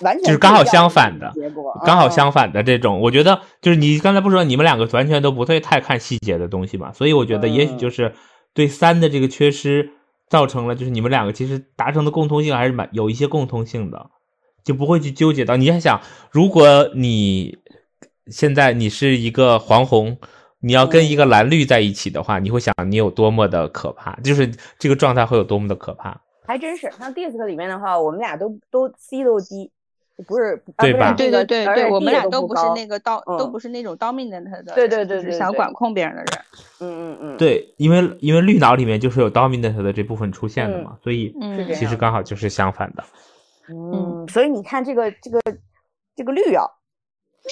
[0.00, 2.10] 完全就是刚好相反的结果，刚好嗯。
[2.10, 7.78] 相反的这种，我觉得就是你刚才不说你们两个完全都不会太看细节的东西嘛，所以我觉得也许嗯。
[7.78, 8.14] 就是
[8.52, 9.90] 对三的这个缺失
[10.28, 14.10] 造成了，就是你们两个其实达成的共通性还是蛮有一些共通性的，
[14.62, 15.56] 就不会去纠结到。
[15.56, 16.00] 你还想，
[16.30, 17.58] 如果你
[18.28, 20.16] 现在你是一个黄红，
[20.64, 26.18] 你要跟一个蓝绿在一起的话，你会想你有多么的可怕，就是这个状态会有多么的可怕。
[26.46, 29.70] 还真是，像 DISC 里面的话，我们俩都都 C 都低，
[30.26, 31.12] 不是对吧？
[31.12, 36.28] 对对对对，我们俩都不是那个刀，都嗯不是那种 dominant 的，对对对对对想管控别人的人。
[36.80, 41.34] 嗯嗯嗯，对，因为因为绿脑里面就是有 dominant 的这部分出现的嘛，所以
[41.74, 43.04] 其实刚好就是相反的。
[43.68, 45.40] 嗯，所以你看这个这个
[46.16, 46.64] 这个绿啊，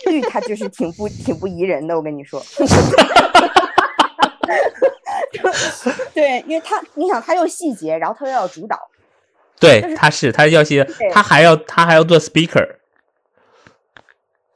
[0.06, 2.42] 绿它就是挺不挺不宜人的，我跟你说。
[6.14, 8.78] 对，因为它你想，它又细节，然后它又要主导，
[9.58, 12.76] 对就，是他是他要写对，他还要他还要做 speaker，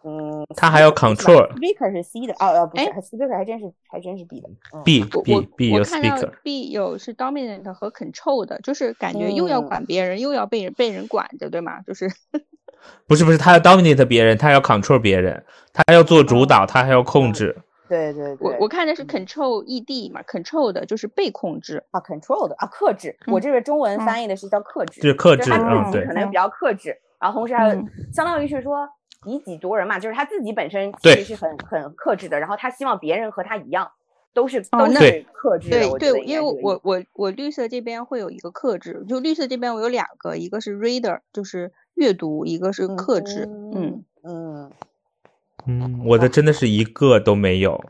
[0.04, 4.48] 嗯，它还要 control speaker 是 C 的，哦哦不是哎，speaker 还真是还真是 B 的。
[4.72, 11.80] 嗯 B 我 B 我 B 有我看到 speaker，B 有是 dominant 和 control 的，就是感觉又要嗯管别人，又要被人被人管着，对吗？
[11.82, 12.08] 就是
[13.06, 17.56] 不是不是，他要 dominate 别人，他要 control 别人，他要做主导，他还要控制。
[17.88, 21.84] 对对对，我我看的是 control ed 嘛，control 的就是被控制。
[21.92, 28.88] 啊 control 的啊克制，我嗯这个中文嗯翻译的是叫克制，是克制，就是他嗯，对可，能比较克制，然后同时还有嗯相当于是说
[29.24, 33.92] 以己度人嘛，就是他自己本身其实是很很克制的，然后他希望别人和他一样，
[34.34, 35.88] 都是都是克制的。
[35.98, 43.48] 对对，因为我我我绿色这边会有一个克制，就绿色这边我有两个，一个是 reader 就是阅读，一个是克制。
[43.74, 44.70] 嗯，嗯
[45.66, 47.84] 嗯，我的真的是一个都没有。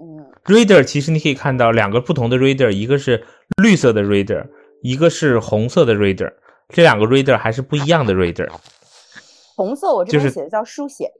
[0.00, 3.24] 嗯 reader 其实你可以看到两个不同的 reader，一个是
[3.60, 4.46] 绿色的 reader，
[4.80, 6.32] 一个是红色的 reader，
[6.68, 8.48] 这两个 reader 还是不一样的 reader。
[9.56, 11.10] 红色我这边写的叫书写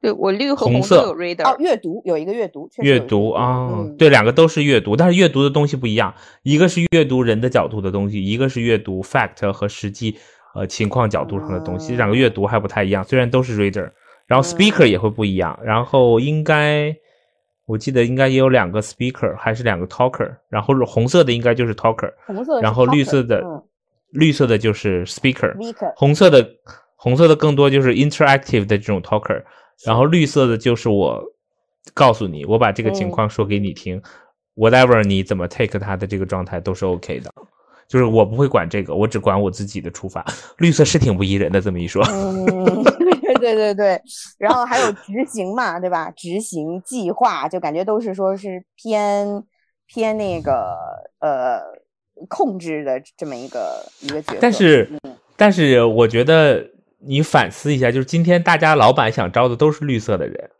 [0.00, 1.42] 对我绿和红色有 reader。
[1.50, 10.18] 哦，阅读有一个阅读，确实阅读啊，嗯对，两个都是阅读，但是阅读的东西不一样，一个是阅读人的角度的东西，一个是阅读 fact 和实际
[10.54, 13.90] 呃情况角度上的东西，这两个阅读还不太一样，虽然都是 reader，
[14.26, 16.94] 然后 speaker 也会不一样，然后应该
[17.66, 23.62] 我记得应该也有两个 speaker 还是两个 talker，然后红色的应该就是 talker，红色的然后绿色的、嗯。
[24.12, 26.46] 绿色的就是 speaker，speaker 红色的
[26.96, 29.42] 红色的更多就是 interactive 的这种 talker，
[29.86, 31.18] 然后绿色的就是我
[31.94, 33.10] 告诉你，我把这个情嗯。
[33.10, 33.96] 况说给你听、
[34.56, 37.32] w h a t e v e r 你怎么 take 它的这个状态都是 OK 的，
[37.92, 40.24] 就是我不会管这个，我只管我自己的出发。
[40.56, 42.82] 绿色是挺不宜人的，这么一说，嗯，
[43.22, 44.02] 对对对对，
[44.38, 46.10] 然后还有执行嘛，对吧？
[46.12, 49.44] 执行计划，就感觉都是说是偏
[49.86, 50.74] 偏那个
[51.20, 51.60] 呃
[52.30, 54.38] 控制的这么一个一个角色。
[54.40, 56.64] 但是嗯但是我觉得
[56.98, 60.50] 你反思一下，就是今天大家老板想招的都是绿色的人，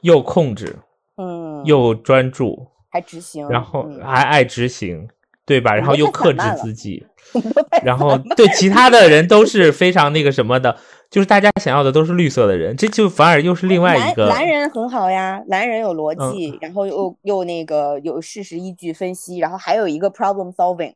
[0.00, 0.74] 又控制
[1.18, 5.06] 嗯，又专注，还执行，然后嗯还爱执行，
[5.50, 5.74] 对吧？
[5.74, 7.04] 然后又克制自己，
[7.82, 10.76] 然后对其他的人都是非常那个什么的，
[11.10, 20.94] 就是大家想要的都是绿色的人，这就反而又是另外一个男人很好呀，男人有逻嗯辑，然后又又那个有事实依据分析，然后还有一个 problem solving，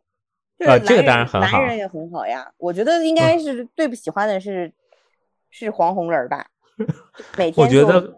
[0.56, 2.46] 就是啊这个当然很好男人也很好呀。
[2.58, 4.70] 我觉得应该是最不喜欢的是
[5.50, 6.46] 是黄红人儿吧，
[7.36, 8.14] 每天我觉得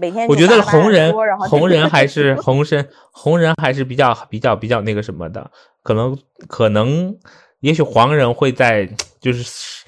[0.00, 1.12] 每天我觉得红人
[1.48, 5.50] 红人还是 红人红人还是比较比较比较那个什么的，
[5.82, 6.16] 可能
[6.48, 7.14] 可能
[7.60, 8.88] 也许黄人会在
[9.20, 9.84] 就是世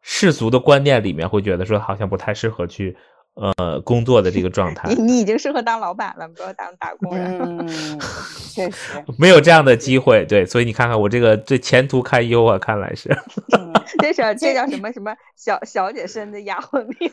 [0.00, 2.96] 世俗的观念里面会觉得说好像不太适合去
[3.34, 7.38] 呃工作的这个状态你，你已经适合当老板了，不要当打工人。
[7.40, 7.68] 嗯，
[8.52, 13.08] 确实，没有这样的机会，对，所以你看看我这个这前途堪忧啊，看来是。
[13.58, 17.12] 嗯这叫这叫什么什么小小姐身的丫鬟命。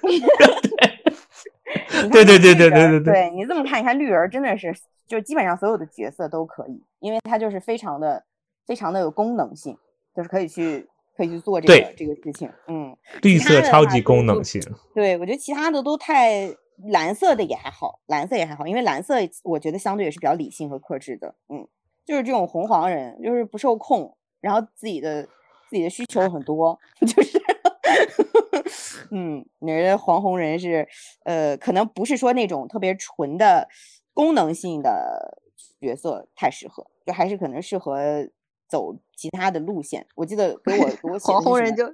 [2.10, 4.74] 对对对对对对对对你这么看，一看绿人儿真的是，
[5.08, 8.24] 就基本上所有的角色都可以，因为他就是非常的
[8.66, 9.78] 非常的有功能性，
[10.16, 10.88] 就是可以去
[11.20, 12.50] 可以去做这个这个事情。
[12.68, 14.62] 嗯，绿色超级功能性，
[14.96, 16.50] 对我觉得其他的都太
[16.88, 21.36] 蓝色的也还好，蓝色也还好，因为蓝色我觉得相对也是比较理性和克制的。
[21.50, 21.68] 嗯，
[22.06, 25.24] 就是这种红黄人，就是不受控，然后自己的
[25.70, 27.38] 自己的需求很多， 就是。
[29.12, 30.88] 嗯，你觉得黄红人是，
[31.26, 33.68] 呃，可能不是说那种特别纯的
[34.14, 35.40] 功能性的
[35.82, 38.30] 角色太适合，就还是可能适合
[38.70, 40.06] 走其他的路线。
[40.16, 41.92] 我记得给我给我写的黄是什么红人就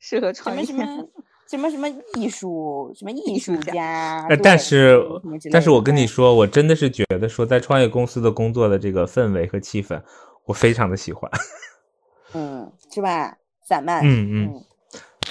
[0.00, 0.62] 适合什创业。
[0.62, 1.08] 么什么
[1.46, 4.98] 什么什么艺术什么艺术家但是
[5.52, 10.02] 但是我跟你说，我真的是觉得说，在创业公司的工作的这个氛围和气氛，
[10.46, 11.30] 我非常的喜欢。
[12.32, 13.36] 嗯，是吧？
[13.62, 14.64] 散漫，嗯嗯，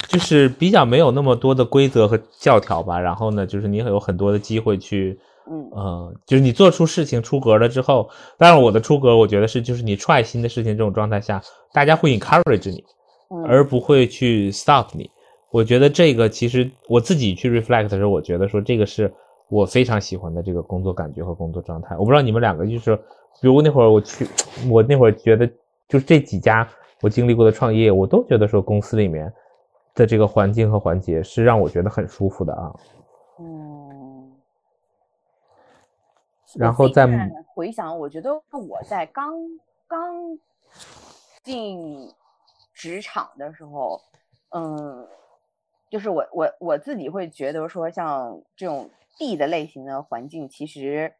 [0.06, 2.98] 就是比较没有那么多的规则和教条吧。
[2.98, 5.18] 然后呢，就是你有很多的机会去，
[5.50, 8.08] 嗯呃，就是你做出事情出格了之后，
[8.38, 11.42] 当然我的出格，我觉得是就是你 try 新的事情这种状态下，
[11.72, 12.84] 大家会 encourage 你，
[13.30, 15.10] 嗯，而不会去 stop 你。
[15.50, 19.12] 我觉得这个其实我自己去 reflect 的时候，我觉得说这个是
[19.48, 21.96] 我非常喜欢的这个工作感觉和工作状态。
[21.96, 22.96] 我不知道你们两个就是，
[23.40, 24.26] 比如那会儿我去，
[24.68, 25.46] 我那会儿觉得
[25.88, 26.66] 就是这几家
[27.02, 29.32] 我经历过的创业，我都觉得说公司里面
[29.94, 32.72] 的这个环境和环节是让我觉得很舒服的啊。
[33.38, 33.73] 嗯，
[36.56, 37.06] 然后再
[37.54, 39.34] 回想，我觉得我在刚
[39.86, 40.38] 刚
[41.42, 42.12] 进
[42.72, 44.00] 职场的时候，
[44.50, 45.06] 嗯，
[45.90, 51.14] 就是我我我自己会觉得说，像这种 D 的类型的环境，其实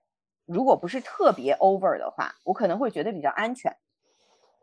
[0.47, 3.77] 如果不是特别 over 的话，我可能会觉得比较安全，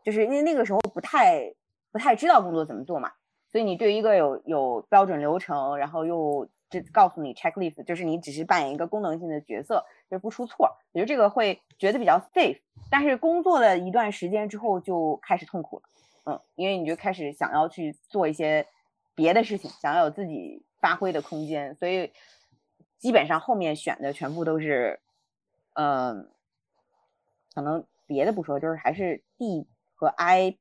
[0.02, 1.54] 就是因为那个时候不太
[1.90, 3.12] 不太知道工作怎么做嘛。
[3.50, 10.78] 所以你对于一个有有标准流程，然后又这告诉你 checklist，就是你只是扮演一个功能性的角色，就是不出错。
[10.92, 12.60] 我觉得这个会觉得比较 safe。
[12.90, 15.82] 但是工作了一段时间之后就开始痛苦了，
[16.24, 18.66] 嗯，因为你就开始想要去做一些
[19.14, 22.10] 别的事情，想要有自己发挥的空间，所以
[22.98, 25.00] 基本上后面选的全部都是，
[25.74, 26.30] 嗯，
[27.54, 30.56] 可能别的不说，就是还是 D 和 I，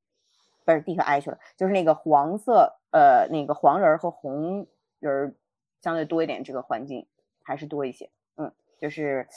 [0.63, 4.67] 不是 D 和 I 去了，就是那个黄色，呃，那个黄人和红
[4.99, 5.35] 人
[5.81, 7.05] 相对多一点，这个环境
[7.43, 9.27] 还是多一些，嗯，就是，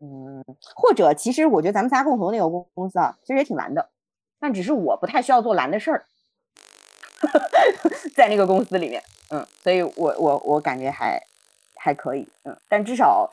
[0.00, 0.44] 嗯，
[0.74, 3.90] 或者其实我觉得咱们仨共同那个公公司啊，其实也挺难的，
[4.40, 6.04] 但只是我不太需要做难的事儿，
[8.16, 11.22] 在那个公司里面，嗯，所以我我我感觉还
[11.76, 13.30] 还可以，嗯，但至少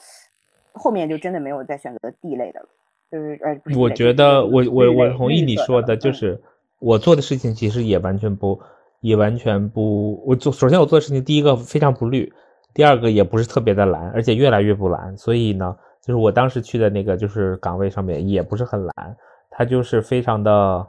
[0.73, 2.69] 后面就真的没有再选择 D 类的了。
[3.11, 6.39] 就是呃，我觉得我我我同意你说的，就是
[6.77, 8.61] 我做的事情其实也完全不，
[8.99, 12.31] 也完全不，我做首先我做的事情，第一个非常不绿，
[12.73, 19.15] 第二个也不是特别的蓝，而且越来越不蓝，所以呢，就是我当时去的那个就是岗位上面也不是很蓝，
[19.49, 20.85] 它就是非常的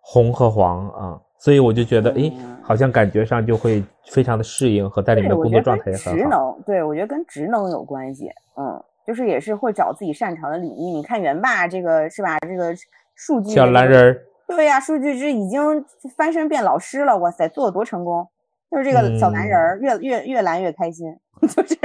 [0.00, 2.32] 红和黄啊，所以我就觉得，哎，
[2.62, 6.18] 好像感觉上就会非常的适应和在里面的工作状态也很好。
[6.18, 8.82] 职能，对我觉得跟职能有关系，嗯。
[9.06, 10.80] 就是也是会找自己擅长的领域。
[10.90, 12.38] 你看元霸这个是吧？
[12.38, 12.74] 这个
[13.14, 15.84] 数据小蓝人儿，对呀，数据之已经
[16.16, 18.26] 翻身变老师了，哇塞，做的多成功！
[18.70, 21.14] 就是这个小男人儿越越越蓝越开心，
[21.46, 21.78] 就是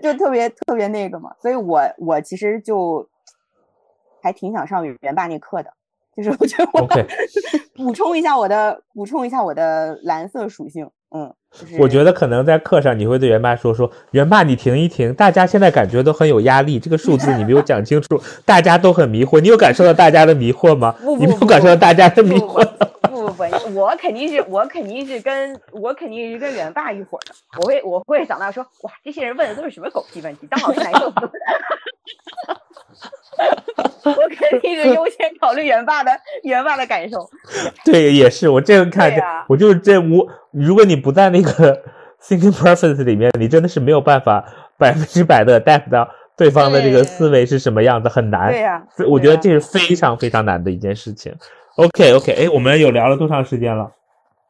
[0.00, 1.30] 就就特别特别那个嘛。
[1.40, 3.08] 所以我我其实就
[4.22, 5.70] 还挺想上元霸那课的，
[6.16, 6.86] 就是我觉得我
[7.74, 11.34] 补充一下我的补充一下我的蓝色属性，嗯。
[11.78, 20.94] 我觉得可能在课上你会对元爸说说，元爸你停一停，大家现在感觉都很有压力，这个数字你没有讲清楚，大家都很迷惑，你有感受到大家的迷惑吗？
[21.20, 22.66] 你没有感受到大家的迷惑？
[23.74, 31.16] 我肯定是我肯定是跟我肯定是跟元爸一伙的，我会我会想到说，哇，这些人问的都是什么狗屁问题，当老师难受死。
[34.04, 36.10] 我肯定是优先考虑元爸的
[36.42, 37.28] 元爸的感受。
[37.84, 39.12] 对，也是我这个看，
[39.48, 41.82] 我就是这我，如果你不在那个
[42.20, 44.44] thinking process 里面，你真的是没有办法
[44.76, 48.50] 百分之百的 adapt 到对方的这个思维是什么样子，很难。
[48.50, 51.34] 对呀，我觉得这是非常非常难的一件事情。
[51.76, 53.92] OK OK，哎，我们有聊了多长时间了？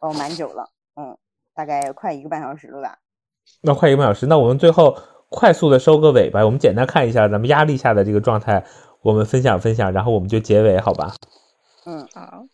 [0.00, 1.16] 哦，蛮久了，嗯，
[1.54, 2.98] 大概快一个半小时了吧？
[3.60, 4.96] 那快一个半小时，那我们最后。
[5.34, 8.62] 快速的收个尾吧，我们简单看一下咱们压力下的这个状态，
[9.00, 11.14] 我们分享分享，然后我们就结尾，好吧？
[11.86, 12.44] 嗯，好，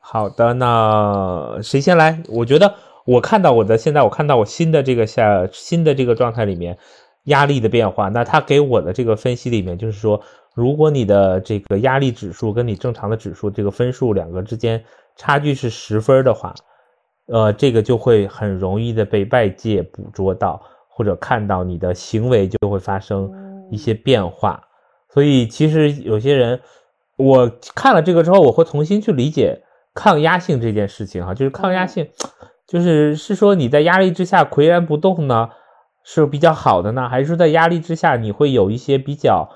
[0.00, 2.20] 好的，那谁先来？
[2.28, 2.74] 我觉得
[3.04, 6.76] 我看到我的现在，我看到我新的这个下新的这个状态里面
[7.26, 10.20] 压力的变化，那他给我的这个分析里面就是说，
[10.60, 14.84] 如果你的这个压力指数跟你正常的指数这个分数两个之间
[15.16, 16.54] 差距是十分的话，
[17.26, 20.62] 呃，这个就会很容易的被外界捕捉到。
[20.92, 23.32] 或者看到你的行为就会发生
[23.70, 24.62] 一些变化，
[25.08, 26.60] 所以其实有些人，
[27.16, 29.62] 我看了这个之后，我会重新去理解
[29.94, 32.10] 抗压性这件事情哈，就是抗压性，
[32.66, 35.48] 就是是说你在压力之下岿然不动呢，
[36.04, 39.48] 是比较好的呢，还是说在压力之下你会有一些比较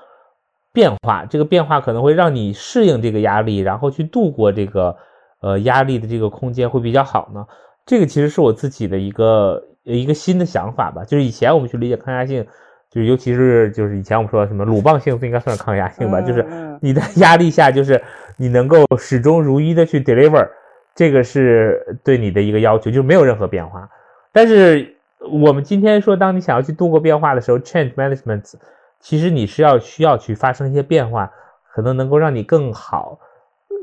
[0.75, 1.25] 变化？
[1.25, 4.95] 这个变化可能会让你适应这个压力，然后去度过这个
[5.41, 7.47] 呃压力的这个空间会比较好呢？
[7.85, 9.63] 这个其实是我自己的一个。
[9.87, 12.43] 一个新的想法吧，就是以前我们去理解抗压性，
[12.89, 16.43] 就是尤其是就是以前我们说什么鲁棒性应该算是抗压性吧，就是
[16.81, 18.01] 你的压力下，就是
[18.35, 20.49] 你能够始终如一的去 deliver，
[20.95, 23.87] 这个是对你的一个要求，就是没有任何变化。
[24.31, 28.55] 但是我们今天说，当你想要去度过变化的时候，change management，
[28.99, 31.31] 其实你是要需要去发生一些变化，
[31.73, 33.19] 可能能够让你更好，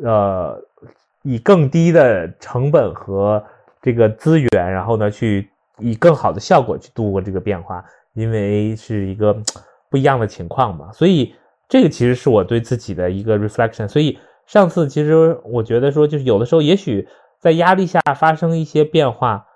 [0.04, 0.62] 呃，
[1.22, 3.44] 以更低的成本和
[3.80, 5.48] 这个资源，然后呢去。
[5.78, 9.36] 以更好的效果去度过这个变化，因为是一个
[9.88, 11.34] 不一样的情况嘛，所以
[11.66, 13.88] 这个其实是我对自己的一个 reflection。
[13.88, 14.16] 所以
[14.46, 17.08] 上次其实我觉得说，就是有的时候也许
[17.40, 19.46] 在压力下发生一些变化，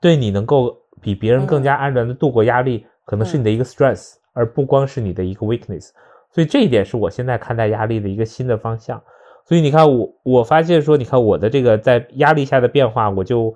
[0.00, 5.90] 对你能够比别人更加安然的度过压力，可能是你的一个 stress，而不光是你的一个 weakness。
[6.30, 9.02] 所以这一点是我现在看待压力的一个新的方向。
[9.44, 13.54] 所以你看，我我发现说，你看我的这个在压力下的变化，我就。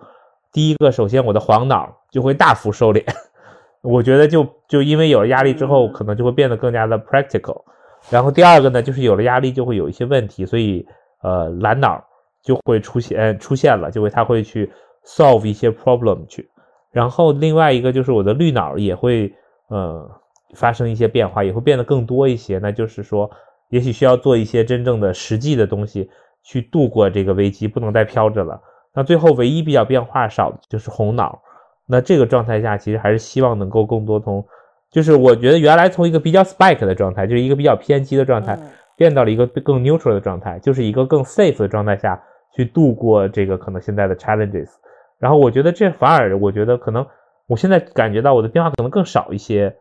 [0.54, 3.02] 第一个，首先我的黄脑就会大幅收敛，
[3.82, 7.60] 我觉得就就因为有了压力之后，可能就会变得更加的 practical。
[8.08, 10.86] 然后第二个呢，就是有了压力就会有一些问题，所以
[11.24, 12.00] 呃蓝脑
[12.40, 14.72] 就会出现出现了，就会他会去
[15.04, 16.48] solve 一些 problem 去。
[16.92, 19.34] 然后另外一个就是我的绿脑也会
[19.70, 20.08] 呃
[20.54, 22.58] 发生一些变化，也会变得更多一些。
[22.58, 23.30] 那就是说，
[23.68, 26.08] 也许需要做一些真正的实际的东西
[26.42, 28.60] 去度过这个危机，不能再飘着了。
[28.94, 31.42] 那最后唯一比较变化少的就是红脑。
[31.86, 34.46] 那这个状态下，其实还是希望能够更多从，
[34.90, 42.22] 就是我觉得原来从一个比较 spike 的状态，就是一个比较偏激的状态，嗯变到了一个更 neutral 的状态，就是一个更 safe 的状态下
[42.54, 44.68] 去度过这个可能现在的 challenges。
[45.18, 47.04] 然后我觉得这反而，我觉得可能
[47.48, 49.74] 我现在感觉到我的变化可能更少一些，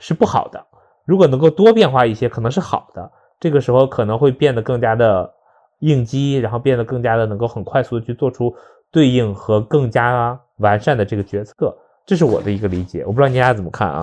[0.00, 0.66] 是不好的。
[1.04, 3.12] 如果能够多变化一些，可能是好的。
[3.38, 5.32] 这个时候可能会变得更加的
[5.78, 8.54] 应激，然后变得更加的能够很快速的去做出
[8.90, 11.78] 对应和更加完善的这个决策。
[12.04, 14.00] 这是我的一个理解，我不知道你俩怎么看啊？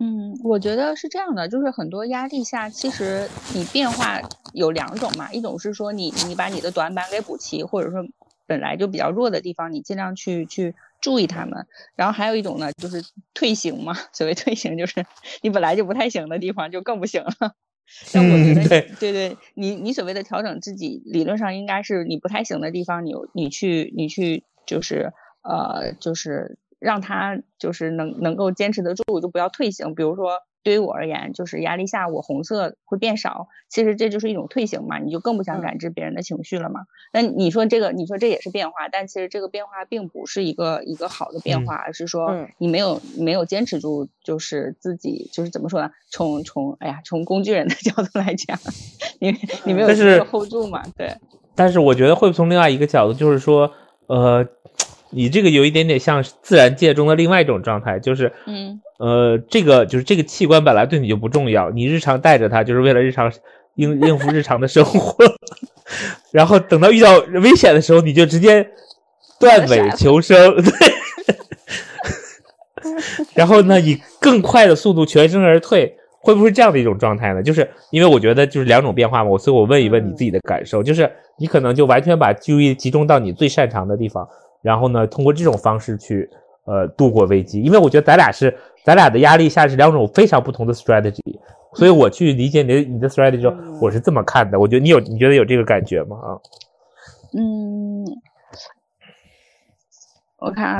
[0.00, 4.20] 嗯，我觉得是这样的，就是很多压力下，其实你变化
[4.52, 8.04] 有两种嘛，一种是说你你把你的短板给补齐，或者说
[8.46, 10.74] 本来就比较弱的地方，你尽量去去
[11.04, 11.66] 注意他们。
[11.94, 13.04] 然后还有一种呢，就是
[13.34, 15.04] 退行嘛，所谓退行就是
[15.42, 17.34] 你本来就不太行的地方就更不行了。
[18.14, 18.68] 但我觉得，嗯
[18.98, 25.12] 对对对，你你所谓的调整自己，理论上应该是你不太行的地方，你你去你去就是
[25.42, 29.94] 呃就是让他就是能能够坚持得住，就不要退行。
[29.94, 36.80] 比如说对于我而言，就是压力下我红色会变少，其实这就是一种退行嘛，你就更不想嗯感知别人的情绪了嘛。
[37.12, 45.90] 那你说这个，你说这也是变化，但其实这个变化并不是一个一个好的变嗯化，而是说嗯你没有没有坚持住，就是自己就是怎么说呢？
[46.10, 48.58] 从从哎呀，从工具人的 角度来讲，
[49.20, 49.30] 你
[49.64, 50.82] 你没有但是没有 hold 住嘛？
[50.96, 51.14] 对，
[51.54, 53.70] 但是我觉得会从另外一个角度，就是说，
[54.06, 54.46] 呃，
[55.14, 63.32] 你这个有一点点像自然界中的另外一种状态，就是嗯呃，这个就是这个器官本来对你就不重要，你日常带着它就是为了日常
[63.76, 65.16] 应应付日常的生活，
[66.32, 68.66] 然后等到遇到危险的时候，你就直接
[69.38, 70.72] 断尾求生，对。
[73.34, 77.42] 然后呢，以更快的速度全身而退，会不会这样的一种状态呢？
[77.42, 84.28] 就是因为我觉得就是两种变化嘛，我所以我问一问你自己的感受，就是你可能就完全把注意力集中到你最擅长的地方，
[84.64, 86.28] 然后呢，通过这种方式去
[86.64, 87.60] 呃度过危机。
[87.60, 91.20] 因为我觉得咱俩是咱俩的压力下是两种非常不同的 strategy，
[91.74, 94.58] 所以我去理解你的你的 strategy，时候嗯我是这么看的。
[94.58, 96.16] 我觉得你有你觉得有这个感觉吗？
[96.16, 96.40] 啊，
[97.36, 98.04] 嗯，
[100.38, 100.76] 我看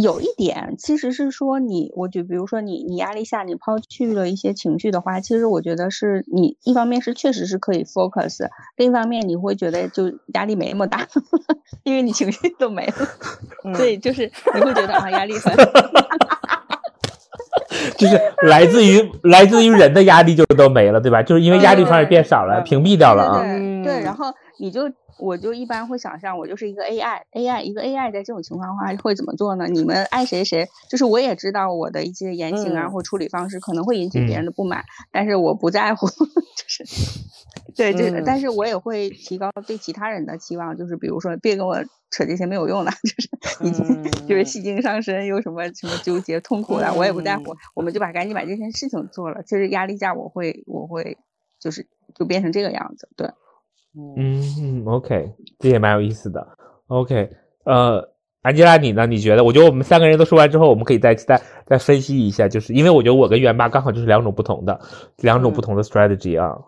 [0.00, 11.08] 有一点其实是说你，我就比如说你你压力下你抛去了一些情绪的话，其实我觉得是你一方面是确实是可以 focus，另一方面你会觉得就压力没那么大，
[11.82, 12.94] 因为你情绪都没了，
[13.66, 13.74] 嗯。
[13.74, 15.52] 所以就是你会觉得啊压力很
[17.98, 21.22] 就是来自于 来自于人的压力就都没了，对吧？
[21.22, 23.40] 就是因为压力反而变少了，嗯屏蔽掉了啊。
[23.42, 24.26] 对对对，嗯然后
[24.58, 24.82] 你就
[25.18, 29.66] 我就一般会想象，我就是一个 AI，AI 一个 AI 在这种情况下会怎么做呢？
[29.66, 36.06] 你们爱谁谁，就是我也知道我的一些言行啊、嗯或处理方式可能会引起别嗯人的不满，但是我不在乎，
[36.56, 36.84] 就是
[37.78, 41.76] 对，对、嗯但是我也会提高对其他人的期望，就是比如说别跟我
[42.10, 49.42] 扯这些没有用的， 就是已经、就是嗯戏精上身，又什么什么纠结痛苦的，我也不在乎嗯，我们就把赶紧把这件事情做了。
[49.44, 51.16] 其实压力下我会我会
[51.60, 53.30] 就是就变成这个样子，对。
[54.16, 56.46] 嗯，OK，这也蛮有意思的。
[56.86, 57.30] OK，
[57.64, 59.06] 呃，安吉拉你呢？
[59.06, 59.42] 你觉得？
[59.42, 64.78] 我觉得我们三个人都说完之后，我们可以再再再分析一下，就是因为我觉得我跟元爸刚好就是两种不同的
[65.16, 66.52] 两种不同的 strategy 啊。
[66.52, 66.64] 嗯，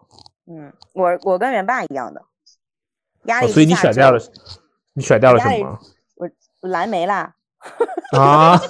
[0.93, 2.23] 我我跟元爸一样的，
[3.25, 4.21] 压哦所以你力之下就选掉了，
[4.95, 5.79] 你选掉了什么
[6.17, 6.29] 我
[6.69, 7.35] 蓝莓啦。
[8.17, 8.59] 啊？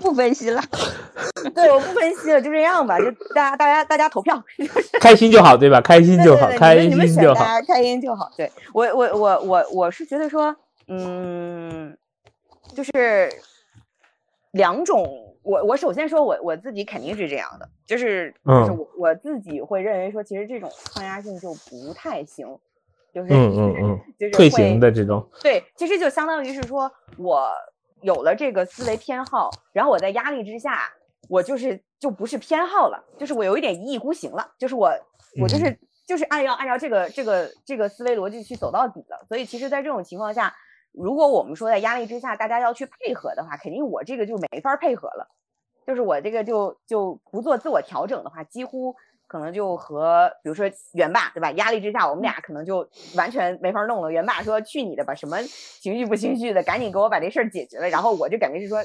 [0.00, 0.60] 不分析了。
[1.54, 4.42] 对，我不分析了，就这样吧，就大家大家大家投票，
[5.00, 5.80] 开心就好，对吧？
[5.80, 7.34] 开心就好，对对对开心就好。
[7.34, 8.30] 选大家开心就好。
[8.36, 10.54] 对我我我我我是觉得说，
[10.88, 11.96] 嗯，
[12.74, 13.30] 就是
[14.52, 15.20] 两种。
[15.42, 18.78] 我我首先说我我自己肯定是这样的，就是就是嗯。
[18.78, 22.46] 我我自己会认为说，其实这种抗压性就不太行，
[23.12, 27.48] 就是嗯嗯嗯，就是退会行的这种，对，其实就相当于是说我
[28.02, 30.80] 有了这个思维偏好，然后我在压力之下，
[31.28, 34.90] 我就是就不是偏好了，就是我有一点一意孤行了，就是我
[35.40, 39.24] 我就是、嗯就是按要按照这个这个这个思维逻辑去走到底了。
[39.26, 40.54] 所以其实，在这种情况下，
[40.92, 45.26] 如果我们说在压力之下大家要去配合的话，肯定我这个就没法配合了，
[45.86, 48.94] 就是我这个就就不做自我调整的话，几乎。
[49.34, 51.50] 可能就和比如说元霸对吧？
[51.50, 54.12] 压力之下，我们俩可能就完全没法弄了。
[54.12, 55.42] 元霸说：“去你的吧，什么
[55.80, 58.80] 情绪不情绪的，赶紧给我把这事儿解决了。”然后我就感觉是说，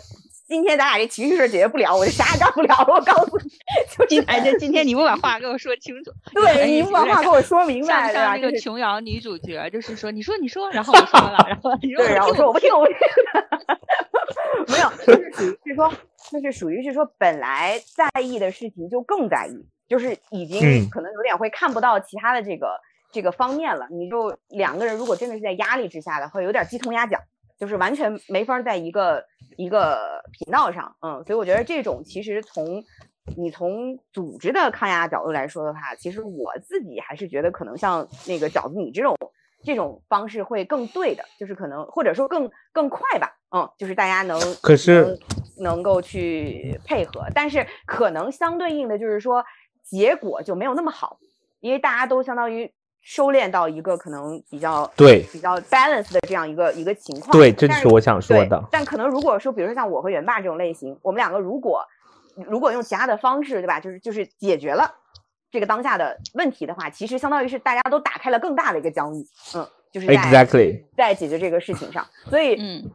[0.47, 2.76] 今天咱俩这情绪事儿解决不了，我就啥也干不了。
[2.88, 3.49] 我告诉你，
[3.95, 8.11] 就是今哎，这今天你不把话给我说清楚， 对你不把话给我说明白？
[8.11, 12.97] 像像那个就琼瑶女主角，就是说你说你说，然后我说了， 然后你说对，然后我说我不听，我不听。
[14.67, 15.93] 没有，就是属于是说，
[16.31, 20.90] 就是属于是说，本来在意的事情就更在意，就是已经嗯。
[20.90, 22.80] 可能有点会看不到其他的这个
[23.11, 27.20] 这个方面了，你就两个人如果真的是在压力之下的会，有点鸡同鸭讲，
[27.60, 29.26] 就是完全没法在一个
[29.57, 32.84] 一个频道上，嗯，所以我觉得这种其实从
[33.36, 39.16] 你从组织的抗压角度来说的话，其实我自己还是觉得可能像那个饺子你这种
[39.64, 45.18] 这种方式会更对的，就是可能或者说更更快吧，嗯，就是大家能可是能
[45.57, 49.44] 能够去配合，但是可能相对应的就是说
[49.90, 51.18] 结果就没有那么好，
[51.60, 52.72] 因为大家都相当于
[53.02, 57.32] 收敛到一个可能比较对比较 balance 的这样一个一个情况。
[57.32, 58.64] 对，这就但是我想说的。
[58.72, 61.84] 但可能如果说，比如说像我和元霸这种类型，我们两个如果
[62.36, 63.80] 如果用其他的方式，对吧？
[63.80, 64.94] 就是就是解决了
[65.49, 69.26] 这个当下的问题的话，其实相当于是大家都打开了更大的一个疆域，
[69.56, 72.90] 嗯，就是在 Exactly，在解决这个事情上，所以嗯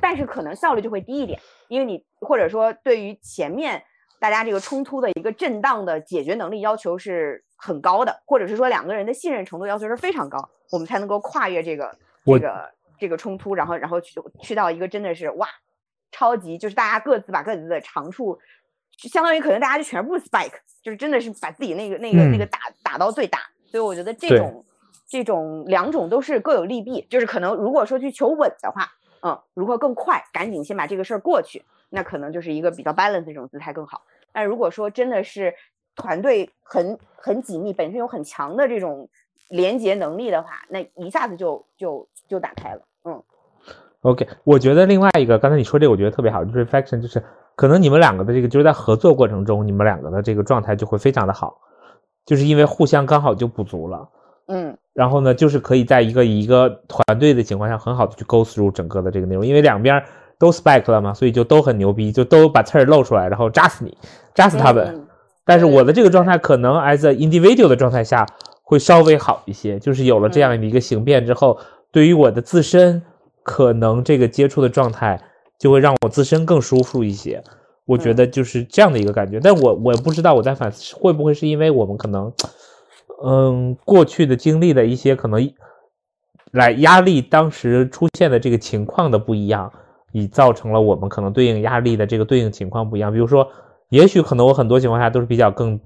[0.00, 3.82] 但是可能效率就会低一点，因为你或者说对于前面
[4.28, 15.46] 大家这个冲突的一个震荡的解决能力要求是很高的，或者是说两个人的信任程度要求是非常高，我们才能够跨越这个这个这个冲突，然后然后去去到一个真的是哇，
[16.10, 18.36] 超级就是大家各自把各自的长处，
[18.98, 22.48] 相当于可能大家就全部 spike，就是真的是把自己那个那个、那个嗯。
[22.48, 24.64] 打打到最大，所以我觉得这种
[25.06, 28.88] 这种两种都是各有利弊，就是可能如果说去求稳的话，
[29.22, 34.02] 嗯，如何更快，赶紧先把这个事儿过去，那可能就是一个比较 balance 的这种姿态更好。
[34.36, 35.54] 但如果说真的是
[35.94, 39.08] 团队很很紧密，本身有很强的这种
[39.48, 42.82] 连接能力的话，那一下子就就就打开了。
[43.06, 43.22] 嗯
[44.02, 51.58] OK，我觉得另外一个，刚才你说这个，我觉得特别好，就是 reflection，就是可能你们两个的这个，就是在合作过程中，你们两个的这个状态就会非常的好，
[52.26, 54.06] 就是因为互相刚好就补足了。
[54.48, 60.04] 嗯然后呢，就是可以在一个一个团队的情况下，很好的去 go through 整个的这个内容，因为两边
[60.38, 63.96] 都 spike 了嘛，所以就都很牛逼，就都把刺儿露出来，然后扎死你，
[64.34, 64.86] 扎死他们。
[64.86, 65.02] 嗯
[65.48, 68.26] 但是我的这个状态可能 as a individual 的状态下
[68.64, 71.56] 会稍微好一些，就是有了这样的一个形变之后，
[71.92, 73.00] 对于我的自身
[73.44, 75.22] 可能这个接触的状态
[75.56, 77.40] 就会让我自身更舒服一些。
[77.84, 82.32] 我觉得就是这样的一个感觉，但我我不知道我在反思会不会是因为我们可能，
[83.24, 85.48] 嗯，过去的经历的一些可能
[86.50, 89.72] 来压力当时出现的这个情况的不一样，
[90.18, 93.12] 以造成了我们可能对应压力的这个对应情况不一样。
[93.12, 93.46] 比如说，
[93.90, 95.78] 也许可能我很多情况下都是比较更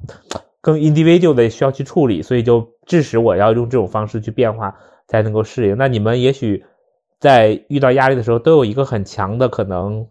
[0.61, 4.77] 更 individual 的需要去处理，所以就致使我要用这种方式去变化
[5.09, 5.77] 才能够适应。
[5.77, 6.65] 那你们也许
[7.19, 10.07] 在遇到压力的时候都有一个很强的可能，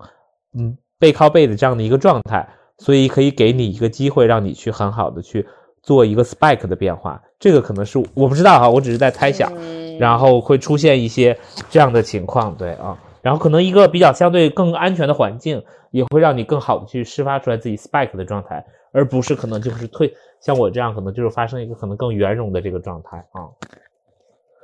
[0.54, 5.48] 嗯，背靠背的这样的一个状态，所以可以给你一个机会，让你去很好的去
[5.82, 7.22] 做一个 spike 的变化。
[7.40, 9.50] 这个可能是我不知道哈，我只是在猜想。
[9.56, 11.38] 嗯然后会出现一些
[11.70, 23.48] 这样的情况，对啊，然后可能一个比较相对更安全的环境，也会让你更好的去释发出来自己 spike 的状态，而不是可能就是退像我这样，可能就是发生一个可能更圆融的这个状态啊。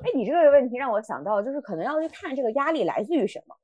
[0.04, 3.56] 哎，你这个问题让我想到，就是可能要去看这个压力来自于什么。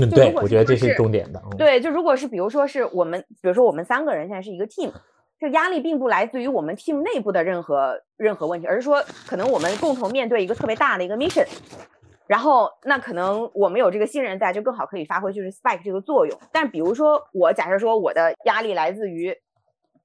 [0.00, 1.40] 嗯，对我觉得这是重点的。
[1.44, 4.90] 嗯、对，就如果是比如说是我们，比如说我们三个人现在是一个 team，
[5.38, 11.46] 这压力并不来自于我们 team 内部的任何任何问题，而是说可能我们共同面对一个特别大的一个 mission，
[12.26, 16.38] 然后那可能我们有这个信任在，就更好可以发挥就是 spike 这个作用。
[16.52, 19.36] 但比如说我假设说我的压力来自于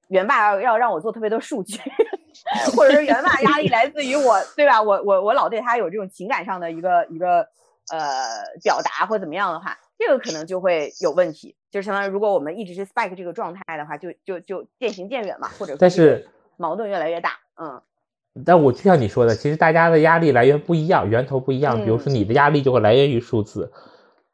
[0.08, 1.78] 元爸要要让我做特别多数据，
[2.76, 4.82] 或者是元爸压力来自于我，对吧？
[4.82, 7.48] 我我我老对他有这种情感上的一个一个
[7.90, 11.56] 呃表达或怎么样的话，这个可能就会有问题。
[11.70, 16.28] 就是相当于如果我们一直是 spike 这个状态的话，就就就渐行渐远嘛，或者但是
[16.58, 17.38] 矛盾越来越大。
[17.56, 17.82] 嗯
[18.46, 21.76] 但我就像你说的，其实大家的压力来源不一样，源头不一样。
[21.82, 23.70] 比如说嗯你的压力就会来源于数字，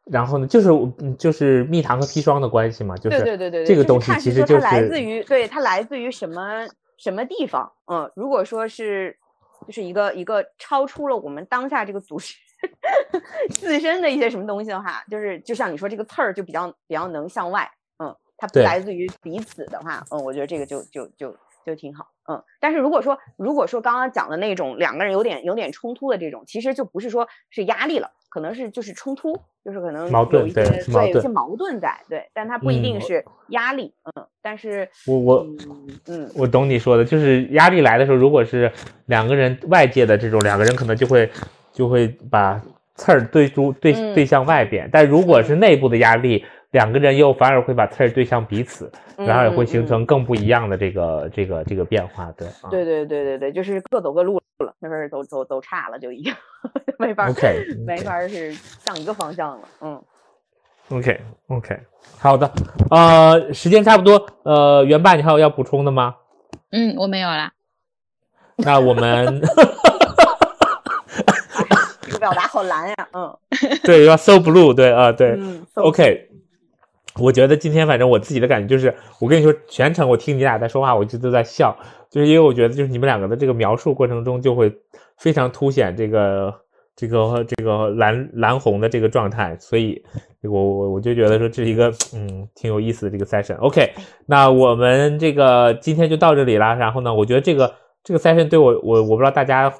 [0.04, 0.68] 然后呢，就是
[0.98, 6.66] 嗯就是蜜糖和砒霜的关系嘛，就是对对对对对，这个东西其实就是来自于对它来自于什么
[6.96, 7.72] 什么地方。
[7.86, 9.16] 嗯，如果说是
[9.66, 12.34] 就是一个一个超出了我们当下这个组织
[13.50, 17.68] 自身的一些什么东西的话，就是就像你说这个刺儿就比较比较能向外。
[17.98, 22.06] 嗯，它不来自于彼此的话，嗯，我觉得这个就就就就挺好。
[22.30, 29.32] 嗯，但是如果说如果说刚刚讲的那种两个人有点有点冲突的这种，其实就不是说是压力了，可能是就是冲突，
[29.64, 32.82] 就是可能矛盾有一些对有一些矛盾在，对，但它不一嗯。
[32.82, 38.70] 定是压力，嗯，但是我我嗯嗯我懂你说的，就是压力来的时候，如果是
[39.06, 41.30] 两个人外界的这种，两个人可能就会
[41.72, 42.60] 就会把
[42.94, 44.14] 刺儿对出对嗯。
[44.14, 52.68] 对向外边，但如果是内部的压力，两个人又反而会把刺儿对向彼此，然后也会形嗯成更不一样的这个这个这个变化，对啊。
[52.70, 56.34] 对对对对对，就是各走各路了，那边都走走走岔了，就已经
[56.98, 60.02] 没法儿 OK， 没法儿是向一个方向了，嗯。
[60.90, 61.78] OK OK，
[62.18, 62.50] 好的，
[62.90, 66.14] 呃，时间差不多，呃，元爸，你还有要补充的吗？
[66.72, 67.52] 嗯，我没有啦。
[68.56, 69.40] 那我们
[72.10, 73.36] 这表达好蓝呀，嗯
[73.84, 75.36] 对，要 so blue，对啊，对。
[75.38, 76.27] 嗯 OK，
[77.20, 81.76] 我觉得今天反正我自己的感觉就是，我跟你说，全程我听你俩在说话，我一直都在笑，
[82.10, 84.72] 就是因为我觉得就是你们两个的这个描述过程中，就会
[85.16, 86.54] 非常凸显这个
[86.94, 90.02] 这个这个蓝蓝红的这个状态，所以
[90.42, 93.56] 我我我就觉得说这是一个嗯挺有意思的这个 session。
[93.58, 93.92] OK，
[94.26, 96.74] 那我们这个今天就到这里啦。
[96.74, 97.74] 然后呢，我觉得这个
[98.04, 99.72] 这个 session 对我我我不知道大家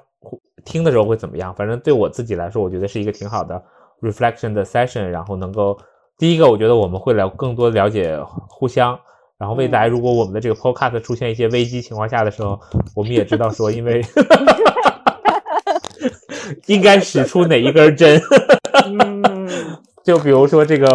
[0.65, 3.63] 听的时候会怎么样，反正对我自己来说，我觉得是一个挺好的
[4.01, 5.79] reflection 的 session，然后能够
[6.19, 8.19] 第一个，我觉得我们会了更多了解
[8.49, 8.99] 互相，
[9.39, 12.61] 然后未来如果我们的这个 podcast 出现一些危机情况下的时候，
[12.97, 14.05] 我们也知道说，因为
[16.67, 18.21] 应该使出哪一根针。
[18.85, 19.49] 嗯，
[20.03, 20.89] 就比如说这个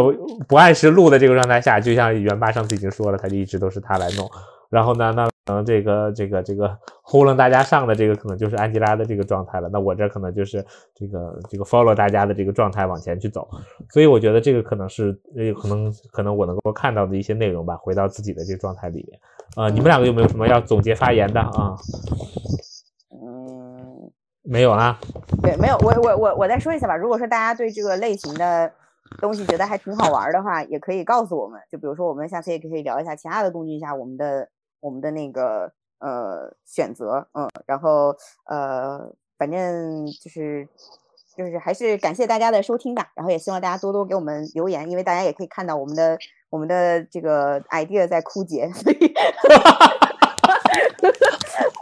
[0.45, 4.29] 不按时录的这个状态下，就像袁爸上次已经说了，他就一直都是他来弄。
[4.73, 9.69] 然后呢，那可能这个这个这个呼楞大家上的这个可能就是安吉拉的这个状态了。
[9.71, 13.47] 那我这可能就是这个这个 follow 大家的这个状态往前去走。
[13.91, 19.19] 所以我觉得这个可能是呃可能可能我能够看到的一些内容吧，回到自己的这个状态里面。
[19.55, 21.75] 呃，你们两个有没有什么要总结发言的啊？
[23.11, 24.97] 嗯，没有啦。
[25.43, 26.95] 对，没有，我我我我再说一下吧。
[26.95, 28.71] 如果说大家对这个类型的
[29.19, 31.59] 东西觉得还挺好玩的话，也可以告诉我们。
[31.69, 34.49] 就比如说，我们下次也可以聊一下其他的工具下我们的
[34.83, 38.13] 我们的那个呃选择，嗯，然后
[38.49, 38.99] 呃，
[39.37, 40.67] 反正就是
[41.37, 43.13] 就是还是感谢大家的收听吧。
[43.15, 46.17] 然后也希望大家多多给我们留言，因为大家也可以看到我们的
[46.49, 48.97] 我们的这个 idea 在枯竭，所以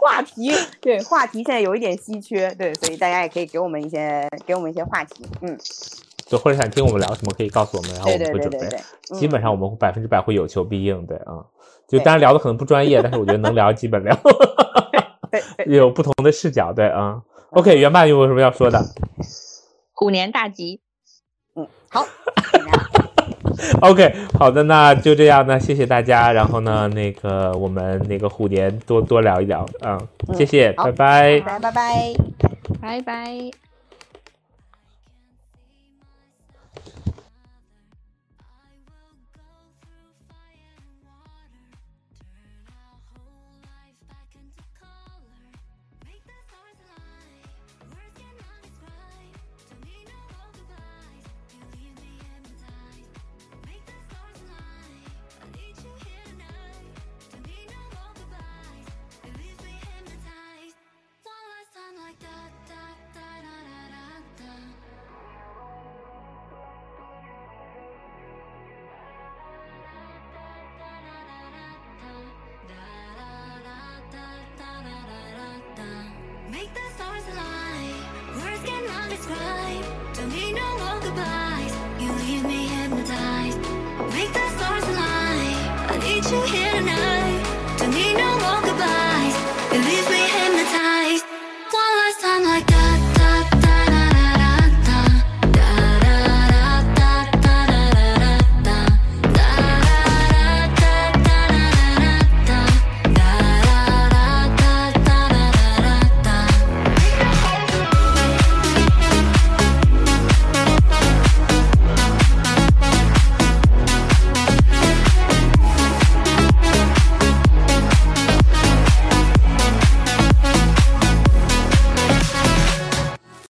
[0.00, 5.58] 话题对话题现在有一点稀缺，对，所以大家也可以给我们一些给我们一些话题，嗯，
[6.26, 8.58] 就或者想听我们聊什么，可以告诉我们，然后我们会准备。
[8.58, 11.44] 对对对对，基本嗯上我们百分之百会有求必应，对啊。
[11.92, 14.18] 就对当然聊的可能不专业，但是我觉得能聊基本聊
[15.68, 17.20] 有不同的视角，对啊。
[17.50, 18.82] OK，原爸有没有什么要说的
[19.92, 20.80] 虎年大吉，
[21.54, 22.06] 嗯，好
[23.82, 26.32] ，？OK，好的，那就这样那，谢谢大家。
[26.32, 29.98] 然后呢，那个我们那个虎年多多聊一聊啊，
[30.28, 31.40] 嗯谢谢，拜拜拜。
[31.40, 32.14] 大家拜拜。
[32.80, 33.71] 拜拜。